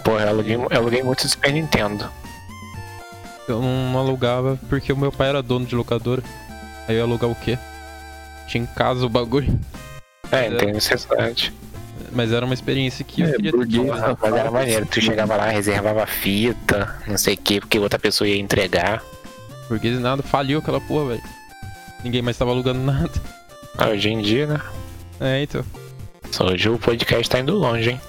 Porra, 0.04 0.22
eu 0.22 0.30
aluguei, 0.30 0.56
eu 0.56 0.68
aluguei 0.72 1.04
muito 1.04 1.28
Super 1.28 1.52
Nintendo. 1.52 2.10
Eu 3.48 3.62
não 3.62 3.98
alugava 3.98 4.58
porque 4.70 4.94
o 4.94 4.98
meu 4.98 5.12
pai 5.12 5.30
era 5.30 5.44
dono 5.44 5.66
de 5.66 5.76
locadora. 5.76 6.24
Aí 6.88 6.96
eu 6.96 7.00
ia 7.00 7.04
alugar 7.04 7.30
o 7.30 7.36
quê? 7.36 7.58
Tinha 8.48 8.64
em 8.64 8.68
casa 8.68 9.06
o 9.06 9.10
bagulho. 9.10 9.60
É, 10.32 10.50
não 10.50 10.58
tem 10.58 10.72
necessidade. 10.72 11.54
Mas 12.16 12.32
era 12.32 12.46
uma 12.46 12.54
experiência 12.54 13.04
que 13.04 13.22
eu 13.22 13.28
É, 13.28 13.34
queria 13.34 13.52
ter 13.52 14.28
era 14.40 14.50
maneiro, 14.50 14.86
tu 14.86 15.02
chegava 15.02 15.36
lá, 15.36 15.50
reservava 15.50 16.06
fita, 16.08 16.96
não 17.06 17.18
sei 17.18 17.34
o 17.34 17.38
que, 17.38 17.60
porque 17.60 17.78
outra 17.78 18.00
pessoa 18.00 18.26
ia 18.28 18.38
entregar. 18.40 19.04
Porque 19.68 19.90
nada, 19.92 20.24
faliu 20.24 20.60
aquela 20.60 20.80
porra, 20.80 21.10
velho. 21.10 21.24
Ninguém 22.06 22.22
mais 22.22 22.38
tava 22.38 22.52
alugando 22.52 22.80
nada. 22.80 23.12
Ah, 23.78 23.90
Hoje 23.90 24.10
em 24.10 24.22
dia, 24.22 24.48
né? 24.48 24.62
É, 25.20 25.44
então. 25.44 25.62
Só 26.32 26.46
hoje 26.46 26.70
o 26.70 26.80
podcast 26.80 27.30
tá 27.30 27.40
indo 27.40 27.54
longe, 27.54 27.90
hein? 27.90 28.02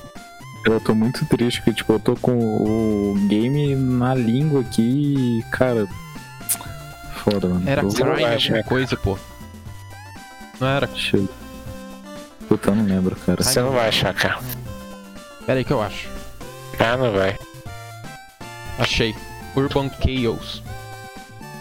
Eu 0.65 0.79
tô 0.81 0.95
muito 0.95 1.25
triste 1.27 1.61
porque, 1.61 1.75
tipo, 1.79 1.93
eu 1.95 1.99
tô 2.01 2.15
com 2.17 2.33
o 2.39 3.15
game 3.29 3.75
na 3.75 4.15
língua 4.15 4.61
aqui 4.61 5.41
e, 5.41 5.43
cara. 5.51 5.87
Foda, 7.17 7.49
mano. 7.49 7.69
Era 7.69 7.83
acha, 7.83 8.53
alguma 8.53 8.57
né? 8.59 8.63
coisa, 8.63 8.97
pô. 8.97 9.19
Não 10.61 10.69
era. 10.69 10.89
Eu- 11.13 11.29
Puta, 12.49 12.71
eu 12.71 12.75
não 12.77 12.85
lembro, 12.85 13.17
cara. 13.17 13.43
Você 13.43 13.61
não 13.61 13.73
vai 13.73 13.89
achar, 13.89 14.15
cara. 14.15 14.39
Pera 15.47 15.59
aí 15.59 15.65
que 15.65 15.73
eu 15.73 15.83
acho. 15.83 16.09
Ah, 16.79 16.97
não 16.97 17.13
vai. 17.13 17.37
Achei. 18.79 19.15
Urban 19.57 19.91
Chaos. 20.01 20.63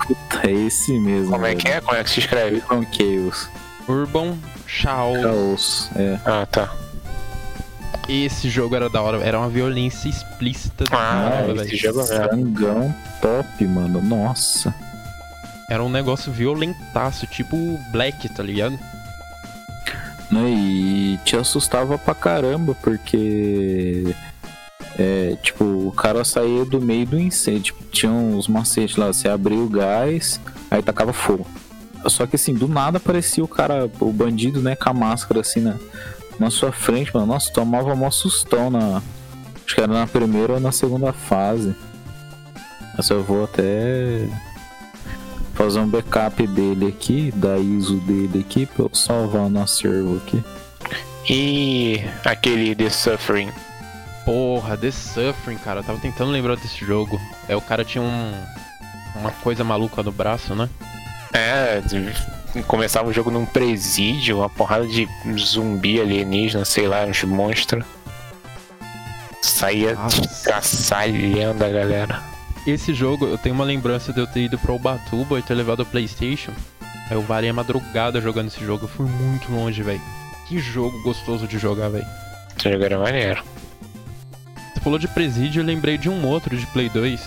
Puta, 0.05 0.47
é 0.49 0.51
esse 0.51 0.97
mesmo. 0.99 1.31
Como 1.31 1.45
é 1.45 1.49
velho. 1.49 1.59
que 1.59 1.67
é? 1.69 1.81
Como 1.81 1.97
é 1.97 2.03
que 2.03 2.09
se 2.09 2.19
escreve? 2.19 2.57
Urban 2.69 2.85
Chaos. 2.91 3.49
Urban 3.87 4.37
Chaos. 4.67 5.21
Chaos. 5.21 5.89
É. 5.95 6.19
Ah, 6.25 6.45
tá. 6.45 6.69
Esse 8.07 8.49
jogo 8.49 8.75
era 8.75 8.87
da 8.89 9.01
hora, 9.01 9.23
era 9.23 9.39
uma 9.39 9.49
violência 9.49 10.07
explícita. 10.09 10.83
do 10.83 10.93
Ah, 10.95 11.29
caramba, 11.41 11.61
esse 11.63 11.71
velho. 11.71 11.77
jogo 11.77 11.99
mesmo. 11.99 12.15
Frangão 12.15 12.95
top, 13.21 13.65
mano. 13.65 14.01
Nossa. 14.01 14.73
Era 15.69 15.83
um 15.83 15.89
negócio 15.89 16.31
violentaço, 16.31 17.25
tipo 17.25 17.57
Black, 17.91 18.29
tá 18.29 18.43
ligado? 18.43 18.77
Né, 20.31 20.49
E 20.49 21.19
te 21.23 21.35
assustava 21.35 21.97
pra 21.97 22.15
caramba, 22.15 22.75
porque. 22.81 24.15
É, 24.97 25.35
tipo, 25.43 25.65
o 25.65 25.91
cara 25.91 26.23
saía 26.23 26.63
do 26.63 26.81
meio 26.81 27.05
do 27.05 27.19
incêndio. 27.19 27.75
Tipo, 27.75 27.83
tinha 27.91 28.11
uns 28.11 28.47
macetes 28.47 28.95
lá, 28.95 29.07
você 29.07 29.27
abria 29.27 29.59
o 29.59 29.67
gás, 29.67 30.39
aí 30.71 30.81
tacava 30.81 31.11
fogo. 31.13 31.45
Só 32.07 32.25
que 32.25 32.35
assim, 32.35 32.53
do 32.53 32.67
nada 32.67 32.97
aparecia 32.97 33.43
o 33.43 33.47
cara, 33.47 33.89
o 33.99 34.11
bandido, 34.11 34.61
né, 34.61 34.75
com 34.75 34.89
a 34.89 34.93
máscara 34.93 35.41
assim 35.41 35.59
na, 35.59 35.75
na 36.39 36.49
sua 36.49 36.71
frente, 36.71 37.13
mano. 37.13 37.25
Nossa, 37.27 37.51
tomava 37.51 37.95
mó 37.95 38.09
sustão 38.11 38.69
na. 38.69 39.01
Acho 39.65 39.75
que 39.75 39.81
era 39.81 39.91
na 39.91 40.07
primeira 40.07 40.53
ou 40.53 40.59
na 40.59 40.71
segunda 40.71 41.11
fase. 41.11 41.75
Mas 42.95 43.09
eu 43.09 43.23
vou 43.23 43.43
até 43.43 44.29
fazer 45.55 45.79
um 45.79 45.87
backup 45.87 46.45
dele 46.47 46.87
aqui, 46.87 47.31
da 47.35 47.57
ISO 47.57 47.95
dele 47.97 48.45
aqui, 48.47 48.65
pra 48.65 48.85
eu 48.85 48.91
salvar 48.93 49.43
o 49.43 49.49
nosso 49.49 49.77
servo 49.81 50.17
aqui. 50.17 50.43
E 51.29 52.03
aquele 52.23 52.75
The 52.75 52.89
Suffering. 52.89 53.51
Porra, 54.25 54.77
The 54.77 54.91
Suffering, 54.91 55.57
cara. 55.57 55.79
Eu 55.79 55.83
tava 55.83 55.99
tentando 55.99 56.31
lembrar 56.31 56.55
desse 56.55 56.85
jogo. 56.85 57.19
É, 57.47 57.55
o 57.55 57.61
cara 57.61 57.83
tinha 57.83 58.03
um. 58.03 58.33
Uma 59.15 59.31
coisa 59.31 59.63
maluca 59.63 60.03
no 60.03 60.11
braço, 60.11 60.53
né? 60.53 60.69
É, 61.33 61.81
de- 61.81 62.63
começava 62.63 63.07
o 63.09 63.13
jogo 63.13 63.31
num 63.31 63.45
presídio, 63.45 64.37
uma 64.39 64.49
porrada 64.49 64.85
de 64.85 65.07
zumbi 65.37 65.99
alienígena, 66.01 66.65
sei 66.65 66.87
lá, 66.87 67.05
uns 67.05 67.23
monstros. 67.23 67.83
Saía 69.41 69.93
Nossa. 69.95 70.21
caçalhando 70.43 71.63
a 71.63 71.69
galera. 71.69 72.21
Esse 72.65 72.95
jogo, 72.95 73.27
eu 73.27 73.37
tenho 73.37 73.53
uma 73.53 73.63
lembrança 73.63 74.11
de 74.11 74.19
eu 74.19 74.25
ter 74.25 74.45
ido 74.45 74.57
pro 74.57 74.73
Ubatuba 74.73 75.37
e 75.37 75.43
ter 75.43 75.53
levado 75.53 75.81
o 75.81 75.85
PlayStation. 75.85 76.51
Eu 77.11 77.21
varei 77.21 77.51
a 77.51 77.53
madrugada 77.53 78.19
jogando 78.19 78.47
esse 78.47 78.59
jogo. 78.65 78.85
Eu 78.85 78.89
fui 78.89 79.05
muito 79.05 79.51
longe, 79.51 79.83
velho. 79.83 80.01
Que 80.47 80.57
jogo 80.57 80.99
gostoso 81.03 81.47
de 81.47 81.59
jogar, 81.59 81.89
velho. 81.89 82.07
Esse 82.57 82.71
jogo 82.71 82.83
era 82.83 82.97
maneiro. 82.97 83.43
Você 84.73 84.79
falou 84.81 84.97
de 84.97 85.07
presídio, 85.07 85.61
eu 85.61 85.65
lembrei 85.65 85.95
de 85.95 86.09
um 86.09 86.25
outro 86.25 86.57
de 86.57 86.65
Play 86.67 86.89
2. 86.89 87.21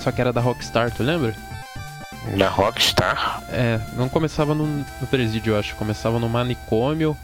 Só 0.00 0.12
que 0.12 0.20
era 0.20 0.32
da 0.32 0.40
Rockstar, 0.40 0.92
tu 0.92 1.02
lembra? 1.02 1.34
Da 2.38 2.48
Rockstar. 2.48 3.42
É, 3.50 3.80
não 3.96 4.08
começava 4.08 4.54
no, 4.54 4.64
no 4.64 5.06
presídio, 5.10 5.54
eu 5.54 5.58
acho. 5.58 5.74
Começava 5.74 6.20
no 6.20 6.28
manicômio 6.28 7.16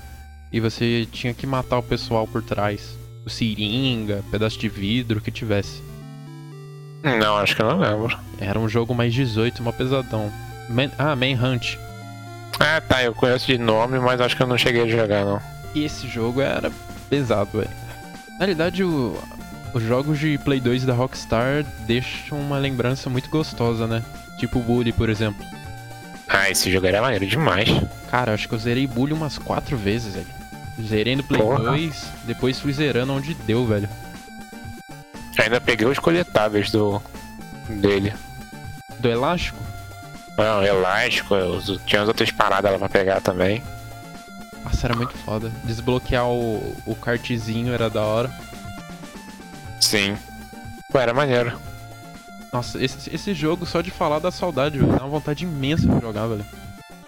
e 0.53 0.59
você 0.59 1.07
tinha 1.13 1.33
que 1.33 1.47
matar 1.47 1.79
o 1.79 1.83
pessoal 1.85 2.27
por 2.27 2.43
trás. 2.43 2.97
O 3.25 3.31
seringa, 3.31 4.25
pedaço 4.33 4.59
de 4.59 4.69
vidro, 4.69 5.21
o 5.21 5.23
que 5.23 5.31
tivesse. 5.31 5.92
Não, 7.03 7.37
acho 7.37 7.57
que 7.57 7.63
eu 7.63 7.67
não 7.69 7.79
lembro. 7.79 8.17
Era 8.39 8.59
um 8.59 8.69
jogo 8.69 8.95
mais 8.95 9.13
18, 9.13 9.61
uma 9.61 9.73
pesadão. 9.73 10.33
Man- 10.69 10.91
ah, 10.99 11.17
Manhunt. 11.17 11.77
Ah, 12.61 12.81
tá, 12.81 13.03
eu 13.03 13.15
conheço 13.15 13.47
de 13.47 13.59
nome, 13.59 13.99
mas 13.99 14.21
acho 14.21 14.37
que 14.37 14.43
eu 14.43 14.47
não 14.47 14.59
cheguei 14.59 14.83
a 14.83 14.87
jogar, 14.89 15.25
não. 15.25 15.41
E 15.75 15.85
esse 15.85 16.07
jogo 16.07 16.41
era 16.41 16.71
pesado, 17.11 17.59
velho. 17.59 17.71
Na 18.33 18.39
realidade, 18.41 18.85
o- 18.85 19.19
os 19.75 19.83
jogos 19.83 20.19
de 20.19 20.39
Play 20.39 20.61
2 20.61 20.85
da 20.85 20.93
Rockstar 20.93 21.65
deixam 21.87 22.39
uma 22.39 22.59
lembrança 22.59 23.09
muito 23.11 23.29
gostosa, 23.31 23.87
né? 23.87 24.03
Tipo 24.39 24.59
o 24.59 24.63
Bully, 24.63 24.93
por 24.93 25.09
exemplo. 25.09 25.45
Ah, 26.29 26.49
esse 26.51 26.71
jogo 26.71 26.87
era 26.87 27.03
maneiro 27.03 27.27
demais. 27.27 27.69
Cara, 28.11 28.33
acho 28.35 28.49
que 28.49 28.55
eu 28.55 28.59
zerei 28.59 28.87
Bully 28.87 29.13
umas 29.13 29.39
quatro 29.39 29.77
vezes, 29.77 30.15
velho. 30.15 30.27
Zerei 30.81 31.17
no 31.17 31.23
Play 31.23 31.41
Porra. 31.41 31.65
2, 31.65 32.05
depois 32.25 32.59
fui 32.59 32.73
zerando 32.73 33.13
onde 33.13 33.35
deu, 33.35 33.67
velho. 33.67 33.89
Ainda 35.39 35.61
peguei 35.61 35.87
os 35.87 35.99
coletáveis 35.99 36.71
do 36.71 37.03
dele. 37.69 38.13
Do 38.99 39.09
elástico? 39.09 39.59
Não, 40.37 40.63
elástico, 40.65 41.35
os- 41.35 41.81
tinha 41.87 42.03
as 42.03 42.09
outras 42.09 42.31
paradas 42.31 42.71
lá 42.73 42.79
pra 42.79 42.89
pegar 42.89 43.21
também. 43.21 43.63
Nossa, 44.65 44.87
era 44.87 44.97
muito 44.97 45.17
foda. 45.19 45.51
Desbloquear 45.65 46.27
o, 46.29 46.77
o 46.87 46.95
kartzinho 46.95 47.73
era 47.73 47.91
da 47.91 48.03
hora. 48.03 48.31
Sim. 49.81 50.17
Pô, 50.91 50.99
era 50.99 51.13
maneiro. 51.13 51.59
Nossa, 52.53 52.83
esse, 52.83 53.13
esse 53.15 53.35
jogo, 53.35 53.65
só 53.67 53.81
de 53.81 53.91
falar 53.91 54.19
da 54.19 54.31
saudade, 54.31 54.79
velho. 54.79 54.93
Dá 54.93 54.99
uma 55.05 55.09
vontade 55.09 55.45
imensa 55.45 55.87
de 55.89 56.01
jogar, 56.01 56.27
velho. 56.27 56.45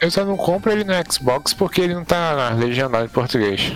Eu 0.01 0.11
só 0.11 0.25
não 0.25 0.37
compro 0.37 0.73
ele 0.73 0.85
no 0.85 0.93
Xbox 1.13 1.53
porque 1.55 1.81
ele 1.83 1.95
não 1.95 2.05
tá 2.05 2.51
legendado 2.51 3.05
em 3.05 3.09
português. 3.09 3.73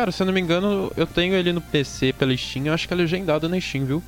Cara, 0.00 0.12
se 0.12 0.22
eu 0.22 0.26
não 0.26 0.32
me 0.32 0.40
engano, 0.40 0.90
eu 0.96 1.06
tenho 1.06 1.34
ele 1.34 1.52
no 1.52 1.60
PC 1.60 2.14
pela 2.14 2.34
Steam. 2.34 2.64
Eu 2.64 2.72
acho 2.72 2.88
que 2.88 2.94
é 2.94 2.96
legendado 2.96 3.46
na 3.50 3.60
Steam, 3.60 3.84
viu? 3.84 4.02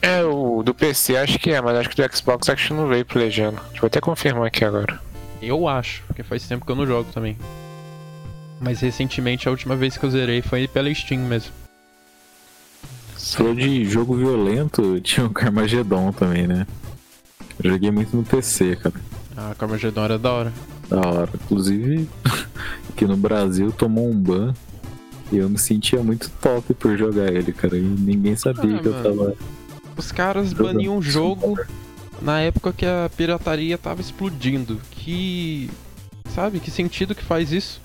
É, 0.00 0.24
o 0.24 0.62
do 0.62 0.72
PC 0.72 1.18
acho 1.18 1.38
que 1.38 1.50
é, 1.50 1.60
mas 1.60 1.76
acho 1.76 1.90
que 1.90 2.02
do 2.02 2.16
Xbox 2.16 2.48
acho 2.48 2.68
que 2.68 2.72
não 2.72 2.88
veio 2.88 3.04
pro 3.04 3.18
legenda. 3.18 3.60
Deixa 3.68 3.84
eu 3.84 3.86
até 3.86 4.00
confirmar 4.00 4.46
aqui 4.46 4.64
agora. 4.64 4.98
Eu 5.42 5.68
acho, 5.68 6.02
porque 6.06 6.22
faz 6.22 6.48
tempo 6.48 6.64
que 6.64 6.72
eu 6.72 6.76
não 6.76 6.86
jogo 6.86 7.12
também. 7.12 7.36
Mas 8.58 8.80
recentemente 8.80 9.46
a 9.46 9.50
última 9.50 9.76
vez 9.76 9.98
que 9.98 10.06
eu 10.06 10.10
zerei 10.10 10.40
foi 10.40 10.66
pela 10.66 10.92
Steam 10.94 11.20
mesmo. 11.20 11.52
Você 13.14 13.36
falou 13.36 13.54
de 13.54 13.84
jogo 13.84 14.16
violento, 14.16 14.98
tinha 15.02 15.26
o 15.26 15.30
Carmageddon 15.30 16.10
também, 16.10 16.46
né? 16.46 16.66
Eu 17.62 17.70
joguei 17.70 17.90
muito 17.90 18.16
no 18.16 18.24
PC, 18.24 18.76
cara. 18.76 18.94
Ah, 19.36 19.54
Carmageddon 19.58 20.04
era 20.04 20.18
da 20.18 20.32
hora. 20.32 20.52
Da 20.88 21.00
hora. 21.00 21.28
Inclusive, 21.34 22.08
aqui 22.90 23.04
no 23.06 23.16
Brasil 23.16 23.72
tomou 23.72 24.08
um 24.10 24.14
ban. 24.18 24.54
E 25.32 25.38
eu 25.38 25.48
me 25.48 25.58
sentia 25.58 26.02
muito 26.02 26.30
top 26.40 26.74
por 26.74 26.96
jogar 26.96 27.32
ele, 27.32 27.52
cara. 27.52 27.76
E 27.76 27.80
ninguém 27.80 28.36
sabia 28.36 28.76
Ah, 28.76 28.78
que 28.80 28.86
eu 28.88 28.92
mano. 28.92 29.02
tava. 29.16 29.34
Os 29.96 30.12
caras 30.12 30.52
baniam 30.52 30.98
um 30.98 31.02
jogo 31.02 31.58
na 32.20 32.40
época 32.40 32.72
que 32.72 32.84
a 32.84 33.10
pirataria 33.16 33.78
tava 33.78 34.00
explodindo. 34.00 34.80
Que. 34.90 35.70
Sabe? 36.28 36.60
Que 36.60 36.70
sentido 36.70 37.14
que 37.14 37.24
faz 37.24 37.52
isso? 37.52 37.80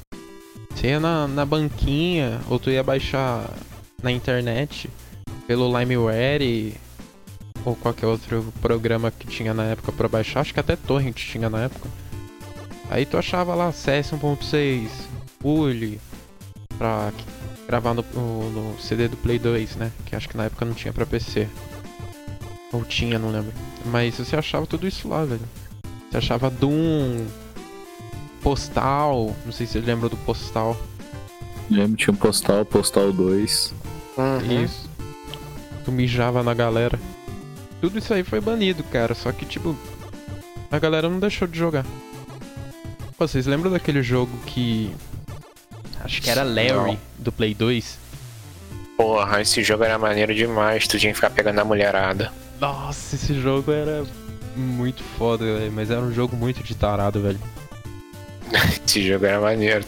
Você 0.75 0.87
ia 0.87 0.99
na, 0.99 1.27
na 1.27 1.45
banquinha, 1.45 2.39
ou 2.49 2.57
tu 2.59 2.69
ia 2.69 2.83
baixar 2.83 3.49
na 4.01 4.11
internet 4.11 4.89
pelo 5.47 5.77
LimeWare 5.77 6.73
ou 7.65 7.75
qualquer 7.75 8.05
outro 8.05 8.45
programa 8.61 9.11
que 9.11 9.27
tinha 9.27 9.53
na 9.53 9.63
época 9.65 9.91
pra 9.91 10.07
baixar. 10.07 10.41
Acho 10.41 10.53
que 10.53 10.59
até 10.59 10.75
Torrent 10.75 11.15
tinha 11.15 11.49
na 11.49 11.63
época. 11.63 11.87
Aí 12.89 13.05
tu 13.05 13.17
achava 13.17 13.53
lá 13.55 13.71
CS 13.71 14.11
1.6, 14.13 14.89
Bully, 15.41 15.99
pra 16.77 17.11
gravar 17.67 17.93
no, 17.93 18.03
no- 18.13 18.49
no 18.73 18.79
CD 18.79 19.07
do 19.07 19.15
Play 19.17 19.37
2, 19.37 19.75
né? 19.75 19.91
Que 20.05 20.15
acho 20.15 20.27
que 20.27 20.35
na 20.37 20.45
época 20.45 20.65
não 20.65 20.73
tinha 20.73 20.91
pra 20.91 21.05
PC. 21.05 21.47
Ou 22.73 22.83
tinha, 22.83 23.19
não 23.19 23.31
lembro. 23.31 23.51
Mas 23.85 24.15
você 24.17 24.35
achava 24.35 24.65
tudo 24.65 24.87
isso 24.87 25.07
lá, 25.07 25.23
velho. 25.25 25.41
Você 26.09 26.17
achava 26.17 26.49
Doom, 26.49 27.25
Postal, 28.41 29.35
não 29.45 29.51
sei 29.51 29.65
se 29.67 29.73
você 29.73 29.79
lembra 29.79 30.09
do 30.09 30.17
Postal. 30.17 30.75
Lembro, 31.69 31.95
tinha 31.97 32.13
um 32.13 32.17
Postal, 32.17 32.65
Postal 32.65 33.11
2. 33.11 33.73
Isso. 34.63 34.89
Tu 35.85 35.91
mijava 35.91 36.41
na 36.41 36.53
galera. 36.53 36.99
Tudo 37.81 37.99
isso 37.99 38.13
aí 38.13 38.23
foi 38.23 38.41
banido, 38.41 38.83
cara. 38.85 39.13
Só 39.13 39.31
que, 39.31 39.45
tipo, 39.45 39.75
a 40.71 40.79
galera 40.79 41.07
não 41.09 41.19
deixou 41.19 41.47
de 41.47 41.57
jogar. 41.57 41.85
Pô, 43.19 43.27
vocês 43.27 43.45
lembram 43.45 43.69
daquele 43.69 44.01
jogo 44.01 44.31
que. 44.45 44.95
Acho 45.99 46.21
que 46.21 46.29
era 46.29 46.41
Larry, 46.41 46.97
do 47.17 47.33
Play 47.33 47.53
2? 47.53 47.99
Porra, 48.95 49.41
esse 49.41 49.61
jogo 49.61 49.83
era 49.83 49.99
maneiro 49.99 50.33
demais, 50.33 50.87
tu 50.87 50.97
tinha 50.97 51.11
que 51.11 51.15
ficar 51.15 51.29
pegando 51.29 51.59
a 51.59 51.65
mulherada. 51.65 52.31
Nossa, 52.61 53.17
esse 53.17 53.33
jogo 53.41 53.73
era 53.73 54.05
muito 54.55 55.03
foda, 55.17 55.43
velho. 55.43 55.69
Mas 55.69 55.91
era 55.91 55.99
um 55.99 56.13
jogo 56.13 56.37
muito 56.37 56.63
de 56.63 56.73
tarado, 56.73 57.21
velho. 57.21 57.39
Esse 58.87 59.05
jogo 59.05 59.25
era 59.25 59.39
maneiro. 59.39 59.85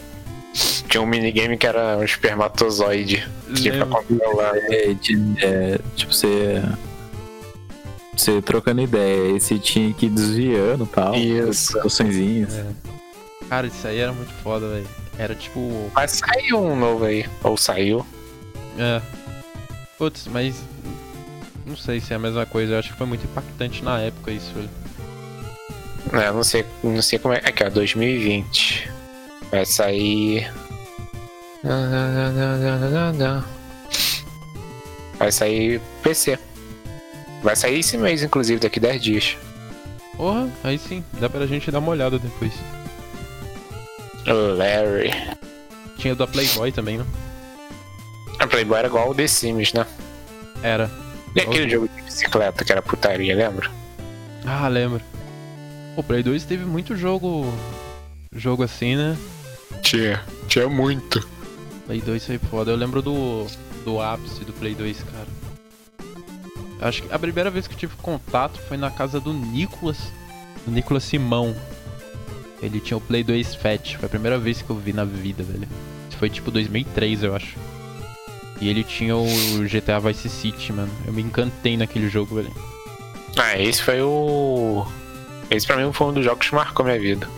Tinha 0.88 1.02
um 1.02 1.06
minigame 1.06 1.56
que 1.56 1.66
era 1.66 1.96
um 1.96 2.04
espermatozoide. 2.04 3.26
Tinha 3.54 3.72
que 3.72 3.78
ficar 3.78 3.84
Lembro. 3.84 4.04
controlando. 4.04 4.58
É, 4.58 4.96
é, 5.42 5.78
tipo, 5.96 6.12
você. 6.12 6.62
Você 8.14 8.42
trocando 8.42 8.82
ideia, 8.82 9.32
aí 9.32 9.40
você 9.40 9.58
tinha 9.58 9.92
que 9.94 10.06
ir 10.06 10.10
desviando 10.10 10.84
e 10.84 10.88
tal. 10.88 11.14
Isso. 11.14 11.78
Açõezinhas. 11.80 12.54
É. 12.54 12.66
Cara, 13.52 13.66
isso 13.66 13.86
aí 13.86 13.98
era 13.98 14.14
muito 14.14 14.32
foda, 14.42 14.66
velho. 14.66 14.88
Era 15.18 15.34
tipo. 15.34 15.90
Mas 15.92 16.12
saiu 16.12 16.58
um 16.58 16.74
novo 16.74 17.04
aí. 17.04 17.28
Ou 17.44 17.54
saiu. 17.54 18.06
É. 18.78 18.98
Putz, 19.98 20.26
mas. 20.26 20.56
Não 21.66 21.76
sei 21.76 22.00
se 22.00 22.14
é 22.14 22.16
a 22.16 22.18
mesma 22.18 22.46
coisa. 22.46 22.72
Eu 22.72 22.78
acho 22.78 22.92
que 22.92 22.96
foi 22.96 23.06
muito 23.06 23.26
impactante 23.26 23.84
na 23.84 24.00
época 24.00 24.30
isso, 24.30 24.50
velho. 24.54 24.70
É, 26.14 26.32
não 26.32 26.42
sei, 26.42 26.64
não 26.82 27.02
sei 27.02 27.18
como 27.18 27.34
é. 27.34 27.42
Aqui, 27.44 27.62
ó, 27.62 27.68
2020. 27.68 28.90
Vai 29.50 29.66
sair. 29.66 30.50
Vai 35.18 35.30
sair 35.30 35.78
PC. 36.02 36.38
Vai 37.42 37.54
sair 37.54 37.80
esse 37.80 37.98
mês, 37.98 38.22
inclusive, 38.22 38.60
daqui 38.60 38.80
10 38.80 39.02
dias. 39.02 39.36
Porra, 40.16 40.48
aí 40.64 40.78
sim, 40.78 41.04
dá 41.20 41.28
pra 41.28 41.46
gente 41.46 41.70
dar 41.70 41.80
uma 41.80 41.90
olhada 41.90 42.18
depois. 42.18 42.54
Larry. 44.26 45.10
Tinha 45.98 46.14
da 46.14 46.26
Playboy 46.26 46.72
também, 46.72 46.98
né? 46.98 47.06
A 48.38 48.46
Playboy 48.46 48.78
era 48.78 48.88
igual 48.88 49.10
o 49.10 49.14
The 49.14 49.26
Sims, 49.26 49.72
né? 49.72 49.86
Era. 50.62 50.90
E 51.34 51.40
aquele 51.40 51.68
jogo 51.68 51.88
de 51.88 52.02
bicicleta 52.02 52.64
que 52.64 52.72
era 52.72 52.82
putaria, 52.82 53.34
lembra? 53.34 53.70
Ah, 54.44 54.68
lembro. 54.68 55.00
O 55.96 56.02
Play 56.02 56.22
2 56.22 56.44
teve 56.44 56.64
muito 56.64 56.96
jogo. 56.96 57.52
Jogo 58.34 58.62
assim, 58.62 58.96
né? 58.96 59.16
Tinha, 59.82 60.22
tinha 60.48 60.68
muito. 60.68 61.26
Play 61.86 62.00
2 62.00 62.26
foi 62.26 62.38
foda. 62.38 62.70
Eu 62.70 62.76
lembro 62.76 63.02
do. 63.02 63.46
do 63.84 64.00
ápice 64.00 64.44
do 64.44 64.52
Play 64.52 64.74
2, 64.74 64.98
cara. 65.04 65.26
Acho 66.80 67.02
que 67.02 67.14
a 67.14 67.18
primeira 67.18 67.50
vez 67.50 67.66
que 67.66 67.74
eu 67.74 67.78
tive 67.78 67.94
contato 68.02 68.58
foi 68.60 68.76
na 68.76 68.90
casa 68.90 69.20
do 69.20 69.32
Nicolas. 69.32 69.98
Do 70.66 70.72
Nicolas 70.72 71.04
Simão. 71.04 71.54
Ele 72.62 72.78
tinha 72.80 72.96
o 72.96 73.00
Play 73.00 73.24
2 73.24 73.54
Fat. 73.56 73.96
Foi 73.96 74.06
a 74.06 74.08
primeira 74.08 74.38
vez 74.38 74.62
que 74.62 74.70
eu 74.70 74.76
vi 74.76 74.92
na 74.92 75.04
vida, 75.04 75.42
velho. 75.42 75.68
Foi 76.18 76.30
tipo 76.30 76.50
2003, 76.50 77.24
eu 77.24 77.34
acho. 77.34 77.56
E 78.60 78.68
ele 78.68 78.84
tinha 78.84 79.16
o 79.16 79.26
GTA 79.68 79.98
Vice 79.98 80.28
City, 80.28 80.72
mano. 80.72 80.90
Eu 81.04 81.12
me 81.12 81.20
encantei 81.22 81.76
naquele 81.76 82.08
jogo, 82.08 82.36
velho. 82.36 82.52
Ah, 83.36 83.58
esse 83.58 83.82
foi 83.82 84.00
o. 84.00 84.86
Esse 85.50 85.66
pra 85.66 85.76
mim 85.76 85.92
foi 85.92 86.06
um 86.06 86.12
dos 86.12 86.24
jogos 86.24 86.48
que 86.48 86.54
marcou 86.54 86.84
minha 86.84 87.00
vida. 87.00 87.28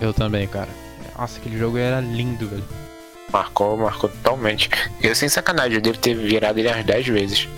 Eu 0.00 0.12
também, 0.12 0.46
cara. 0.46 0.68
Nossa, 1.18 1.38
aquele 1.38 1.56
jogo 1.58 1.78
era 1.78 1.98
lindo, 2.00 2.46
velho. 2.46 2.64
Marcou, 3.32 3.76
marcou 3.78 4.10
totalmente. 4.10 4.68
Eu 5.02 5.14
sem 5.14 5.28
sacanagem, 5.30 5.76
eu 5.76 5.80
devo 5.80 5.96
ter 5.98 6.14
virado 6.14 6.58
ele 6.58 6.68
umas 6.68 6.84
10 6.84 7.06
vezes. 7.08 7.48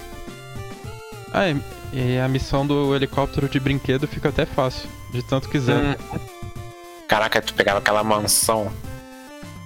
Ah, 1.33 1.51
e- 1.51 1.61
e 1.93 2.19
a 2.19 2.29
missão 2.29 2.65
do 2.67 2.95
helicóptero 2.95 3.49
de 3.49 3.59
brinquedo 3.59 4.07
fica 4.07 4.29
até 4.29 4.47
fácil. 4.47 4.89
De 5.11 5.23
tanto 5.23 5.49
quiser. 5.49 5.77
Hum. 5.77 5.95
Caraca, 7.09 7.41
tu 7.41 7.55
pegava 7.55 7.79
aquela 7.79 8.05
mansão. 8.05 8.71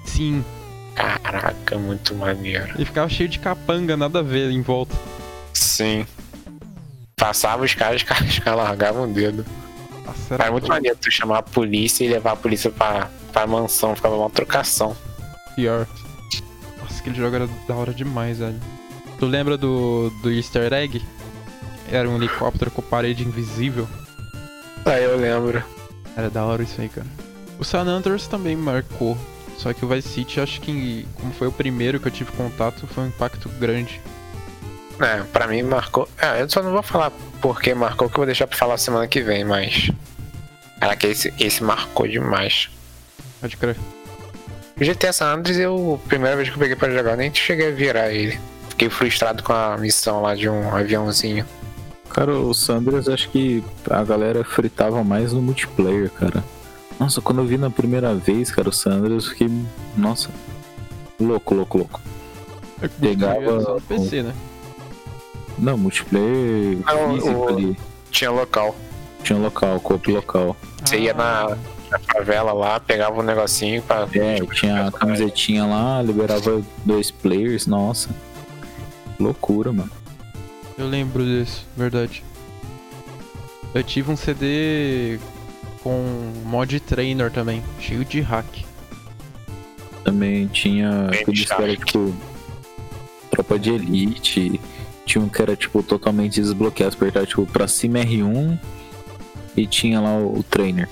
Sim. 0.05 0.45
Caraca, 0.95 1.77
muito 1.79 2.15
maneiro. 2.15 2.75
E 2.81 2.85
ficava 2.85 3.09
cheio 3.09 3.29
de 3.29 3.39
capanga, 3.39 3.97
nada 3.97 4.21
a 4.21 4.23
ver 4.23 4.51
em 4.51 4.63
volta. 4.63 4.95
Sim. 5.53 6.07
Passava 7.17 7.65
os 7.65 7.75
caras, 7.75 7.97
os 7.97 8.03
caras, 8.09 8.29
os 8.31 8.39
caras 8.39 8.61
largavam 8.61 9.05
o 9.05 9.13
dedo. 9.13 9.45
Nossa, 10.05 10.35
Era 10.35 10.51
muito 10.51 10.69
maneiro 10.69 10.97
tu 11.01 11.11
chamar 11.11 11.39
a 11.39 11.43
polícia 11.43 12.05
e 12.05 12.09
levar 12.09 12.33
a 12.33 12.37
polícia 12.37 12.71
pra, 12.71 13.09
pra 13.33 13.47
mansão, 13.47 13.95
ficava 13.97 14.17
uma 14.17 14.31
trocação. 14.31 14.97
pior. 15.57 15.87
Nossa, 16.81 17.01
aquele 17.01 17.17
jogo 17.17 17.35
era 17.35 17.49
da 17.67 17.75
hora 17.75 17.93
demais, 17.95 18.39
velho. 18.39 18.61
Tu 19.19 19.27
lembra 19.27 19.57
do, 19.57 20.11
do 20.23 20.31
easter 20.31 20.73
egg? 20.73 21.03
Era 21.91 22.09
um 22.09 22.17
helicóptero 22.17 22.71
com 22.71 22.83
parede 22.83 23.23
invisível. 23.25 23.89
Aí 24.85 25.05
eu 25.05 25.17
lembro. 25.17 25.63
Era 26.17 26.29
da 26.29 26.45
hora 26.45 26.63
isso 26.63 26.81
aí, 26.81 26.89
cara. 26.89 27.07
O 27.63 27.65
San 27.65 27.83
Andreas 27.83 28.27
também 28.27 28.57
marcou. 28.57 29.17
Só 29.57 29.73
que 29.73 29.85
o 29.85 29.89
Vice 29.89 30.09
City, 30.09 30.41
acho 30.41 30.61
que 30.61 31.07
como 31.15 31.33
foi 31.33 31.47
o 31.47 31.53
primeiro 31.53 32.01
que 32.01 32.09
eu 32.09 32.11
tive 32.11 32.33
contato, 32.33 32.89
foi 32.89 33.05
um 33.05 33.07
impacto 33.07 33.49
grande. 33.49 34.01
É, 35.01 35.23
pra 35.33 35.47
mim 35.47 35.63
marcou. 35.63 36.09
É, 36.21 36.43
eu 36.43 36.51
só 36.51 36.61
não 36.61 36.73
vou 36.73 36.83
falar 36.83 37.13
porque 37.41 37.73
marcou, 37.73 38.09
que 38.09 38.15
eu 38.15 38.17
vou 38.17 38.27
deixar 38.27 38.49
pra 38.49 38.59
falar 38.59 38.79
semana 38.79 39.07
que 39.07 39.21
vem, 39.23 39.45
mas. 39.45 39.93
Caraca, 40.81 41.07
esse, 41.07 41.33
esse 41.39 41.63
marcou 41.63 42.09
demais. 42.09 42.69
Pode 43.41 43.57
crer. 43.57 43.77
O 44.77 44.85
GTA 44.85 45.13
San 45.13 45.27
Andreas, 45.27 45.57
eu, 45.57 46.01
a 46.05 46.09
primeira 46.09 46.35
vez 46.35 46.49
que 46.49 46.57
eu 46.57 46.59
peguei 46.59 46.75
pra 46.75 46.91
jogar, 46.91 47.13
eu 47.13 47.17
nem 47.17 47.33
cheguei 47.33 47.69
a 47.69 47.71
virar 47.71 48.13
ele. 48.13 48.41
Fiquei 48.71 48.91
frustrado 48.91 49.45
com 49.45 49.53
a 49.53 49.79
missão 49.79 50.21
lá 50.21 50.35
de 50.35 50.49
um 50.49 50.75
aviãozinho. 50.75 51.47
Cara, 52.11 52.35
o 52.35 52.53
Sanders 52.53 53.09
acho 53.09 53.31
que 53.31 53.63
a 53.89 54.03
galera 54.03 54.43
fritava 54.43 55.05
mais 55.05 55.33
no 55.33 55.41
multiplayer, 55.41 56.11
cara. 56.11 56.43
Nossa, 56.99 57.21
quando 57.21 57.41
eu 57.41 57.47
vi 57.47 57.57
na 57.59 57.71
primeira 57.71 58.15
vez, 58.15 58.51
cara, 58.51 58.69
o 58.69 58.73
Sanders, 58.73 59.25
eu 59.25 59.31
fiquei. 59.31 59.51
Nossa. 59.97 60.31
Louco, 61.21 61.55
louco, 61.55 61.79
louco. 61.79 62.01
Pegava 63.01 63.35
Era 63.41 63.61
só 63.61 63.75
no 63.75 63.81
PC, 63.81 64.23
né? 64.23 64.35
Não, 65.59 65.77
multiplayer 65.79 66.79
Não, 66.85 67.15
físico 67.15 67.39
o- 67.39 67.49
ali. 67.49 67.77
Tinha 68.11 68.31
local. 68.31 68.75
Tinha 69.23 69.39
local, 69.39 69.79
copo 69.81 70.11
local. 70.11 70.57
Você 70.85 70.99
ia 70.99 71.15
na, 71.15 71.57
na 71.91 71.99
favela 72.13 72.53
lá, 72.53 72.81
pegava 72.81 73.21
um 73.21 73.23
negocinho 73.23 73.81
pra. 73.83 74.07
É, 74.15 74.41
tinha 74.53 74.89
a 74.89 74.93
camisetinha 74.93 75.65
lá, 75.65 76.03
liberava 76.03 76.61
dois 76.85 77.11
players, 77.11 77.67
nossa. 77.67 78.11
Loucura, 79.21 79.73
mano. 79.73 79.91
Eu 80.77 80.89
lembro 80.89 81.25
disso, 81.25 81.65
verdade. 81.77 82.25
Eu 83.75 83.83
tive 83.85 84.11
um 84.11 84.17
CD 84.17 85.21
com 85.83 86.33
mod 86.45 86.79
trainer 86.81 87.31
também, 87.31 87.63
cheio 87.81 88.05
de 88.05 88.21
hack. 88.21 88.47
Também 90.05 90.47
tinha 90.49 91.09
aqueles 91.09 91.51
era 91.51 91.77
tipo. 91.77 92.15
Tropa 93.31 93.59
de 93.59 93.71
elite. 93.73 94.61
Tinha 95.07 95.25
um 95.25 95.29
que 95.29 95.41
era 95.43 95.57
tipo 95.57 95.83
totalmente 95.83 96.41
desbloqueado, 96.41 96.95
apertar 96.95 97.27
tipo 97.27 97.47
pra 97.47 97.67
cima 97.67 97.99
R1 98.01 98.59
e 99.57 99.67
tinha 99.67 100.01
lá 100.01 100.15
o, 100.15 100.39
o 100.39 100.43
trainer. 100.43 100.89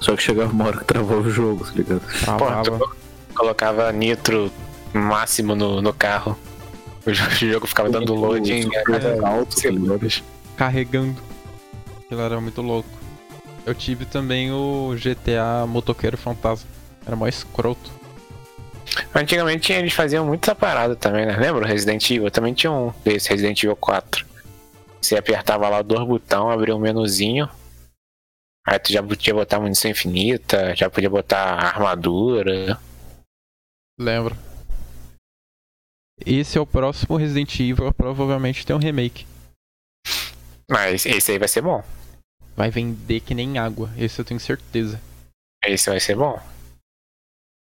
Só 0.00 0.16
que 0.16 0.22
chegava 0.22 0.52
uma 0.52 0.66
hora 0.66 0.78
que 0.78 0.84
travava 0.84 1.20
o 1.20 1.30
jogo, 1.30 1.64
tá 1.64 1.72
ligado? 1.74 2.00
Pô, 2.00 2.46
Travava. 2.46 2.62
tu 2.64 2.90
colocava 3.34 3.92
nitro 3.92 4.50
máximo 4.92 5.54
no, 5.54 5.80
no 5.80 5.92
carro. 5.92 6.36
O 7.06 7.10
jo- 7.12 7.24
o 7.46 7.50
jogo 7.52 7.66
ficava 7.66 7.88
dando 7.90 8.14
loading 8.14 8.68
alto, 9.24 9.54
tá 9.56 9.60
segundos. 9.62 10.22
carregando. 10.56 11.16
Aquilo 12.04 12.20
era 12.20 12.40
muito 12.40 12.60
louco. 12.62 12.88
Eu 13.70 13.74
tive 13.76 14.04
também 14.04 14.50
o 14.50 14.96
GTA 14.96 15.64
Motoqueiro 15.64 16.16
Fantasma. 16.18 16.68
Era 17.06 17.14
mó 17.14 17.28
escroto. 17.28 17.88
Antigamente 19.14 19.72
eles 19.72 19.92
faziam 19.92 20.26
muito 20.26 20.42
essa 20.42 20.56
parada 20.56 20.96
também, 20.96 21.24
né? 21.24 21.36
Lembra 21.36 21.64
o 21.64 21.68
Resident 21.68 22.10
Evil? 22.10 22.32
Também 22.32 22.52
tinha 22.52 22.72
um 22.72 22.92
desse, 23.04 23.30
Resident 23.30 23.62
Evil 23.62 23.76
4. 23.76 24.26
Você 25.00 25.16
apertava 25.16 25.68
lá 25.68 25.82
dois 25.82 26.04
botões, 26.04 26.52
abria 26.52 26.74
um 26.74 26.80
menuzinho. 26.80 27.48
Aí 28.66 28.76
tu 28.80 28.92
já 28.92 29.00
podia 29.00 29.34
botar 29.34 29.60
munição 29.60 29.88
infinita, 29.88 30.74
já 30.74 30.90
podia 30.90 31.08
botar 31.08 31.54
armadura. 31.54 32.76
Lembro. 33.96 34.36
Esse 36.26 36.58
é 36.58 36.60
o 36.60 36.66
próximo 36.66 37.16
Resident 37.16 37.54
Evil, 37.60 37.94
provavelmente 37.94 38.66
tem 38.66 38.74
um 38.74 38.80
remake. 38.80 39.24
Mas 40.68 41.06
esse 41.06 41.30
aí 41.30 41.38
vai 41.38 41.46
ser 41.46 41.62
bom. 41.62 41.84
Vai 42.56 42.70
vender 42.70 43.20
que 43.20 43.34
nem 43.34 43.58
água, 43.58 43.90
esse 43.96 44.18
eu 44.20 44.24
tenho 44.24 44.40
certeza. 44.40 45.00
Esse 45.64 45.88
vai 45.90 46.00
ser 46.00 46.16
bom. 46.16 46.38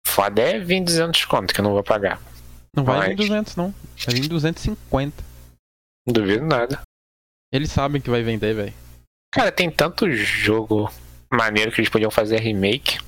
Foda 0.07 0.43
é 0.43 0.59
vir 0.59 0.83
200 0.85 1.25
conto 1.25 1.55
que 1.55 1.61
eu 1.61 1.65
não 1.65 1.73
vou 1.73 1.83
pagar. 1.85 2.21
Não 2.77 2.85
vai 2.85 3.01
vir 3.11 3.17
Mas- 3.17 3.29
200 3.29 3.57
não, 3.57 3.75
vai 4.05 4.15
vir 4.15 4.29
250. 4.29 5.23
Não 6.07 6.13
duvido 6.13 6.45
nada. 6.45 6.81
Eles 7.53 7.71
sabem 7.71 8.01
que 8.01 8.11
vai 8.11 8.23
vender, 8.23 8.55
velho. 8.55 8.75
Cara, 9.33 9.53
tem 9.53 9.71
tanto 9.71 10.11
jogo 10.11 10.91
maneiro 11.33 11.71
que 11.71 11.81
eles 11.81 11.91
podiam 11.91 12.11
fazer 12.11 12.39
remake. 12.39 12.99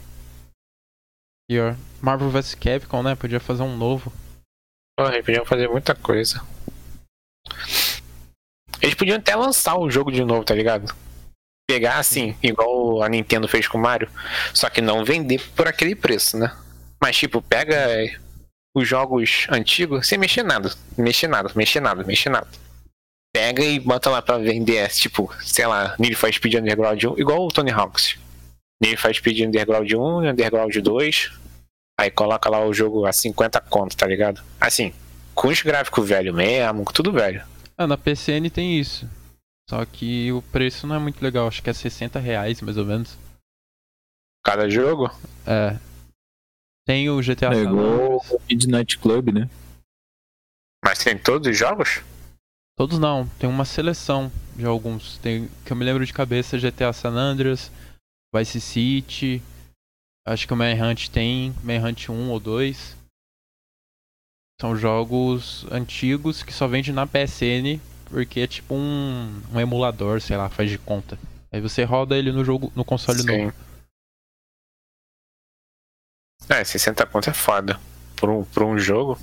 Pior. 1.49 1.77
Marvel 2.01 2.31
vs 2.31 2.55
Capcom, 2.55 3.03
né? 3.03 3.15
Podia 3.15 3.41
fazer 3.41 3.63
um 3.63 3.77
novo. 3.77 4.13
Pô, 4.97 5.07
eles 5.09 5.25
podiam 5.25 5.45
fazer 5.45 5.69
muita 5.69 5.95
coisa. 5.95 6.41
Eles 8.81 8.95
podiam 8.95 9.19
até 9.19 9.35
lançar 9.35 9.77
o 9.79 9.91
jogo 9.91 10.11
de 10.13 10.25
novo, 10.25 10.45
tá 10.45 10.55
ligado? 10.55 10.95
Pegar 11.67 11.99
assim, 11.99 12.37
igual 12.43 13.03
a 13.03 13.09
Nintendo 13.09 13.49
fez 13.49 13.67
com 13.67 13.79
o 13.79 13.81
Mario, 13.81 14.09
só 14.53 14.69
que 14.69 14.81
não 14.81 15.05
vender 15.05 15.41
por 15.57 15.67
aquele 15.67 15.95
preço, 15.95 16.37
né? 16.37 16.55
Mas 17.01 17.17
tipo, 17.17 17.41
pega 17.41 17.75
é, 17.75 18.17
os 18.77 18.87
jogos 18.87 19.47
antigos 19.51 20.07
sem 20.07 20.19
mexer 20.19 20.43
nada, 20.43 20.73
mexer 20.97 21.29
nada, 21.29 21.51
mexer 21.55 21.81
nada, 21.81 22.05
mexer 22.05 22.29
nada. 22.29 22.49
Pega 23.35 23.65
e 23.65 23.81
bota 23.81 24.11
lá 24.11 24.23
pra 24.23 24.39
vender, 24.39 24.89
tipo, 24.91 25.33
sei 25.43 25.67
lá, 25.67 25.97
Need 25.99 26.15
for 26.15 26.33
Speed 26.33 26.55
Underground 26.55 27.03
1, 27.03 27.19
igual 27.19 27.47
o 27.47 27.51
Tony 27.51 27.73
Hawks. 27.73 28.17
Need 28.81 28.97
for 28.97 29.13
Speed 29.15 29.41
Underground 29.41 29.91
1, 29.91 30.31
Underground 30.31 30.77
2, 30.77 31.33
Aí 31.99 32.11
coloca 32.11 32.51
lá 32.51 32.65
o 32.65 32.75
jogo 32.75 33.07
a 33.07 33.13
50 33.13 33.61
conto, 33.61 33.97
tá 33.97 34.07
ligado? 34.07 34.43
Assim, 34.61 34.93
com 35.35 35.49
os 35.49 35.63
gráficos 35.63 36.09
velho 36.09 36.35
mesmo, 36.35 36.85
tudo 36.93 37.13
velho. 37.13 37.43
Ah, 37.79 37.87
na 37.87 37.97
PCN 37.97 38.51
tem 38.51 38.79
isso. 38.79 39.09
Só 39.69 39.85
que 39.85 40.31
o 40.33 40.43
preço 40.43 40.87
não 40.87 40.97
é 40.97 40.99
muito 40.99 41.23
legal, 41.23 41.49
acho 41.49 41.63
que 41.63 41.71
é 41.71 41.73
60 41.73 42.19
reais 42.19 42.61
mais 42.61 42.77
ou 42.77 42.85
menos. 42.85 43.17
Cada 44.45 44.69
jogo. 44.69 45.09
É. 45.47 45.79
Tem 46.87 47.09
o 47.09 47.21
GTA 47.21 47.47
É 47.47 47.65
San 47.65 48.39
Midnight 48.49 48.99
Club, 48.99 49.33
né? 49.33 49.49
Mas 50.85 50.99
tem 50.99 51.19
todos 51.19 51.49
os 51.49 51.57
jogos? 51.57 52.03
Todos 52.77 52.99
não, 52.99 53.27
tem 53.39 53.49
uma 53.49 53.65
seleção 53.65 54.31
de 54.55 54.67
alguns. 54.67 55.17
Tem 55.19 55.49
que 55.65 55.73
eu 55.73 55.77
me 55.77 55.85
lembro 55.85 56.05
de 56.05 56.13
cabeça 56.13 56.59
GTA 56.59 56.93
San 56.93 57.15
Andreas, 57.15 57.71
Vice 58.35 58.61
City. 58.61 59.43
Acho 60.27 60.47
que 60.47 60.53
o 60.53 60.57
Manhunt 60.57 61.09
tem, 61.09 61.55
Manhunt 61.63 62.11
1 62.11 62.31
ou 62.31 62.39
2. 62.39 62.97
São 64.61 64.77
jogos 64.77 65.65
antigos 65.71 66.43
que 66.43 66.53
só 66.53 66.69
vende 66.69 66.93
na 66.93 67.07
PSN 67.07 67.81
porque 68.11 68.41
é 68.41 68.47
tipo 68.47 68.75
um, 68.75 69.43
um 69.53 69.61
emulador, 69.61 70.21
sei 70.21 70.37
lá, 70.37 70.49
faz 70.49 70.71
de 70.71 70.79
conta. 70.79 71.19
Aí 71.53 71.61
você 71.61 71.85
roda 71.85 72.17
ele 72.17 72.33
no 72.33 72.45
jogo 72.45 72.73
no 72.75 72.85
console 72.85 73.23
novo. 73.23 73.53
É, 76.49 76.63
60 76.63 77.07
conto 77.07 77.31
é 77.31 77.33
foda. 77.33 77.81
por 78.17 78.29
um, 78.29 78.45
por 78.45 78.65
um 78.65 78.79
jogo. 78.79 79.19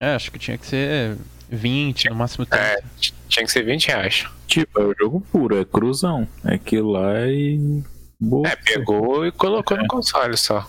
É, 0.00 0.14
acho 0.14 0.32
que 0.32 0.38
tinha 0.38 0.58
que 0.58 0.66
ser 0.66 1.16
20, 1.48 2.08
no 2.08 2.16
máximo 2.16 2.46
30. 2.46 2.64
É, 2.64 2.80
tinha 3.28 3.44
que 3.44 3.52
ser 3.52 3.62
20 3.62 3.86
reais. 3.88 4.26
Tipo, 4.46 4.80
é 4.80 4.84
o 4.84 4.94
jogo 4.98 5.20
puro, 5.20 5.56
é 5.56 5.64
cruzão. 5.64 6.26
É 6.44 6.54
aquilo 6.54 6.92
lá 6.92 7.26
e. 7.26 7.82
Boa. 8.20 8.48
É, 8.48 8.56
pegou 8.56 9.26
e 9.26 9.32
colocou 9.32 9.76
no 9.76 9.86
console 9.86 10.36
só. 10.36 10.68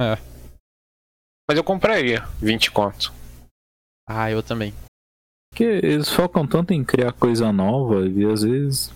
É. 0.00 0.16
Mas 1.48 1.58
eu 1.58 1.64
compraria 1.64 2.22
20 2.40 2.70
conto. 2.70 3.12
Ah, 4.08 4.30
eu 4.30 4.42
também. 4.42 4.74
Porque 5.54 5.86
eles 5.86 6.08
focam 6.08 6.44
tanto 6.44 6.72
em 6.72 6.82
criar 6.82 7.12
coisa 7.12 7.52
nova 7.52 8.08
e 8.08 8.24
às 8.24 8.42
vezes 8.42 8.92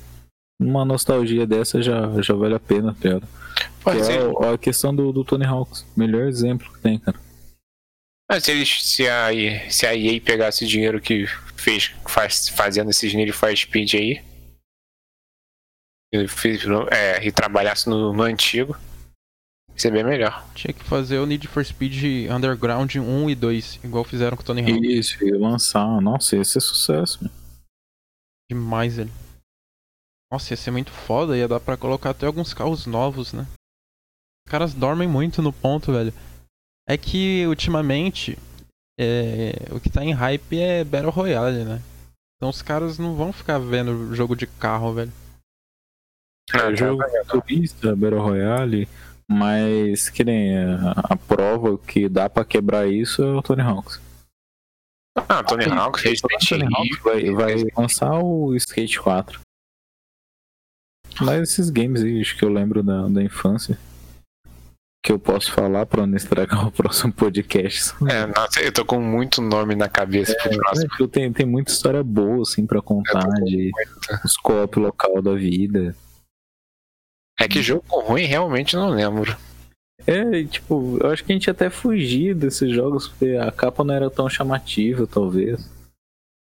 uma 0.60 0.84
nostalgia 0.84 1.46
dessa 1.46 1.80
já, 1.80 2.20
já 2.20 2.34
vale 2.34 2.56
a 2.56 2.58
pena, 2.58 2.92
tá 3.00 3.08
ligado? 3.08 3.28
Pode 3.80 3.98
Que 3.98 4.04
ser. 4.04 4.18
é 4.18 4.24
o- 4.26 4.38
a 4.54 4.58
questão 4.58 4.92
do, 4.94 5.12
do 5.12 5.22
Tony 5.24 5.44
Hawks. 5.44 5.86
Melhor 5.96 6.26
exemplo 6.26 6.72
que 6.72 6.80
tem, 6.80 6.98
cara. 6.98 7.16
Mas 8.28 8.42
se, 8.42 8.50
eles, 8.50 8.82
se, 8.84 9.08
a, 9.08 9.32
EA 9.32 9.70
se 9.70 9.86
a 9.86 9.94
EA 9.94 10.20
pegasse 10.20 10.64
o 10.64 10.68
dinheiro 10.68 11.00
que 11.00 11.26
fez 11.56 11.94
faz, 12.06 12.48
fazendo 12.48 12.90
esses 12.90 13.14
Need 13.14 13.30
for 13.30 13.56
Speed 13.56 13.94
aí 13.94 14.20
e, 16.12 16.26
é, 16.90 17.24
e 17.24 17.30
trabalhasse 17.30 17.88
no, 17.88 18.12
no 18.12 18.22
antigo, 18.24 18.76
ia 19.78 19.80
ser 19.80 19.92
bem 19.92 20.04
melhor. 20.04 20.44
Tinha 20.54 20.72
que 20.74 20.84
fazer 20.84 21.18
o 21.18 21.26
Need 21.26 21.46
for 21.46 21.64
Speed 21.64 22.30
Underground 22.30 22.96
1 22.96 23.30
e 23.30 23.34
2, 23.34 23.80
igual 23.84 24.04
fizeram 24.04 24.36
com 24.36 24.42
o 24.42 24.46
Tony 24.46 24.60
Hawk. 24.60 24.98
Isso, 24.98 25.24
e 25.24 25.30
lançar. 25.30 26.00
Nossa, 26.00 26.36
esse 26.36 26.58
é 26.58 26.60
sucesso. 26.60 27.18
meu. 27.22 27.30
Demais 28.50 28.98
ele. 28.98 29.12
Nossa, 30.30 30.52
ia 30.52 30.56
ser 30.56 30.70
muito 30.70 30.90
foda, 30.90 31.36
ia 31.36 31.48
dar 31.48 31.60
pra 31.60 31.76
colocar 31.76 32.10
até 32.10 32.26
alguns 32.26 32.52
carros 32.52 32.86
novos, 32.86 33.32
né? 33.32 33.46
Os 34.46 34.50
caras 34.50 34.74
dormem 34.74 35.08
muito 35.08 35.40
no 35.40 35.52
ponto, 35.52 35.92
velho. 35.92 36.12
É 36.86 36.96
que 36.96 37.46
ultimamente 37.46 38.36
é, 38.98 39.52
o 39.70 39.80
que 39.80 39.90
tá 39.90 40.02
em 40.02 40.12
hype 40.12 40.58
é 40.58 40.84
Battle 40.84 41.12
Royale, 41.12 41.64
né? 41.64 41.82
Então 42.36 42.50
os 42.50 42.62
caras 42.62 42.98
não 42.98 43.14
vão 43.14 43.32
ficar 43.32 43.58
vendo 43.58 44.14
jogo 44.14 44.34
de 44.34 44.46
carro, 44.46 44.94
velho. 44.94 45.12
É 46.54 46.74
jogo 46.74 47.02
turista, 47.28 47.94
Battle 47.94 48.22
Royale, 48.22 48.88
mas 49.30 50.08
que 50.08 50.24
nem 50.24 50.56
a, 50.56 50.92
a 51.10 51.16
prova 51.16 51.76
que 51.78 52.08
dá 52.08 52.30
pra 52.30 52.44
quebrar 52.44 52.88
isso 52.88 53.22
é 53.22 53.26
o 53.26 53.42
Tony 53.42 53.62
Hawks. 53.62 54.00
Ah, 55.28 55.42
Tony 55.42 55.64
Hawk, 55.64 56.00
Resident 56.00 56.48
Tony. 56.48 56.64
Hawks 56.64 56.98
vai, 57.02 57.30
vai 57.32 57.54
lançar 57.76 58.22
o 58.22 58.54
Skate 58.54 59.00
4. 59.00 59.40
Mas 61.20 61.50
esses 61.50 61.70
games 61.70 62.02
aí, 62.02 62.20
acho 62.20 62.36
que 62.36 62.44
eu 62.44 62.48
lembro 62.48 62.82
da, 62.82 63.08
da 63.08 63.22
infância. 63.22 63.78
Que 65.04 65.12
eu 65.12 65.18
posso 65.18 65.52
falar 65.52 65.86
pra 65.86 66.06
não 66.06 66.16
estragar 66.16 66.66
o 66.68 66.72
próximo 66.72 67.12
podcast. 67.12 67.94
É, 68.08 68.26
nossa, 68.26 68.60
eu 68.60 68.72
tô 68.72 68.84
com 68.84 69.00
muito 69.00 69.42
nome 69.42 69.74
na 69.74 69.88
cabeça 69.88 70.34
pro 70.42 70.56
próximo. 70.56 70.88
Tipo, 70.90 71.08
tem, 71.08 71.32
tem 71.32 71.46
muita 71.46 71.72
história 71.72 72.02
boa, 72.02 72.42
assim, 72.42 72.66
pra 72.66 72.80
contar 72.80 73.28
de 73.44 73.70
os 74.24 74.36
co-op 74.36 74.78
local 74.78 75.20
da 75.20 75.34
vida. 75.34 75.96
É 77.40 77.46
que 77.46 77.62
jogo 77.62 78.00
ruim 78.00 78.24
realmente 78.24 78.74
não 78.74 78.88
lembro. 78.88 79.36
É, 80.06 80.38
e, 80.38 80.46
tipo, 80.46 80.98
eu 81.00 81.10
acho 81.10 81.24
que 81.24 81.32
a 81.32 81.34
gente 81.34 81.50
até 81.50 81.70
fugia 81.70 82.34
desses 82.34 82.72
jogos, 82.72 83.08
porque 83.08 83.36
a 83.36 83.52
capa 83.52 83.84
não 83.84 83.94
era 83.94 84.10
tão 84.10 84.28
chamativa, 84.28 85.06
talvez. 85.06 85.70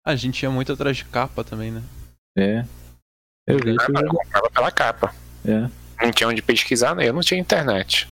A 0.06 0.16
gente 0.16 0.44
ia 0.44 0.52
muito 0.52 0.74
atrás 0.74 0.98
de 0.98 1.06
capa 1.06 1.44
também, 1.44 1.72
né? 1.72 1.82
É. 2.38 2.66
Eu 3.48 3.58
vi 3.58 3.76
esse 3.76 3.90
Eu 3.90 4.08
comprava 4.08 4.50
pela 4.52 4.72
capa. 4.72 5.16
É. 5.46 5.70
Não 6.04 6.12
tinha 6.12 6.28
onde 6.28 6.42
pesquisar, 6.42 6.96
né? 6.96 7.08
Eu 7.08 7.14
não 7.14 7.22
tinha 7.22 7.40
internet. 7.40 8.08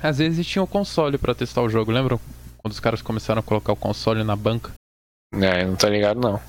Às 0.00 0.18
vezes 0.18 0.46
tinha 0.46 0.62
o 0.62 0.66
console 0.66 1.18
pra 1.18 1.34
testar 1.34 1.62
o 1.62 1.68
jogo, 1.68 1.92
lembram? 1.92 2.20
Quando 2.56 2.72
os 2.72 2.80
caras 2.80 3.02
começaram 3.02 3.40
a 3.40 3.42
colocar 3.42 3.72
o 3.72 3.76
console 3.76 4.24
na 4.24 4.36
banca. 4.36 4.72
É, 5.34 5.62
eu 5.62 5.68
não 5.68 5.76
tô 5.76 5.88
ligado 5.88 6.20
não. 6.20 6.40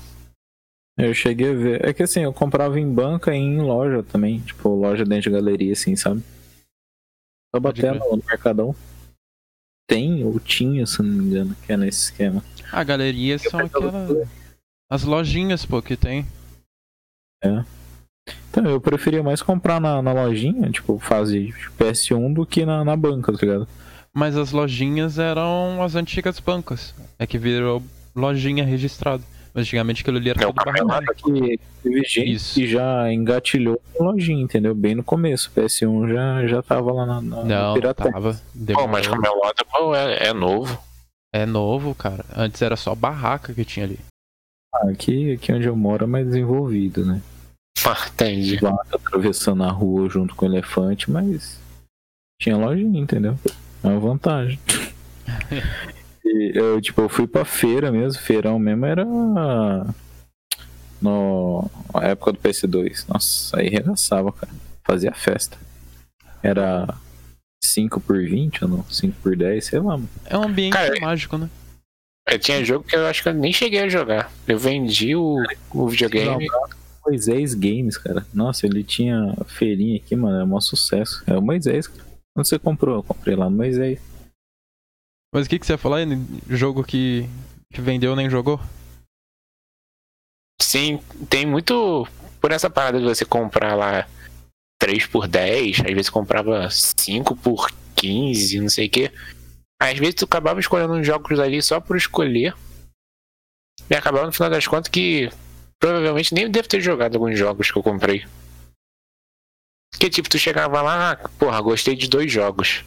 Eu 1.00 1.14
cheguei 1.14 1.50
a 1.50 1.54
ver. 1.54 1.88
É 1.88 1.92
que 1.92 2.02
assim, 2.02 2.20
eu 2.20 2.32
comprava 2.32 2.78
em 2.78 2.88
banca 2.88 3.34
e 3.34 3.38
em 3.38 3.60
loja 3.60 4.02
também. 4.02 4.40
Tipo, 4.40 4.68
loja 4.68 5.04
dentro 5.04 5.30
de 5.30 5.36
galeria, 5.36 5.72
assim, 5.72 5.96
sabe? 5.96 6.22
Só 7.54 7.60
bater 7.60 7.90
crer. 7.90 7.94
no, 7.98 8.16
no 8.16 8.24
Mercadão. 8.24 8.74
Tem 9.88 10.24
ou 10.24 10.38
tinha, 10.38 10.86
se 10.86 11.02
não 11.02 11.10
me 11.10 11.24
engano, 11.24 11.56
que 11.66 11.72
é 11.72 11.76
nesse 11.76 12.04
esquema. 12.04 12.44
Ah, 12.70 12.84
galerias 12.84 13.42
são 13.42 13.60
aquelas. 13.60 14.28
As 14.88 15.02
lojinhas, 15.02 15.64
pô, 15.64 15.80
que 15.80 15.96
tem. 15.96 16.26
Então, 18.50 18.66
eu 18.66 18.80
preferia 18.80 19.22
mais 19.22 19.42
comprar 19.42 19.80
na, 19.80 20.02
na 20.02 20.12
lojinha, 20.12 20.70
tipo, 20.70 20.98
fase 20.98 21.54
PS1 21.78 22.34
do 22.34 22.44
que 22.44 22.66
na, 22.66 22.84
na 22.84 22.96
banca, 22.96 23.32
tá 23.32 23.38
ligado? 23.40 23.66
Mas 24.12 24.36
as 24.36 24.52
lojinhas 24.52 25.18
eram 25.18 25.82
as 25.82 25.94
antigas 25.94 26.38
bancas. 26.38 26.94
É 27.18 27.26
que 27.26 27.38
virou 27.38 27.82
lojinha 28.14 28.64
registrada. 28.64 29.22
Mas 29.52 29.62
antigamente 29.66 30.02
aquilo 30.02 30.16
ali 30.18 30.30
era 30.30 30.42
É 30.42 30.46
o 30.46 30.52
tudo 30.52 30.64
papelado. 30.64 31.06
Que 31.14 31.58
teve 31.82 32.04
gente 32.04 32.32
Isso. 32.32 32.54
que 32.54 32.68
já 32.68 33.12
engatilhou 33.12 33.80
na 33.98 34.06
lojinha, 34.06 34.42
entendeu? 34.42 34.74
Bem 34.74 34.94
no 34.94 35.02
começo. 35.02 35.50
PS1 35.56 36.08
já, 36.08 36.46
já 36.46 36.62
tava 36.62 36.92
lá 36.92 37.04
na, 37.06 37.20
na 37.20 37.44
Não, 37.44 37.74
pirataria. 37.74 38.12
tava. 38.12 38.32
Pô, 38.74 38.86
mas 38.86 39.06
Demorou. 39.06 39.22
Camelota, 39.22 39.64
pô, 39.64 39.94
é, 39.94 40.28
é 40.28 40.32
novo. 40.32 40.78
É 41.32 41.44
novo, 41.46 41.94
cara. 41.94 42.24
Antes 42.36 42.60
era 42.62 42.76
só 42.76 42.94
barraca 42.94 43.52
que 43.52 43.64
tinha 43.64 43.86
ali. 43.86 43.98
Ah, 44.74 44.88
aqui, 44.90 45.32
aqui 45.32 45.52
onde 45.52 45.66
eu 45.66 45.74
moro 45.76 46.04
é 46.04 46.06
mais 46.06 46.26
desenvolvido, 46.26 47.04
né? 47.04 47.20
Ah, 47.86 48.06
entendi. 48.12 48.56
vaca 48.58 48.96
atravessando 48.96 49.62
a 49.64 49.70
rua 49.70 50.06
junto 50.10 50.34
com 50.34 50.44
o 50.44 50.48
elefante, 50.48 51.10
mas 51.10 51.58
tinha 52.38 52.54
lojinha, 52.56 53.00
entendeu? 53.00 53.38
É 53.82 53.86
uma 53.88 53.98
vantagem. 53.98 54.58
eu, 56.54 56.80
tipo, 56.80 57.00
eu 57.02 57.08
fui 57.08 57.26
pra 57.26 57.44
feira 57.44 57.90
mesmo, 57.90 58.20
feirão 58.20 58.58
mesmo 58.58 58.86
era 58.86 59.04
no 59.04 59.86
na 61.00 62.08
época 62.08 62.32
do 62.32 62.38
PS2. 62.38 63.06
Nossa, 63.08 63.58
aí 63.58 63.68
regaçava, 63.68 64.32
cara. 64.32 64.52
Fazia 64.84 65.12
festa. 65.12 65.56
Era 66.42 66.94
5 67.62 68.00
por 68.00 68.18
20 68.18 68.64
ou 68.64 68.70
não? 68.70 68.84
5 68.84 69.16
por 69.22 69.36
10, 69.36 69.64
sei 69.64 69.78
lá. 69.78 69.96
mano. 69.96 70.08
É 70.26 70.36
um 70.36 70.44
ambiente 70.44 70.72
Cara, 70.72 71.00
mágico, 71.00 71.36
né? 71.38 71.48
Eu 72.28 72.38
tinha 72.38 72.64
jogo 72.64 72.84
que 72.84 72.94
eu 72.94 73.06
acho 73.06 73.22
que 73.22 73.28
eu 73.28 73.34
nem 73.34 73.52
cheguei 73.52 73.80
a 73.80 73.88
jogar. 73.88 74.32
Eu 74.46 74.58
vendi 74.58 75.16
o, 75.16 75.42
o 75.72 75.88
videogame. 75.88 76.46
Moisés 77.04 77.54
Games, 77.54 77.96
cara. 77.96 78.24
Nossa, 78.32 78.66
ele 78.66 78.84
tinha 78.84 79.34
feirinha 79.46 79.96
aqui, 79.96 80.14
mano. 80.14 80.38
É 80.38 80.44
um 80.44 80.46
maior 80.46 80.60
sucesso. 80.60 81.22
É 81.26 81.36
o 81.36 81.42
Moisés, 81.42 81.86
cara. 81.86 82.04
Onde 82.36 82.48
você 82.48 82.58
comprou? 82.58 82.96
Eu 82.96 83.02
comprei 83.02 83.34
lá 83.34 83.50
no 83.50 83.56
Moisés. 83.56 83.98
Mas 85.32 85.46
o 85.46 85.48
que, 85.48 85.58
que 85.58 85.66
você 85.66 85.72
ia 85.72 85.78
falar? 85.78 86.00
Jogo 86.48 86.82
que, 86.82 87.28
que 87.72 87.80
vendeu 87.80 88.16
nem 88.16 88.28
jogou? 88.28 88.60
Sim, 90.60 91.00
tem 91.28 91.46
muito. 91.46 92.06
Por 92.40 92.52
essa 92.52 92.70
parada 92.70 92.98
de 92.98 93.04
você 93.04 93.24
comprar 93.24 93.74
lá 93.74 94.08
3 94.78 95.06
por 95.06 95.28
10, 95.28 95.80
às 95.80 95.92
vezes 95.92 96.10
comprava 96.10 96.68
5 96.70 97.36
por 97.36 97.70
15, 97.96 98.60
não 98.60 98.68
sei 98.68 98.86
o 98.86 98.90
quê. 98.90 99.12
Às 99.80 99.98
vezes 99.98 100.16
tu 100.16 100.24
acabava 100.24 100.58
escolhendo 100.58 100.94
uns 100.94 101.06
jogos 101.06 101.38
ali 101.38 101.62
só 101.62 101.80
por 101.80 101.96
escolher. 101.96 102.54
E 103.88 103.94
acabava 103.94 104.26
no 104.26 104.32
final 104.32 104.50
das 104.50 104.66
contas 104.66 104.90
que 104.90 105.30
provavelmente 105.78 106.34
nem 106.34 106.50
devo 106.50 106.68
ter 106.68 106.80
jogado 106.80 107.16
alguns 107.16 107.38
jogos 107.38 107.70
que 107.70 107.78
eu 107.78 107.82
comprei. 107.82 108.24
Que 109.98 110.08
tipo, 110.08 110.28
tu 110.28 110.38
chegava 110.38 110.80
lá, 110.82 111.12
ah, 111.12 111.28
porra, 111.38 111.60
gostei 111.60 111.94
de 111.96 112.08
dois 112.08 112.30
jogos. 112.30 112.84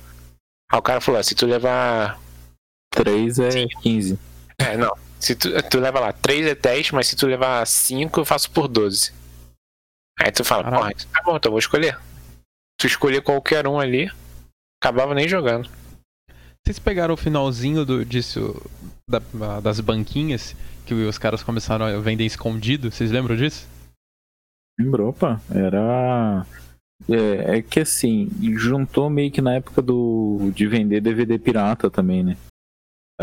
Aí 0.71 0.79
o 0.79 0.81
cara 0.81 1.01
falou, 1.01 1.19
ah, 1.19 1.23
se 1.23 1.35
tu 1.35 1.45
levar 1.45 2.19
3 2.95 3.39
é 3.39 3.67
15. 3.81 4.19
é, 4.57 4.77
não. 4.77 4.95
Se 5.19 5.35
tu, 5.35 5.49
tu 5.69 5.79
leva 5.79 5.99
lá 5.99 6.11
3 6.11 6.47
é 6.47 6.55
10, 6.55 6.91
mas 6.91 7.07
se 7.07 7.15
tu 7.15 7.25
levar 7.27 7.65
5, 7.65 8.19
eu 8.19 8.25
faço 8.25 8.51
por 8.51 8.67
12. 8.67 9.13
Aí 10.19 10.31
tu 10.31 10.43
fala, 10.43 10.63
porra, 10.69 10.91
então 10.91 11.07
tá 11.11 11.21
bom, 11.23 11.35
então 11.37 11.49
eu 11.49 11.53
vou 11.53 11.59
escolher. 11.59 11.97
Tu 12.77 12.87
escolher 12.87 13.21
qualquer 13.21 13.65
um 13.67 13.79
ali, 13.79 14.11
acabava 14.81 15.15
nem 15.15 15.27
jogando. 15.27 15.69
Vocês 16.65 16.77
pegaram 16.79 17.13
o 17.13 17.17
finalzinho 17.17 17.85
do, 17.85 18.05
disso, 18.05 18.61
da- 19.09 19.59
das 19.61 19.79
banquinhas, 19.79 20.55
que 20.85 20.93
os 20.93 21.17
caras 21.17 21.41
começaram 21.41 21.85
a 21.85 21.99
vender 21.99 22.25
escondido? 22.25 22.91
Vocês 22.91 23.09
lembram 23.11 23.35
disso? 23.35 23.65
Lembrou, 24.79 25.09
opa. 25.09 25.41
Era. 25.53 26.45
É, 27.09 27.57
é 27.57 27.61
que 27.61 27.79
assim, 27.81 28.29
juntou 28.57 29.09
meio 29.09 29.31
que 29.31 29.41
na 29.41 29.55
época 29.55 29.81
do 29.81 30.51
de 30.53 30.67
vender 30.67 31.01
DVD 31.01 31.37
pirata 31.39 31.89
também, 31.89 32.23
né? 32.23 32.37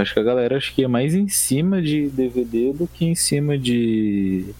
Acho 0.01 0.15
que 0.15 0.21
a 0.21 0.25
galera 0.25 0.57
acho 0.57 0.75
que 0.75 0.81
ia 0.81 0.89
mais 0.89 1.15
em 1.15 1.29
cima 1.29 1.83
de 1.83 2.09
DVD 2.09 2.73
do 2.73 2.87
que 2.87 3.05
em 3.05 3.15
cima 3.15 3.59
de. 3.59 4.55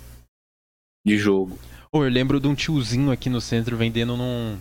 de 1.05 1.19
jogo. 1.19 1.59
Ou 1.91 2.05
eu 2.05 2.11
lembro 2.11 2.39
de 2.39 2.47
um 2.47 2.55
tiozinho 2.55 3.11
aqui 3.11 3.31
no 3.31 3.41
centro 3.41 3.77
vendendo 3.77 4.17
num 4.17 4.59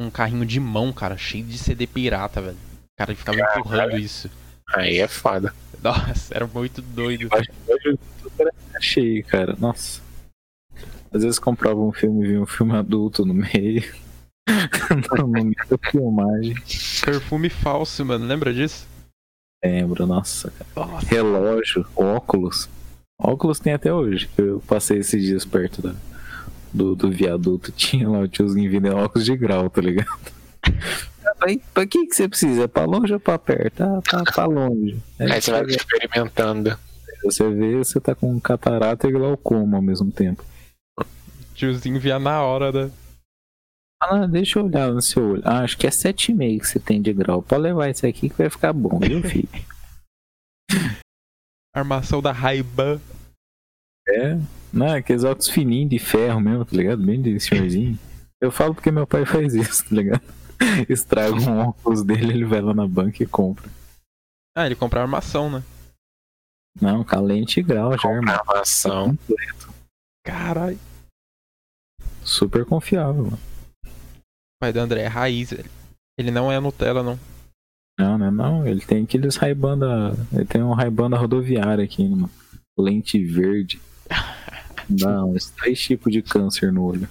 um 0.00 0.10
carrinho 0.10 0.46
de 0.46 0.58
mão, 0.58 0.92
cara, 0.92 1.16
cheio 1.16 1.44
de 1.44 1.58
CD 1.58 1.86
pirata, 1.86 2.40
velho. 2.40 2.56
O 2.56 2.96
cara 2.98 3.14
ficava 3.14 3.38
empurrando 3.38 3.98
isso. 3.98 4.30
Aí 4.74 4.98
é 4.98 5.08
foda. 5.08 5.52
Nossa, 5.82 6.34
era 6.34 6.46
muito 6.46 6.80
doido. 6.80 7.28
Acho 7.30 7.50
que 7.50 7.72
hoje 7.72 7.98
tudo 8.22 8.32
era 8.38 8.52
cheio, 8.80 9.24
cara. 9.24 9.56
Nossa. 9.58 10.00
Às 11.12 11.22
vezes 11.22 11.38
comprava 11.38 11.80
um 11.80 11.92
filme 11.92 12.24
e 12.24 12.28
via 12.28 12.42
um 12.42 12.46
filme 12.46 12.76
adulto 12.76 13.24
no 13.24 13.34
meio. 13.34 13.82
no 15.18 15.28
meio 15.28 15.54
da 15.68 15.90
filmagem. 15.90 16.54
Perfume 17.04 17.48
falso, 17.48 18.04
mano. 18.04 18.26
Lembra 18.26 18.52
disso? 18.52 18.86
Lembro, 19.64 20.06
nossa. 20.06 20.52
Relógio, 21.08 21.86
óculos. 21.96 22.68
Óculos 23.20 23.58
tem 23.58 23.72
até 23.72 23.92
hoje. 23.92 24.30
Eu 24.38 24.62
passei 24.66 24.98
esses 24.98 25.22
dias 25.22 25.44
perto 25.44 25.82
da, 25.82 25.94
do, 26.72 26.94
do 26.94 27.10
viaduto. 27.10 27.70
Tinha 27.76 28.08
lá 28.08 28.20
o 28.20 28.28
tiozinho 28.28 28.70
vendendo 28.70 28.96
óculos 28.96 29.24
de 29.24 29.36
grau, 29.36 29.68
tá 29.68 29.80
ligado? 29.80 30.32
Aí, 31.40 31.60
pra 31.72 31.86
que, 31.86 32.06
que 32.06 32.14
você 32.14 32.28
precisa? 32.28 32.64
É 32.64 32.68
pra 32.68 32.84
longe 32.84 33.12
ou 33.12 33.20
pra 33.20 33.38
perto? 33.38 33.82
Ah, 33.82 34.00
pra, 34.02 34.22
pra 34.22 34.44
longe. 34.46 34.96
Aí 35.18 35.40
você 35.40 35.50
vai 35.50 35.62
experimentando. 35.64 36.78
você 37.22 37.48
vê, 37.48 37.76
você 37.76 38.00
tá 38.00 38.14
com 38.14 38.40
catarata 38.40 39.08
e 39.08 39.12
glaucoma 39.12 39.78
ao 39.78 39.82
mesmo 39.82 40.10
tempo. 40.10 40.44
Tiozinho 41.54 41.98
via 41.98 42.18
na 42.18 42.42
hora 42.42 42.70
da. 42.70 42.90
Ah, 44.00 44.26
deixa 44.26 44.58
eu 44.58 44.66
olhar 44.66 44.92
no 44.92 45.02
seu 45.02 45.32
olho. 45.32 45.42
Ah, 45.44 45.60
acho 45.60 45.76
que 45.76 45.86
é 45.86 45.90
7,5 45.90 46.60
que 46.60 46.66
você 46.66 46.78
tem 46.78 47.02
de 47.02 47.12
grau. 47.12 47.42
Pode 47.42 47.62
levar 47.62 47.90
isso 47.90 48.06
aqui 48.06 48.28
que 48.28 48.36
vai 48.36 48.48
ficar 48.48 48.72
bom, 48.72 48.98
viu, 49.00 49.22
filho? 49.22 49.48
Armação 51.74 52.22
da 52.22 52.30
Ray-Ban. 52.30 53.00
É, 54.08 54.38
não, 54.72 54.94
aqueles 54.94 55.24
óculos 55.24 55.48
fininhos 55.48 55.90
de 55.90 55.98
ferro 55.98 56.40
mesmo, 56.40 56.64
tá 56.64 56.76
ligado? 56.76 57.04
Bem 57.04 57.20
de 57.20 57.38
senhorzinho. 57.40 57.98
Eu 58.40 58.52
falo 58.52 58.74
porque 58.74 58.90
meu 58.90 59.06
pai 59.06 59.26
faz 59.26 59.54
isso, 59.54 59.84
tá 59.88 59.94
ligado? 59.94 60.22
Estraga 60.88 61.34
um 61.34 61.58
óculos 61.58 62.04
dele, 62.04 62.32
ele 62.32 62.44
vai 62.44 62.60
lá 62.60 62.72
na 62.72 62.86
banca 62.86 63.22
e 63.22 63.26
compra. 63.26 63.68
Ah, 64.56 64.66
ele 64.66 64.76
compra 64.76 65.02
armação, 65.02 65.50
né? 65.50 65.62
Não, 66.80 67.02
calente 67.02 67.58
e 67.58 67.62
grau 67.62 67.98
já, 67.98 68.08
irmão. 68.10 68.34
Gravação. 68.34 69.18
Caralho. 70.24 70.78
Super 72.24 72.64
confiável, 72.64 73.24
mano. 73.24 73.57
O 74.58 74.64
pai 74.64 74.72
do 74.72 74.80
André 74.80 75.02
é 75.02 75.06
raiz, 75.06 75.50
velho. 75.50 75.70
Ele 76.18 76.32
não 76.32 76.50
é 76.50 76.58
Nutella, 76.58 77.00
não. 77.00 77.18
Não, 77.96 78.18
né? 78.18 78.28
Não, 78.28 78.66
ele 78.66 78.80
tem 78.80 79.04
aqueles 79.04 79.36
raibanda. 79.36 80.12
Ele 80.32 80.44
tem 80.44 80.60
um 80.60 80.72
raibanda 80.72 81.16
rodoviária 81.16 81.84
aqui, 81.84 82.08
mano. 82.08 82.28
Lente 82.76 83.24
verde. 83.24 83.80
Dá 84.90 85.24
uns 85.24 85.50
três 85.50 85.80
tipos 85.80 86.12
de 86.12 86.22
câncer 86.22 86.72
no 86.72 86.82
olho. 86.82 87.08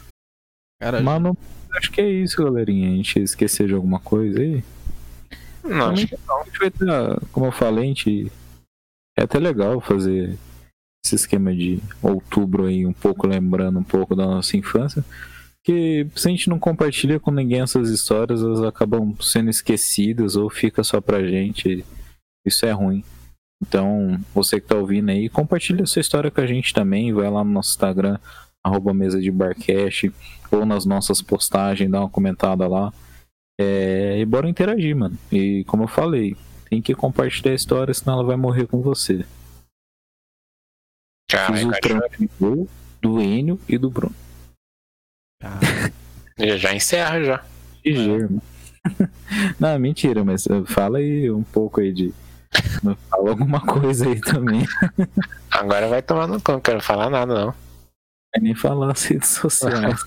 Cara, 0.81 1.01
Mano, 1.01 1.37
acho 1.71 1.89
que 1.89 2.01
é 2.01 2.09
isso, 2.09 2.43
galerinha. 2.43 2.89
A 2.89 2.95
gente 2.97 3.19
esqueceu 3.19 3.65
de 3.65 3.73
alguma 3.73 3.99
coisa 3.99 4.41
aí. 4.41 4.61
Não, 5.63 5.91
acho 5.91 6.05
que 6.05 6.15
A 6.15 6.43
gente 6.43 6.59
vai 6.59 6.69
ter, 6.69 6.85
como 7.31 7.45
eu 7.45 7.51
falei, 7.51 7.85
a 7.85 7.87
gente. 7.87 8.31
É 9.17 9.23
até 9.23 9.39
legal 9.39 9.79
fazer 9.79 10.37
esse 11.03 11.15
esquema 11.15 11.55
de 11.55 11.79
outubro 12.01 12.65
aí, 12.65 12.85
um 12.85 12.93
pouco 12.93 13.25
lembrando 13.25 13.79
um 13.79 13.83
pouco 13.83 14.15
da 14.15 14.25
nossa 14.25 14.57
infância. 14.57 15.03
Que 15.67 16.07
se 16.15 16.29
a 16.29 16.31
gente 16.31 16.49
não 16.49 16.57
compartilha 16.57 17.19
com 17.19 17.29
ninguém 17.29 17.59
essas 17.59 17.89
histórias, 17.89 18.41
elas 18.41 18.63
acabam 18.63 19.13
sendo 19.19 19.49
esquecidas 19.49 20.37
ou 20.37 20.49
fica 20.49 20.81
só 20.81 21.01
pra 21.01 21.21
gente. 21.21 21.83
Isso 22.45 22.65
é 22.65 22.71
ruim. 22.71 23.03
Então, 23.61 24.17
você 24.33 24.61
que 24.61 24.67
tá 24.67 24.77
ouvindo 24.77 25.09
aí, 25.09 25.27
compartilha 25.27 25.83
essa 25.83 25.99
história 25.99 26.31
com 26.31 26.39
a 26.39 26.47
gente 26.47 26.73
também. 26.73 27.11
Vai 27.11 27.29
lá 27.29 27.43
no 27.43 27.51
nosso 27.51 27.71
Instagram, 27.71 28.17
arroba 28.65 28.93
mesa 28.93 29.19
de 29.19 29.29
barcast, 29.29 30.09
ou 30.49 30.65
nas 30.65 30.85
nossas 30.85 31.21
postagens, 31.21 31.91
dá 31.91 31.99
uma 31.99 32.09
comentada 32.09 32.65
lá. 32.65 32.93
É, 33.59 34.17
e 34.19 34.25
bora 34.25 34.47
interagir, 34.47 34.95
mano. 34.95 35.17
E 35.29 35.65
como 35.65 35.83
eu 35.83 35.89
falei, 35.89 36.37
tem 36.69 36.81
que 36.81 36.95
compartilhar 36.95 37.51
a 37.51 37.55
história, 37.55 37.93
senão 37.93 38.13
ela 38.13 38.23
vai 38.23 38.37
morrer 38.37 38.67
com 38.67 38.79
você. 38.79 39.25
Fiz 41.29 41.37
Caralho, 41.37 41.67
o 41.67 41.71
cara, 41.71 41.81
trampo 41.81 42.29
do, 42.39 42.69
do 43.01 43.21
Enio 43.21 43.59
e 43.67 43.77
do 43.77 43.89
Bruno. 43.89 44.15
Cara, 45.39 45.59
já, 46.39 46.57
já 46.57 46.75
encerra 46.75 47.23
já. 47.23 47.37
GG, 47.83 47.99
irmão. 47.99 48.41
Não, 49.59 49.77
mentira, 49.79 50.23
mas 50.23 50.45
uh, 50.45 50.65
fala 50.65 50.99
aí 50.99 51.29
um 51.31 51.43
pouco 51.43 51.81
aí 51.81 51.91
de. 51.91 52.13
Fala 53.09 53.29
alguma 53.29 53.61
coisa 53.61 54.07
aí 54.07 54.19
também. 54.21 54.65
Agora 55.51 55.87
vai 55.87 56.01
tomar 56.01 56.27
no 56.27 56.41
cu, 56.41 56.53
não 56.53 56.61
quero 56.61 56.81
falar 56.81 57.09
nada 57.09 57.33
não. 57.33 57.53
Vai 58.33 58.41
nem 58.41 58.55
falar 58.55 58.91
as 58.91 59.03
redes 59.03 59.29
sociais. 59.29 59.99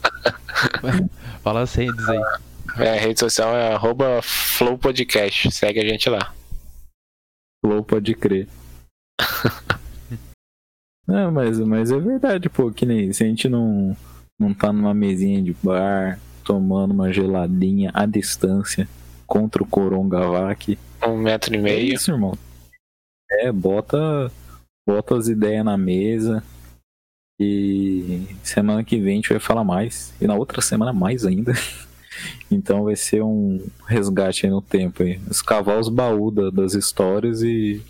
fala 1.43 1.63
as 1.63 1.75
redes 1.75 2.09
aí. 2.09 2.23
É, 2.79 2.99
a 2.99 3.01
rede 3.01 3.21
social 3.21 3.55
é 3.55 3.75
arroba 3.75 4.21
Flow 4.23 4.79
Podcast. 4.79 5.51
Segue 5.51 5.81
a 5.81 5.85
gente 5.85 6.09
lá. 6.09 6.33
Flow 7.65 7.83
pode 7.83 8.15
crer. 8.15 8.49
Não, 11.07 11.33
mas, 11.33 11.59
mas 11.59 11.91
é 11.91 11.99
verdade, 11.99 12.49
pô, 12.49 12.71
que 12.71 12.87
nem 12.87 13.13
se 13.13 13.25
a 13.25 13.27
gente 13.27 13.49
não, 13.49 13.97
não 14.41 14.53
tá 14.55 14.73
numa 14.73 14.95
mesinha 14.95 15.41
de 15.43 15.55
bar, 15.63 16.19
tomando 16.43 16.93
uma 16.93 17.13
geladinha 17.13 17.91
à 17.95 18.07
distância 18.07 18.89
contra 19.27 19.63
o 19.63 19.67
Corongavac. 19.67 20.77
Um 21.07 21.19
metro 21.19 21.55
e 21.55 21.59
É 21.59 21.61
meio. 21.61 21.95
isso, 21.95 22.11
irmão. 22.11 22.37
É, 23.31 23.53
bota, 23.53 24.33
bota 24.89 25.17
as 25.17 25.29
ideias 25.29 25.65
na 25.65 25.77
mesa. 25.77 26.43
E 27.39 28.27
semana 28.43 28.85
que 28.85 28.99
vem 28.99 29.13
a 29.15 29.17
gente 29.17 29.29
vai 29.31 29.39
falar 29.41 29.65
mais. 29.65 30.13
E 30.21 30.27
na 30.27 30.35
outra 30.35 30.61
semana 30.61 30.93
mais 30.93 31.25
ainda. 31.25 31.53
Então 32.51 32.83
vai 32.85 32.97
ser 32.97 33.23
um 33.23 33.65
resgate 33.87 34.45
aí 34.45 34.51
no 34.53 34.61
tempo 34.61 35.03
aí. 35.05 35.19
Escavar 35.31 35.79
os 35.79 35.89
baús 35.89 36.35
da- 36.35 36.51
das 36.51 36.75
histórias 36.75 37.41
e, 37.41 37.81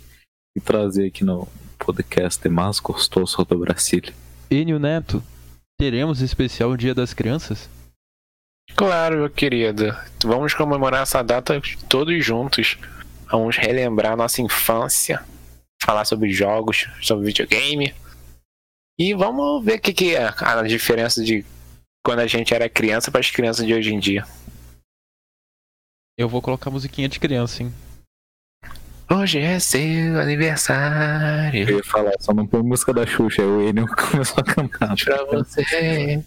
e 0.55 0.61
trazer 0.61 1.07
aqui 1.07 1.25
no 1.25 1.47
podcast 1.77 2.47
mais 2.47 2.79
gostoso 2.79 3.43
do 3.43 3.57
Brasil. 3.57 4.03
Enio 4.49 4.79
Neto, 4.79 5.21
teremos 5.81 6.21
especial 6.21 6.77
Dia 6.77 6.93
das 6.93 7.11
Crianças? 7.11 7.67
Claro, 8.75 9.17
meu 9.17 9.29
querido. 9.31 9.97
Vamos 10.23 10.53
comemorar 10.53 11.01
essa 11.01 11.23
data 11.23 11.59
todos 11.89 12.23
juntos. 12.23 12.77
Vamos 13.31 13.57
relembrar 13.57 14.15
nossa 14.15 14.43
infância. 14.43 15.25
Falar 15.81 16.05
sobre 16.05 16.29
jogos, 16.29 16.87
sobre 17.01 17.25
videogame. 17.25 17.95
E 18.99 19.15
vamos 19.15 19.65
ver 19.65 19.79
o 19.79 19.81
que, 19.81 19.91
que 19.91 20.15
é 20.15 20.31
a 20.37 20.61
diferença 20.61 21.23
de 21.23 21.43
quando 22.05 22.19
a 22.19 22.27
gente 22.27 22.53
era 22.53 22.69
criança 22.69 23.09
para 23.09 23.19
as 23.19 23.31
crianças 23.31 23.65
de 23.65 23.73
hoje 23.73 23.91
em 23.91 23.99
dia. 23.99 24.23
Eu 26.15 26.29
vou 26.29 26.43
colocar 26.43 26.69
musiquinha 26.69 27.09
de 27.09 27.19
criança, 27.19 27.63
hein? 27.63 27.73
Hoje 29.13 29.39
é 29.39 29.59
seu 29.59 30.21
aniversário. 30.21 31.69
Eu 31.69 31.77
ia 31.77 31.83
falar, 31.83 32.13
só 32.21 32.33
não 32.33 32.47
põe 32.47 32.63
música 32.63 32.93
da 32.93 33.05
Xuxa, 33.05 33.41
aí 33.41 33.47
o 33.47 33.67
Enio 33.67 33.85
começou 33.93 34.37
a 34.37 34.43
cantar. 34.43 34.95
Pra 34.95 35.25
você. 35.25 36.23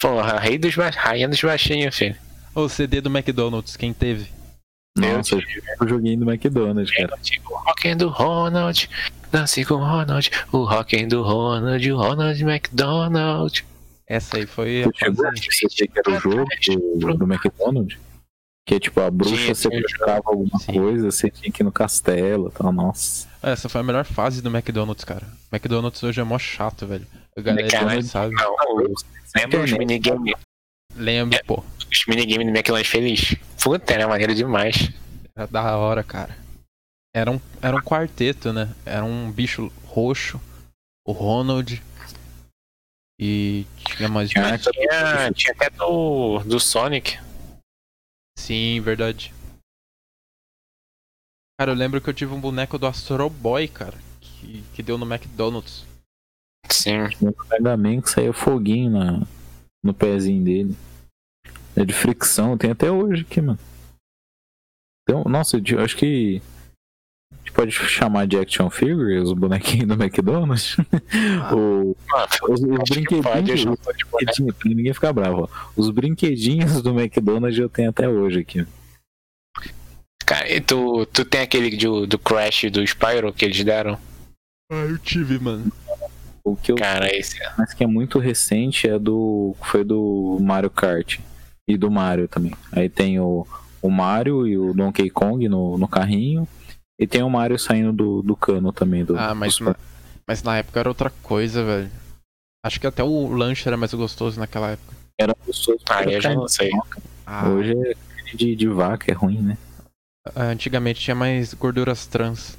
Porra, 0.00 0.40
rei 0.40 0.58
dos 0.58 0.74
ba... 0.74 0.90
rainha 0.90 1.28
dos 1.28 1.40
baixinhos, 1.40 1.96
filho. 1.96 2.16
O 2.52 2.68
CD 2.68 3.00
do 3.00 3.08
McDonald's, 3.08 3.76
quem 3.76 3.92
teve? 3.92 4.32
Nossa, 4.98 5.36
o 5.80 5.88
joguinho 5.88 6.24
do 6.24 6.30
McDonald's, 6.30 6.92
cara. 6.92 7.14
O 7.48 7.54
Rock 7.54 7.94
do 7.94 8.08
Ronald, 8.08 8.90
dance 9.30 9.64
com 9.64 9.74
o 9.74 9.78
Ronald, 9.78 10.30
o 10.50 10.64
Rock 10.64 11.06
do 11.06 11.22
Ronald, 11.22 11.92
o 11.92 11.96
Ronald 11.96 12.42
McDonald. 12.42 13.64
Essa 14.08 14.38
aí 14.38 14.46
foi 14.46 14.82
a 14.82 14.86
Você 14.86 14.92
chegou 14.98 15.26
a 15.26 15.32
que 15.32 15.98
era 15.98 16.10
o 16.10 16.20
jogo 16.20 16.46
do, 16.96 17.14
do 17.14 17.32
McDonald's? 17.32 17.96
Que 18.66 18.76
é 18.76 18.80
tipo, 18.80 18.98
a 19.00 19.10
bruxa 19.10 19.36
tinha 19.36 19.54
sequestrava 19.54 20.22
alguma 20.24 20.58
Sim. 20.58 20.72
coisa, 20.72 21.10
você 21.10 21.30
tinha 21.30 21.52
que 21.52 21.62
ir 21.62 21.64
no 21.64 21.72
castelo 21.72 22.48
e 22.48 22.52
tal, 22.58 22.72
nossa. 22.72 23.28
Essa 23.42 23.68
foi 23.68 23.82
a 23.82 23.84
melhor 23.84 24.04
fase 24.06 24.40
do 24.40 24.48
McDonald's, 24.48 25.04
cara. 25.04 25.26
McDonald's 25.52 26.02
hoje 26.02 26.20
é 26.20 26.24
mó 26.24 26.38
chato, 26.38 26.86
velho. 26.86 27.06
A 27.36 27.40
galera 27.42 27.68
Caralho. 27.68 28.00
não 28.00 28.08
sabe. 28.08 28.34
Não, 28.34 28.54
os- 28.90 29.04
lembra 29.36 29.62
os 29.62 29.72
minigames? 29.72 30.34
Lembro, 30.96 31.38
pô. 31.46 31.62
Os 31.92 32.06
minigames 32.08 32.46
do 32.46 32.52
McLanche 32.56 32.90
Feliz? 32.90 33.36
Puta, 33.62 33.92
era 33.92 34.08
maneiro 34.08 34.34
demais. 34.34 34.90
Era 35.36 35.46
da 35.46 35.76
hora, 35.76 36.02
cara. 36.02 36.34
Era 37.14 37.30
um, 37.30 37.40
era 37.60 37.76
um 37.76 37.80
quarteto, 37.80 38.50
né? 38.52 38.74
Era 38.86 39.04
um 39.04 39.30
bicho 39.30 39.70
roxo, 39.84 40.40
o 41.06 41.12
Ronald. 41.12 41.82
E 43.20 43.66
tinha 43.96 44.08
mais 44.08 44.30
Tinha- 44.30 44.48
dois. 44.48 44.62
Tinha, 44.62 45.32
tinha 45.32 45.52
até 45.52 45.70
do, 45.70 46.38
do 46.40 46.58
Sonic. 46.58 47.18
Sim, 48.36 48.80
verdade. 48.80 49.32
Cara, 51.58 51.70
eu 51.70 51.76
lembro 51.76 52.00
que 52.00 52.10
eu 52.10 52.14
tive 52.14 52.32
um 52.32 52.40
boneco 52.40 52.78
do 52.78 52.86
Astro 52.86 53.30
Boy, 53.30 53.68
cara. 53.68 53.96
Que, 54.20 54.62
que 54.74 54.82
deu 54.82 54.98
no 54.98 55.06
McDonald's. 55.06 55.86
Sim. 56.70 57.04
Um 57.22 57.32
Mega 57.48 57.76
Man 57.76 58.00
que 58.00 58.10
saía 58.10 58.32
foguinho 58.32 58.90
na, 58.90 59.26
no 59.82 59.94
pezinho 59.94 60.42
dele. 60.44 60.76
É 61.76 61.84
de 61.84 61.92
fricção, 61.92 62.58
tem 62.58 62.70
até 62.70 62.90
hoje 62.90 63.22
aqui, 63.22 63.40
mano. 63.40 63.58
Então, 65.02 65.24
nossa, 65.24 65.56
eu 65.56 65.80
acho 65.80 65.96
que. 65.96 66.40
A 67.34 67.46
gente 67.46 67.52
pode 67.52 67.72
chamar 67.72 68.26
de 68.26 68.38
action 68.38 68.70
figure 68.70 69.18
os 69.18 69.32
bonequinhos 69.32 69.88
do 69.88 69.94
McDonald's? 69.94 70.76
Ou 71.52 71.96
Mano, 72.08 72.26
os, 72.48 72.60
os 72.60 72.76
pode, 72.76 72.92
brinquedinhos. 72.92 73.64
Os 73.64 73.78
brinquedinhos, 73.84 74.56
pra 74.56 74.68
ninguém 74.70 74.94
ficar 74.94 75.12
bravo, 75.12 75.42
ó. 75.42 75.70
Os 75.76 75.90
brinquedinhos 75.90 76.82
do 76.82 76.98
McDonald's 76.98 77.58
eu 77.58 77.68
tenho 77.68 77.90
até 77.90 78.08
hoje 78.08 78.40
aqui. 78.40 78.66
Cara, 80.24 80.50
e 80.50 80.60
tu, 80.60 81.04
tu 81.06 81.24
tem 81.24 81.42
aquele 81.42 81.76
do, 81.76 82.06
do 82.06 82.18
Crash 82.18 82.70
do 82.70 82.82
Spyro 82.86 83.32
que 83.32 83.44
eles 83.44 83.62
deram? 83.62 83.98
Ah, 84.72 84.86
eu 84.88 84.98
tive, 84.98 85.38
mano. 85.38 85.70
O 86.42 86.56
que 86.56 86.72
eu 86.72 86.76
Cara, 86.76 87.14
esse 87.14 87.38
mas 87.56 87.72
que 87.72 87.84
é 87.84 87.86
muito 87.86 88.18
recente 88.18 88.88
é 88.88 88.98
do. 88.98 89.54
Foi 89.62 89.82
do 89.84 90.38
Mario 90.40 90.70
Kart. 90.70 91.18
E 91.66 91.76
do 91.76 91.90
Mario 91.90 92.28
também. 92.28 92.54
Aí 92.70 92.90
tem 92.90 93.18
o, 93.18 93.46
o 93.80 93.90
Mario 93.90 94.46
e 94.46 94.58
o 94.58 94.74
Donkey 94.74 95.08
Kong 95.08 95.48
no, 95.48 95.78
no 95.78 95.88
carrinho. 95.88 96.46
E 96.98 97.06
tem 97.06 97.22
o 97.22 97.30
Mario 97.30 97.58
saindo 97.58 97.92
do, 97.92 98.22
do 98.22 98.36
cano 98.36 98.72
também. 98.72 99.04
Do, 99.04 99.18
Ah, 99.18 99.34
mas 99.34 99.58
dos- 99.58 99.60
na, 99.68 99.76
mas 100.26 100.42
na 100.42 100.56
época 100.58 100.80
era 100.80 100.88
outra 100.88 101.10
coisa, 101.22 101.64
velho. 101.64 101.90
Acho 102.64 102.80
que 102.80 102.86
até 102.86 103.02
o 103.02 103.28
lanche 103.34 103.68
era 103.68 103.76
mais 103.76 103.92
gostoso 103.92 104.38
naquela 104.40 104.70
época. 104.70 104.94
Era 105.20 105.34
gostoso. 105.46 105.78
Ah, 105.88 106.02
eu 106.04 106.20
já 106.20 106.34
não 106.34 106.48
sei. 106.48 106.70
Ah, 107.26 107.48
Hoje 107.50 107.72
é 107.76 108.36
de, 108.36 108.56
de 108.56 108.68
vaca, 108.68 109.10
é 109.10 109.14
ruim, 109.14 109.40
né? 109.42 109.58
Antigamente 110.34 111.00
tinha 111.00 111.14
mais 111.14 111.52
gorduras 111.52 112.06
trans. 112.06 112.56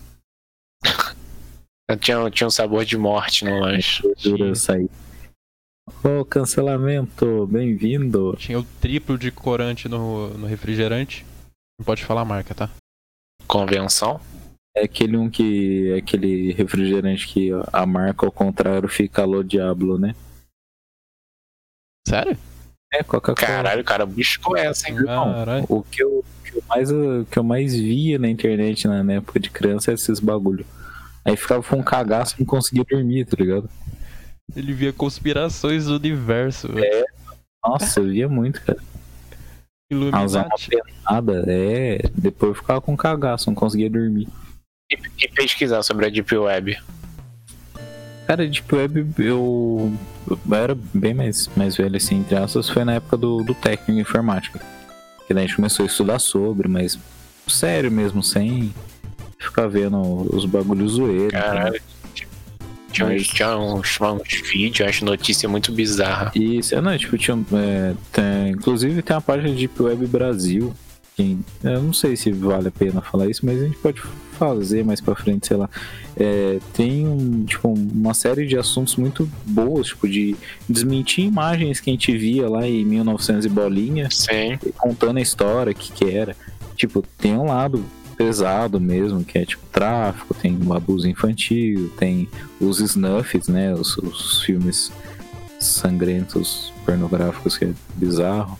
Tinha, 1.99 2.29
tinha 2.31 2.47
um 2.47 2.51
sabor 2.51 2.83
de 2.83 2.97
morte 2.97 3.45
no 3.45 3.59
lanche. 3.59 4.01
Gordura 4.01 4.55
sair. 4.55 4.89
Ô, 6.03 6.25
cancelamento, 6.25 7.45
bem-vindo. 7.45 8.35
Tinha 8.39 8.59
o 8.59 8.63
triplo 8.81 9.17
de 9.19 9.29
corante 9.31 9.87
no, 9.87 10.29
no 10.35 10.47
refrigerante. 10.47 11.23
Não 11.79 11.85
pode 11.85 12.03
falar 12.03 12.21
a 12.21 12.25
marca, 12.25 12.55
tá? 12.55 12.69
Convenção. 13.47 14.19
É 14.75 14.83
aquele 14.83 15.15
um 15.17 15.29
que. 15.29 15.91
é 15.91 15.97
aquele 15.97 16.51
refrigerante 16.53 17.27
que 17.27 17.51
a 17.71 17.85
marca 17.85 18.25
ao 18.25 18.31
contrário 18.31 18.89
fica 18.89 19.21
alô 19.21 19.41
diablo, 19.41 19.97
né? 19.97 20.13
Sério? 22.07 22.37
É, 22.93 23.03
Coca-Cola. 23.03 23.35
Caralho, 23.35 23.81
o 23.81 23.85
cara 23.85 24.05
buscou 24.05 24.55
essa, 24.55 24.89
hein? 24.89 24.95
Não. 24.95 25.65
O 25.69 25.83
que 25.83 26.03
eu, 26.03 26.23
que 26.43 26.57
eu 26.57 26.63
mais, 26.67 26.91
o 26.91 27.25
que 27.29 27.39
eu 27.39 27.43
mais 27.43 27.73
via 27.73 28.19
na 28.19 28.29
internet 28.29 28.87
na, 28.87 29.03
na 29.03 29.13
época 29.13 29.39
de 29.39 29.49
criança 29.49 29.91
é 29.91 29.93
esses 29.93 30.19
bagulho. 30.19 30.65
Aí 31.23 31.35
ficava 31.35 31.63
com 31.63 31.77
um 31.77 31.83
cagaço 31.83 32.35
e 32.37 32.41
não 32.41 32.45
conseguia 32.45 32.83
dormir, 32.83 33.25
tá 33.25 33.35
ligado? 33.39 33.69
Ele 34.55 34.73
via 34.73 34.93
conspirações 34.93 35.85
do 35.85 35.95
universo, 35.95 36.71
velho. 36.71 37.05
Nossa, 37.65 37.99
eu 37.99 38.05
via 38.05 38.29
muito, 38.29 38.61
cara. 38.61 38.79
Usar 39.91 40.47
uma 40.47 40.55
penada, 40.57 41.45
é. 41.47 42.09
Depois 42.15 42.49
eu 42.49 42.55
ficava 42.55 42.81
com 42.81 42.97
cagaço, 42.97 43.49
não 43.49 43.55
conseguia 43.55 43.89
dormir. 43.89 44.27
E, 44.91 44.97
e 45.25 45.27
pesquisar 45.29 45.83
sobre 45.83 46.07
a 46.07 46.09
Deep 46.09 46.35
Web. 46.35 46.77
Cara, 48.25 48.47
Deep 48.47 48.73
Web 48.73 49.13
eu, 49.19 49.93
eu 50.27 50.55
era 50.55 50.75
bem 50.93 51.13
mais, 51.13 51.47
mais 51.55 51.77
velho, 51.77 51.95
assim, 51.95 52.19
entre 52.19 52.35
aspas, 52.35 52.67
foi 52.67 52.83
na 52.83 52.93
época 52.93 53.15
do, 53.15 53.43
do 53.43 53.53
técnico 53.53 53.91
em 53.91 53.99
informática. 53.99 54.59
Que 55.27 55.33
daí 55.33 55.43
a 55.43 55.47
gente 55.47 55.55
começou 55.55 55.83
a 55.83 55.87
estudar 55.87 56.19
sobre, 56.19 56.67
mas 56.67 56.97
sério 57.47 57.91
mesmo, 57.91 58.23
sem 58.23 58.73
ficar 59.37 59.67
vendo 59.67 59.99
os 60.35 60.45
bagulhos 60.45 60.93
zoeiros. 60.93 61.31
Caralho. 61.31 61.81
Tinha, 62.95 63.07
Mas- 63.09 63.27
tinha 63.27 63.57
uns, 63.57 63.99
uns 63.99 64.41
vídeos, 64.51 64.87
umas 64.87 65.01
notícias 65.01 65.51
muito 65.51 65.71
bizarras. 65.71 66.31
Isso, 66.35 66.73
é, 66.75 66.81
não, 66.81 66.97
tipo, 66.97 67.17
tinha, 67.17 67.37
é, 67.53 67.93
tem- 68.11 68.51
inclusive 68.51 69.01
tem 69.01 69.15
a 69.15 69.21
página 69.21 69.49
de 69.49 69.55
Deep 69.67 69.81
Web 69.83 70.05
Brasil, 70.07 70.73
que 71.15 71.37
eu 71.63 71.81
não 71.83 71.93
sei 71.93 72.15
se 72.15 72.31
vale 72.31 72.67
a 72.69 72.71
pena 72.71 73.01
falar 73.01 73.27
isso, 73.27 73.45
mas 73.45 73.61
a 73.61 73.65
gente 73.65 73.77
pode 73.77 74.01
fazer 74.37 74.83
mais 74.83 74.99
pra 74.99 75.15
frente, 75.15 75.47
sei 75.47 75.55
lá. 75.57 75.69
É, 76.17 76.59
tem 76.73 77.07
um, 77.07 77.45
tipo, 77.45 77.69
uma 77.69 78.13
série 78.13 78.45
de 78.45 78.57
assuntos 78.57 78.95
muito 78.97 79.29
boas, 79.45 79.87
tipo, 79.87 80.07
de 80.07 80.35
desmentir 80.67 81.25
imagens 81.25 81.79
que 81.79 81.89
a 81.89 81.93
gente 81.93 82.15
via 82.17 82.49
lá 82.49 82.67
em 82.67 82.83
1900 82.85 83.45
e 83.45 83.49
bolinha, 83.49 84.09
Sim. 84.11 84.57
contando 84.77 85.17
a 85.17 85.21
história, 85.21 85.71
o 85.71 85.75
que 85.75 85.91
que 85.91 86.09
era. 86.13 86.35
Tipo, 86.75 87.01
tem 87.17 87.33
um 87.37 87.45
lado 87.45 87.83
pesado 88.17 88.79
mesmo, 88.79 89.23
que 89.23 89.37
é 89.37 89.45
tipo 89.45 89.63
tráfico, 89.71 90.33
tem 90.33 90.57
o 90.65 90.73
abuso 90.73 91.07
infantil, 91.07 91.91
tem 91.97 92.27
os 92.59 92.79
snuffs, 92.79 93.47
né, 93.47 93.73
os, 93.73 93.97
os 93.97 94.41
filmes 94.43 94.91
sangrentos, 95.59 96.71
pornográficos, 96.85 97.57
que 97.57 97.65
é 97.65 97.71
bizarro. 97.95 98.57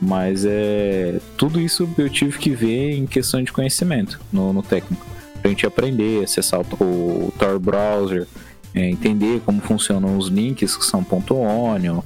Mas 0.00 0.44
é 0.44 1.20
tudo 1.36 1.60
isso 1.60 1.88
eu 1.96 2.10
tive 2.10 2.38
que 2.38 2.50
ver 2.50 2.96
em 2.96 3.06
questão 3.06 3.42
de 3.42 3.52
conhecimento 3.52 4.20
no, 4.32 4.52
no 4.52 4.62
técnico. 4.62 5.04
Pra 5.40 5.50
gente 5.50 5.66
aprender, 5.66 6.24
acessar 6.24 6.60
o, 6.60 6.64
o 6.84 7.32
Tor 7.38 7.58
Browser, 7.58 8.26
é, 8.74 8.88
entender 8.90 9.40
como 9.44 9.60
funcionam 9.60 10.18
os 10.18 10.28
links 10.28 10.76
que 10.76 10.84
são 10.84 11.02
ponto 11.04 11.34
.onion, 11.36 12.00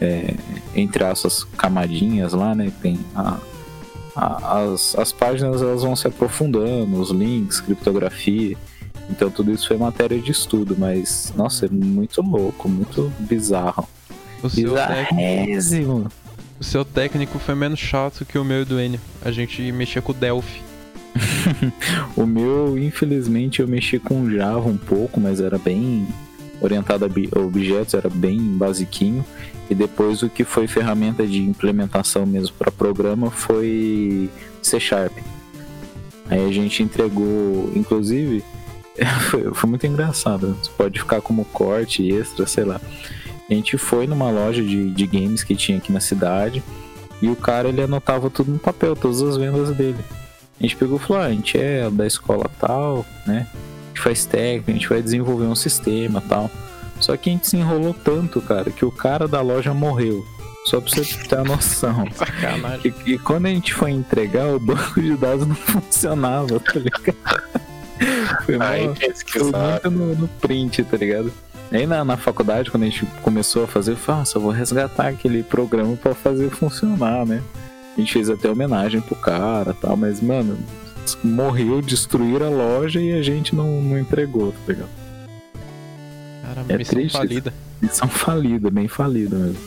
é, 0.00 0.34
entre 0.74 1.04
essas 1.04 1.44
camadinhas 1.44 2.32
lá, 2.32 2.54
né? 2.54 2.72
Tem 2.82 2.98
a, 3.14 3.34
a- 3.34 3.40
as, 4.16 4.96
as 4.96 5.12
páginas 5.12 5.62
elas 5.62 5.82
vão 5.82 5.94
se 5.94 6.06
aprofundando, 6.06 7.00
os 7.00 7.10
links, 7.10 7.60
criptografia. 7.60 8.56
Então 9.08 9.30
tudo 9.30 9.52
isso 9.52 9.66
foi 9.68 9.76
matéria 9.76 10.18
de 10.18 10.30
estudo, 10.30 10.76
mas 10.78 11.32
nossa, 11.36 11.66
é 11.66 11.68
muito 11.68 12.22
louco, 12.22 12.68
muito 12.68 13.12
bizarro. 13.18 13.88
O 14.42 14.48
seu, 14.48 14.74
técnico, 14.74 16.10
o 16.58 16.64
seu 16.64 16.84
técnico 16.84 17.38
foi 17.38 17.54
menos 17.54 17.78
chato 17.78 18.24
que 18.24 18.38
o 18.38 18.44
meu 18.44 18.62
e 18.62 18.64
do 18.64 18.80
Enio. 18.80 19.00
A 19.22 19.30
gente 19.30 19.70
mexia 19.72 20.00
com 20.00 20.12
o 20.12 20.14
Delphi. 20.14 20.62
O 22.16 22.26
meu, 22.26 22.78
infelizmente, 22.78 23.60
eu 23.60 23.68
mexi 23.68 23.98
com 23.98 24.30
Java 24.30 24.68
um 24.68 24.76
pouco, 24.76 25.20
mas 25.20 25.40
era 25.40 25.58
bem 25.58 26.06
orientado 26.60 27.04
a 27.04 27.38
objetos, 27.38 27.94
era 27.94 28.08
bem 28.08 28.38
basiquinho. 28.38 29.24
E 29.70 29.74
depois 29.74 30.22
o 30.22 30.28
que 30.28 30.44
foi 30.44 30.66
ferramenta 30.66 31.24
de 31.24 31.40
implementação 31.40 32.26
mesmo 32.26 32.56
para 32.56 32.72
programa 32.72 33.30
foi 33.30 34.28
C 34.60 34.80
Sharp. 34.80 35.16
Aí 36.28 36.44
a 36.44 36.52
gente 36.52 36.82
entregou, 36.82 37.72
inclusive, 37.74 38.44
foi, 39.30 39.54
foi 39.54 39.70
muito 39.70 39.86
engraçado. 39.86 40.56
Você 40.60 40.70
pode 40.76 40.98
ficar 40.98 41.20
como 41.20 41.44
corte 41.44 42.10
extra, 42.10 42.46
sei 42.46 42.64
lá. 42.64 42.80
A 43.48 43.54
gente 43.54 43.78
foi 43.78 44.06
numa 44.06 44.30
loja 44.30 44.62
de, 44.62 44.90
de 44.90 45.06
games 45.06 45.44
que 45.44 45.54
tinha 45.54 45.78
aqui 45.78 45.92
na 45.92 46.00
cidade 46.00 46.62
e 47.22 47.28
o 47.28 47.36
cara 47.36 47.68
ele 47.68 47.82
anotava 47.82 48.28
tudo 48.28 48.50
no 48.50 48.58
papel, 48.58 48.96
todas 48.96 49.22
as 49.22 49.36
vendas 49.36 49.74
dele. 49.76 49.98
A 50.58 50.62
gente 50.62 50.76
pegou 50.76 50.96
e 50.96 51.00
falou: 51.00 51.22
ah, 51.22 51.26
a 51.26 51.32
gente 51.32 51.58
é 51.58 51.88
da 51.90 52.06
escola 52.06 52.50
tal, 52.58 53.06
né? 53.26 53.46
A 53.52 53.88
gente 53.88 54.00
faz 54.00 54.24
técnica, 54.24 54.70
a 54.70 54.74
gente 54.74 54.88
vai 54.88 55.02
desenvolver 55.02 55.46
um 55.46 55.54
sistema 55.54 56.20
tal. 56.28 56.50
Só 57.00 57.16
que 57.16 57.30
a 57.30 57.32
gente 57.32 57.48
se 57.48 57.56
enrolou 57.56 57.94
tanto, 57.94 58.40
cara, 58.40 58.70
que 58.70 58.84
o 58.84 58.90
cara 58.92 59.26
da 59.26 59.40
loja 59.40 59.72
morreu. 59.74 60.24
Só 60.66 60.80
pra 60.80 60.90
você 60.90 61.04
ter 61.26 61.38
a 61.38 61.42
noção. 61.44 62.04
Sacanagem. 62.14 62.94
E, 63.06 63.12
e 63.12 63.18
quando 63.18 63.46
a 63.46 63.48
gente 63.48 63.72
foi 63.72 63.90
entregar, 63.90 64.46
o 64.54 64.60
banco 64.60 65.00
de 65.00 65.16
dados 65.16 65.46
não 65.46 65.54
funcionava, 65.54 66.60
tá 66.60 66.74
ligado? 66.78 67.16
Foi, 68.46 68.56
mó- 68.56 68.64
foi 69.32 69.42
muito 69.72 69.90
no, 69.90 70.14
no 70.14 70.28
print, 70.28 70.82
tá 70.84 70.96
ligado? 70.96 71.30
Aí 71.70 71.86
na, 71.86 72.02
na 72.04 72.16
faculdade, 72.16 72.70
quando 72.70 72.84
a 72.84 72.86
gente 72.86 73.04
começou 73.22 73.64
a 73.64 73.66
fazer, 73.66 73.92
eu 73.92 73.96
falei, 73.96 74.20
nossa, 74.20 74.38
eu 74.38 74.42
vou 74.42 74.50
resgatar 74.50 75.08
aquele 75.08 75.42
programa 75.42 75.94
pra 75.96 76.14
fazer 76.14 76.48
funcionar, 76.50 77.26
né? 77.26 77.42
A 77.96 78.00
gente 78.00 78.12
fez 78.12 78.30
até 78.30 78.48
homenagem 78.50 79.00
pro 79.02 79.14
cara 79.16 79.72
e 79.72 79.74
tal, 79.74 79.96
mas, 79.98 80.20
mano, 80.22 80.58
morreu, 81.22 81.82
destruíram 81.82 82.46
a 82.46 82.50
loja 82.50 83.00
e 83.00 83.12
a 83.12 83.22
gente 83.22 83.54
não, 83.54 83.82
não 83.82 83.98
entregou, 83.98 84.52
tá 84.52 84.58
ligado? 84.72 84.88
Cara, 86.54 86.64
É 86.68 86.76
missão 86.76 86.94
triste 86.94 87.16
falida. 87.16 87.54
Missão 87.80 88.08
falida, 88.08 88.70
bem 88.70 88.88
falida 88.88 89.36
mesmo. 89.36 89.58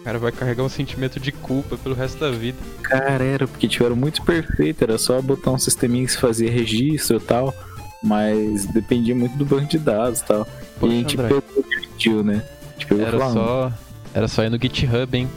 O 0.00 0.04
cara 0.04 0.18
vai 0.18 0.30
carregar 0.32 0.62
um 0.62 0.68
sentimento 0.68 1.18
de 1.18 1.32
culpa 1.32 1.76
pelo 1.78 1.94
resto 1.94 2.18
da 2.18 2.30
vida. 2.30 2.58
Cara, 2.82 3.24
era 3.24 3.48
porque 3.48 3.66
tiveram 3.68 3.96
muito 3.96 4.22
perfeito, 4.22 4.82
era 4.82 4.98
só 4.98 5.20
botar 5.22 5.52
um 5.52 5.58
sisteminha 5.58 6.04
que 6.04 6.12
se 6.12 6.18
fazia 6.18 6.50
registro 6.50 7.16
e 7.16 7.20
tal, 7.20 7.54
mas 8.02 8.66
dependia 8.66 9.14
muito 9.14 9.36
do 9.38 9.44
banco 9.44 9.66
de 9.68 9.78
dados 9.78 10.20
e 10.20 10.24
tal. 10.24 10.46
Poxa, 10.78 10.92
e 10.92 10.96
a 10.96 11.00
gente 11.00 11.18
André. 11.18 11.28
pegou 11.28 12.24
né? 12.24 12.42
A 12.42 12.72
gente 12.72 12.86
pegou 12.86 13.06
Era 13.06 13.18
falou, 13.18 13.34
só. 13.34 13.72
Era 14.14 14.28
só 14.28 14.44
ir 14.44 14.50
no 14.50 14.58
GitHub, 14.60 15.16
hein? 15.16 15.28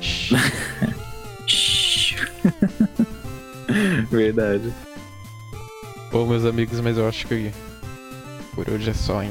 Verdade. 4.10 4.72
Pô, 6.10 6.26
meus 6.26 6.44
amigos, 6.44 6.80
mas 6.80 6.96
eu 6.96 7.08
acho 7.08 7.26
que 7.26 7.52
por 8.56 8.68
hoje 8.70 8.88
é 8.88 8.94
só, 8.94 9.22
hein? 9.22 9.30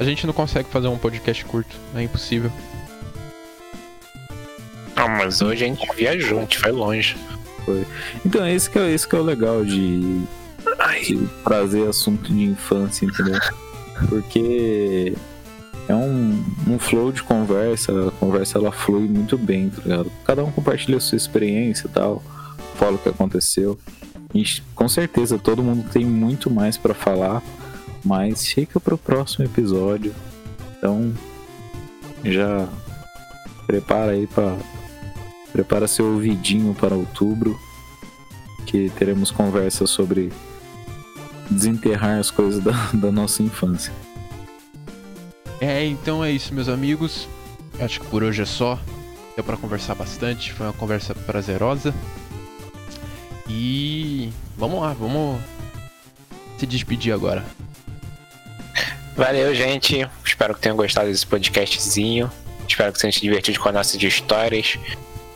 A 0.00 0.04
gente 0.04 0.26
não 0.26 0.34
consegue 0.34 0.68
fazer 0.68 0.88
um 0.88 0.98
podcast 0.98 1.44
curto, 1.44 1.74
é 1.94 2.02
impossível. 2.02 2.50
Não, 4.96 5.08
mas 5.08 5.40
hoje 5.40 5.64
a 5.64 5.68
gente 5.68 5.86
viajou, 5.96 6.38
a 6.38 6.40
gente 6.42 6.58
foi 6.58 6.72
longe. 6.72 7.16
Então, 8.26 8.46
esse 8.46 8.68
que 8.68 8.78
é, 8.78 8.90
esse 8.90 9.06
que 9.06 9.14
é 9.14 9.18
o 9.20 9.22
legal 9.22 9.64
de, 9.64 10.20
de 11.06 11.28
trazer 11.44 11.86
assunto 11.88 12.32
de 12.32 12.42
infância, 12.42 13.06
entendeu? 13.06 13.38
Porque 14.08 15.14
é 15.88 15.94
um, 15.94 16.44
um 16.66 16.78
flow 16.78 17.12
de 17.12 17.22
conversa, 17.22 18.08
a 18.08 18.10
conversa 18.12 18.58
ela 18.58 18.72
flui 18.72 19.08
muito 19.08 19.38
bem, 19.38 19.70
tá 19.70 19.82
ligado? 19.82 20.12
Cada 20.24 20.44
um 20.44 20.50
compartilha 20.50 20.96
a 20.96 21.00
sua 21.00 21.16
experiência 21.16 21.86
e 21.86 21.90
tal, 21.90 22.22
fala 22.74 22.96
o 22.96 22.98
que 22.98 23.08
aconteceu. 23.08 23.78
E 24.34 24.44
com 24.74 24.88
certeza 24.88 25.38
todo 25.38 25.62
mundo 25.62 25.88
tem 25.90 26.04
muito 26.04 26.50
mais 26.50 26.76
pra 26.76 26.94
falar, 26.94 27.42
mas 28.04 28.46
fica 28.46 28.80
pro 28.80 28.98
próximo 28.98 29.44
episódio. 29.44 30.14
Então, 30.76 31.12
já 32.24 32.68
prepara 33.66 34.12
aí 34.12 34.26
pra. 34.26 34.56
Prepara 35.52 35.88
seu 35.88 36.04
ouvidinho 36.12 36.74
para 36.74 36.94
outubro, 36.94 37.58
que 38.66 38.90
teremos 38.90 39.30
conversas 39.30 39.88
sobre 39.88 40.30
desenterrar 41.50 42.18
as 42.18 42.30
coisas 42.30 42.62
da, 42.62 42.72
da 42.94 43.10
nossa 43.10 43.42
infância. 43.42 43.92
É, 45.60 45.84
então 45.86 46.24
é 46.24 46.30
isso, 46.30 46.54
meus 46.54 46.68
amigos. 46.68 47.26
Acho 47.80 48.00
que 48.00 48.06
por 48.06 48.22
hoje 48.22 48.42
é 48.42 48.46
só. 48.46 48.78
Deu 49.34 49.44
pra 49.44 49.56
conversar 49.56 49.94
bastante, 49.94 50.52
foi 50.52 50.66
uma 50.66 50.72
conversa 50.72 51.14
prazerosa. 51.14 51.94
E 53.48 54.30
vamos 54.56 54.80
lá, 54.80 54.92
vamos 54.92 55.40
se 56.58 56.66
despedir 56.66 57.12
agora. 57.12 57.44
Valeu, 59.18 59.52
gente. 59.52 60.08
Espero 60.24 60.54
que 60.54 60.60
tenham 60.60 60.76
gostado 60.76 61.08
desse 61.08 61.26
podcastzinho. 61.26 62.30
Espero 62.68 62.92
que 62.92 63.00
tenham 63.00 63.10
se 63.10 63.20
divertido 63.20 63.58
com 63.58 63.68
as 63.68 63.74
nossas 63.74 64.00
histórias. 64.00 64.78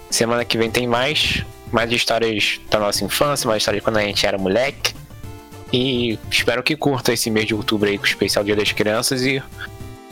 Semana 0.08 0.44
que 0.44 0.56
vem 0.56 0.70
tem 0.70 0.86
mais. 0.86 1.44
Mais 1.72 1.90
histórias 1.90 2.60
da 2.70 2.78
nossa 2.78 3.04
infância, 3.04 3.48
mais 3.48 3.60
histórias 3.60 3.82
quando 3.82 3.96
a 3.96 4.02
gente 4.02 4.24
era 4.24 4.38
moleque. 4.38 4.94
E 5.72 6.16
espero 6.30 6.62
que 6.62 6.76
curta 6.76 7.12
esse 7.12 7.28
mês 7.28 7.44
de 7.44 7.56
outubro 7.56 7.88
aí 7.88 7.98
com 7.98 8.04
o 8.04 8.06
especial 8.06 8.44
Dia 8.44 8.54
das 8.54 8.70
Crianças. 8.70 9.22
E 9.22 9.42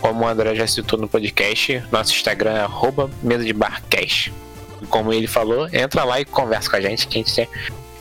como 0.01 0.25
o 0.25 0.27
André 0.27 0.57
já 0.57 0.67
citou 0.67 0.99
no 0.99 1.07
podcast, 1.07 1.81
nosso 1.93 2.13
Instagram 2.13 2.55
é 2.55 2.61
arroba 2.63 3.09
mesa 3.23 3.45
de 3.45 3.53
barcast. 3.53 4.33
Como 4.89 5.13
ele 5.13 5.29
falou, 5.29 5.69
entra 5.73 6.03
lá 6.03 6.21
e 6.21 6.25
conversa 6.25 6.69
com 6.69 6.75
a 6.75 6.81
gente, 6.81 7.07
que 7.07 7.21
a 7.21 7.23
gente 7.23 7.49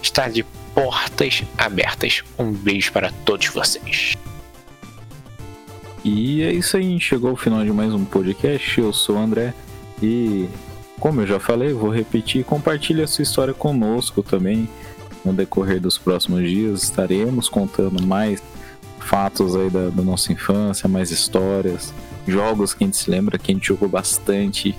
está 0.01 0.28
de 0.28 0.41
portas 0.74 1.43
abertas. 1.59 2.24
Um 2.39 2.51
beijo 2.51 2.91
para 2.91 3.11
todos 3.24 3.49
vocês. 3.49 4.17
E 6.04 6.41
é 6.41 6.52
isso 6.54 6.78
aí, 6.78 7.00
chegou 7.00 7.34
o 7.34 7.36
final 7.36 7.64
de 7.64 7.72
mais 7.72 7.93
um 7.93 8.06
podcast. 8.06 8.80
Eu 8.80 8.93
sou 8.93 9.18
o 9.18 9.20
André 9.20 9.54
e, 10.02 10.47
como 11.00 11.22
eu 11.22 11.28
já 11.28 11.39
falei, 11.39 11.74
vou 11.74 11.89
repetir: 11.89 12.45
compartilhe 12.45 13.02
a 13.02 13.08
sua 13.08 13.24
história 13.24 13.54
conosco 13.54 14.24
também. 14.24 14.70
No 15.26 15.34
decorrer 15.34 15.82
dos 15.82 15.97
próximos 15.97 16.50
dias, 16.50 16.84
estaremos 16.84 17.50
contando 17.50 18.02
mais 18.02 18.41
fatos 19.00 19.54
aí 19.54 19.70
da, 19.70 19.89
da 19.89 20.02
nossa 20.02 20.32
infância, 20.32 20.88
mais 20.88 21.12
histórias, 21.12 21.93
jogos 22.26 22.74
que 22.74 22.86
a 22.86 22.88
gente 22.88 22.95
se 22.95 23.12
lembra 23.12 23.38
que 23.38 23.52
a 23.52 23.54
gente 23.54 23.68
jogou 23.68 23.89
bastante, 23.89 24.74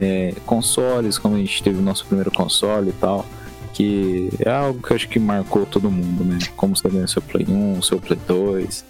é, 0.00 0.34
consoles, 0.46 1.18
como 1.18 1.34
a 1.34 1.38
gente 1.38 1.60
teve 1.64 1.78
o 1.78 1.82
nosso 1.82 2.06
primeiro 2.06 2.30
console 2.30 2.90
e 2.90 2.92
tal 2.92 3.26
que 3.72 4.28
é 4.38 4.50
algo 4.50 4.82
que 4.82 4.92
eu 4.92 4.96
acho 4.96 5.08
que 5.08 5.18
marcou 5.18 5.64
todo 5.64 5.90
mundo, 5.90 6.24
né? 6.24 6.38
Como 6.56 6.76
você 6.76 6.88
ganhou 6.88 7.08
seu 7.08 7.22
Play 7.22 7.46
1, 7.48 7.82
seu 7.82 7.98
Play 7.98 8.18
2, 8.28 8.84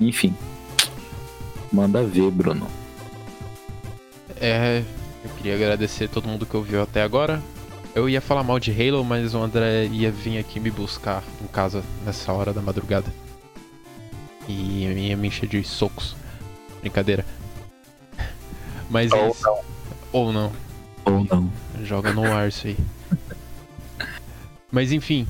enfim. 0.00 0.34
Manda 1.72 2.02
ver, 2.02 2.30
Bruno. 2.30 2.66
É, 4.40 4.82
eu 5.24 5.30
queria 5.36 5.54
agradecer 5.54 6.08
todo 6.08 6.28
mundo 6.28 6.46
que 6.46 6.56
ouviu 6.56 6.82
até 6.82 7.02
agora. 7.02 7.42
Eu 7.94 8.08
ia 8.08 8.20
falar 8.20 8.42
mal 8.42 8.60
de 8.60 8.70
Halo, 8.70 9.04
mas 9.04 9.34
o 9.34 9.38
André 9.38 9.86
ia 9.86 10.10
vir 10.10 10.38
aqui 10.38 10.60
me 10.60 10.70
buscar 10.70 11.22
em 11.42 11.46
casa 11.46 11.82
nessa 12.04 12.32
hora 12.32 12.52
da 12.52 12.62
madrugada. 12.62 13.12
E 14.46 14.84
ia 14.84 15.16
me 15.16 15.28
encher 15.28 15.48
de 15.48 15.62
socos. 15.64 16.16
Brincadeira. 16.80 17.24
Mas 18.88 19.12
Ou 19.12 19.28
isso. 19.28 19.42
não. 19.42 19.60
Ou 20.12 20.32
não. 20.32 20.52
Ou 21.04 21.24
não. 21.24 21.52
Joga 21.84 22.12
no 22.12 22.24
ar 22.24 22.48
isso 22.48 22.68
aí. 22.68 22.76
Mas 24.70 24.92
enfim. 24.92 25.26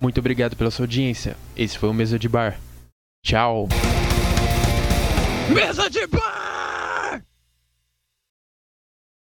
Muito 0.00 0.20
obrigado 0.20 0.56
pela 0.56 0.70
sua 0.70 0.84
audiência. 0.84 1.36
Esse 1.56 1.76
foi 1.76 1.88
o 1.88 1.92
Mesa 1.94 2.18
de 2.18 2.28
Bar. 2.28 2.58
Tchau. 3.22 3.68
Mesa 5.48 5.88
de 5.88 6.06
Bar! 6.06 6.57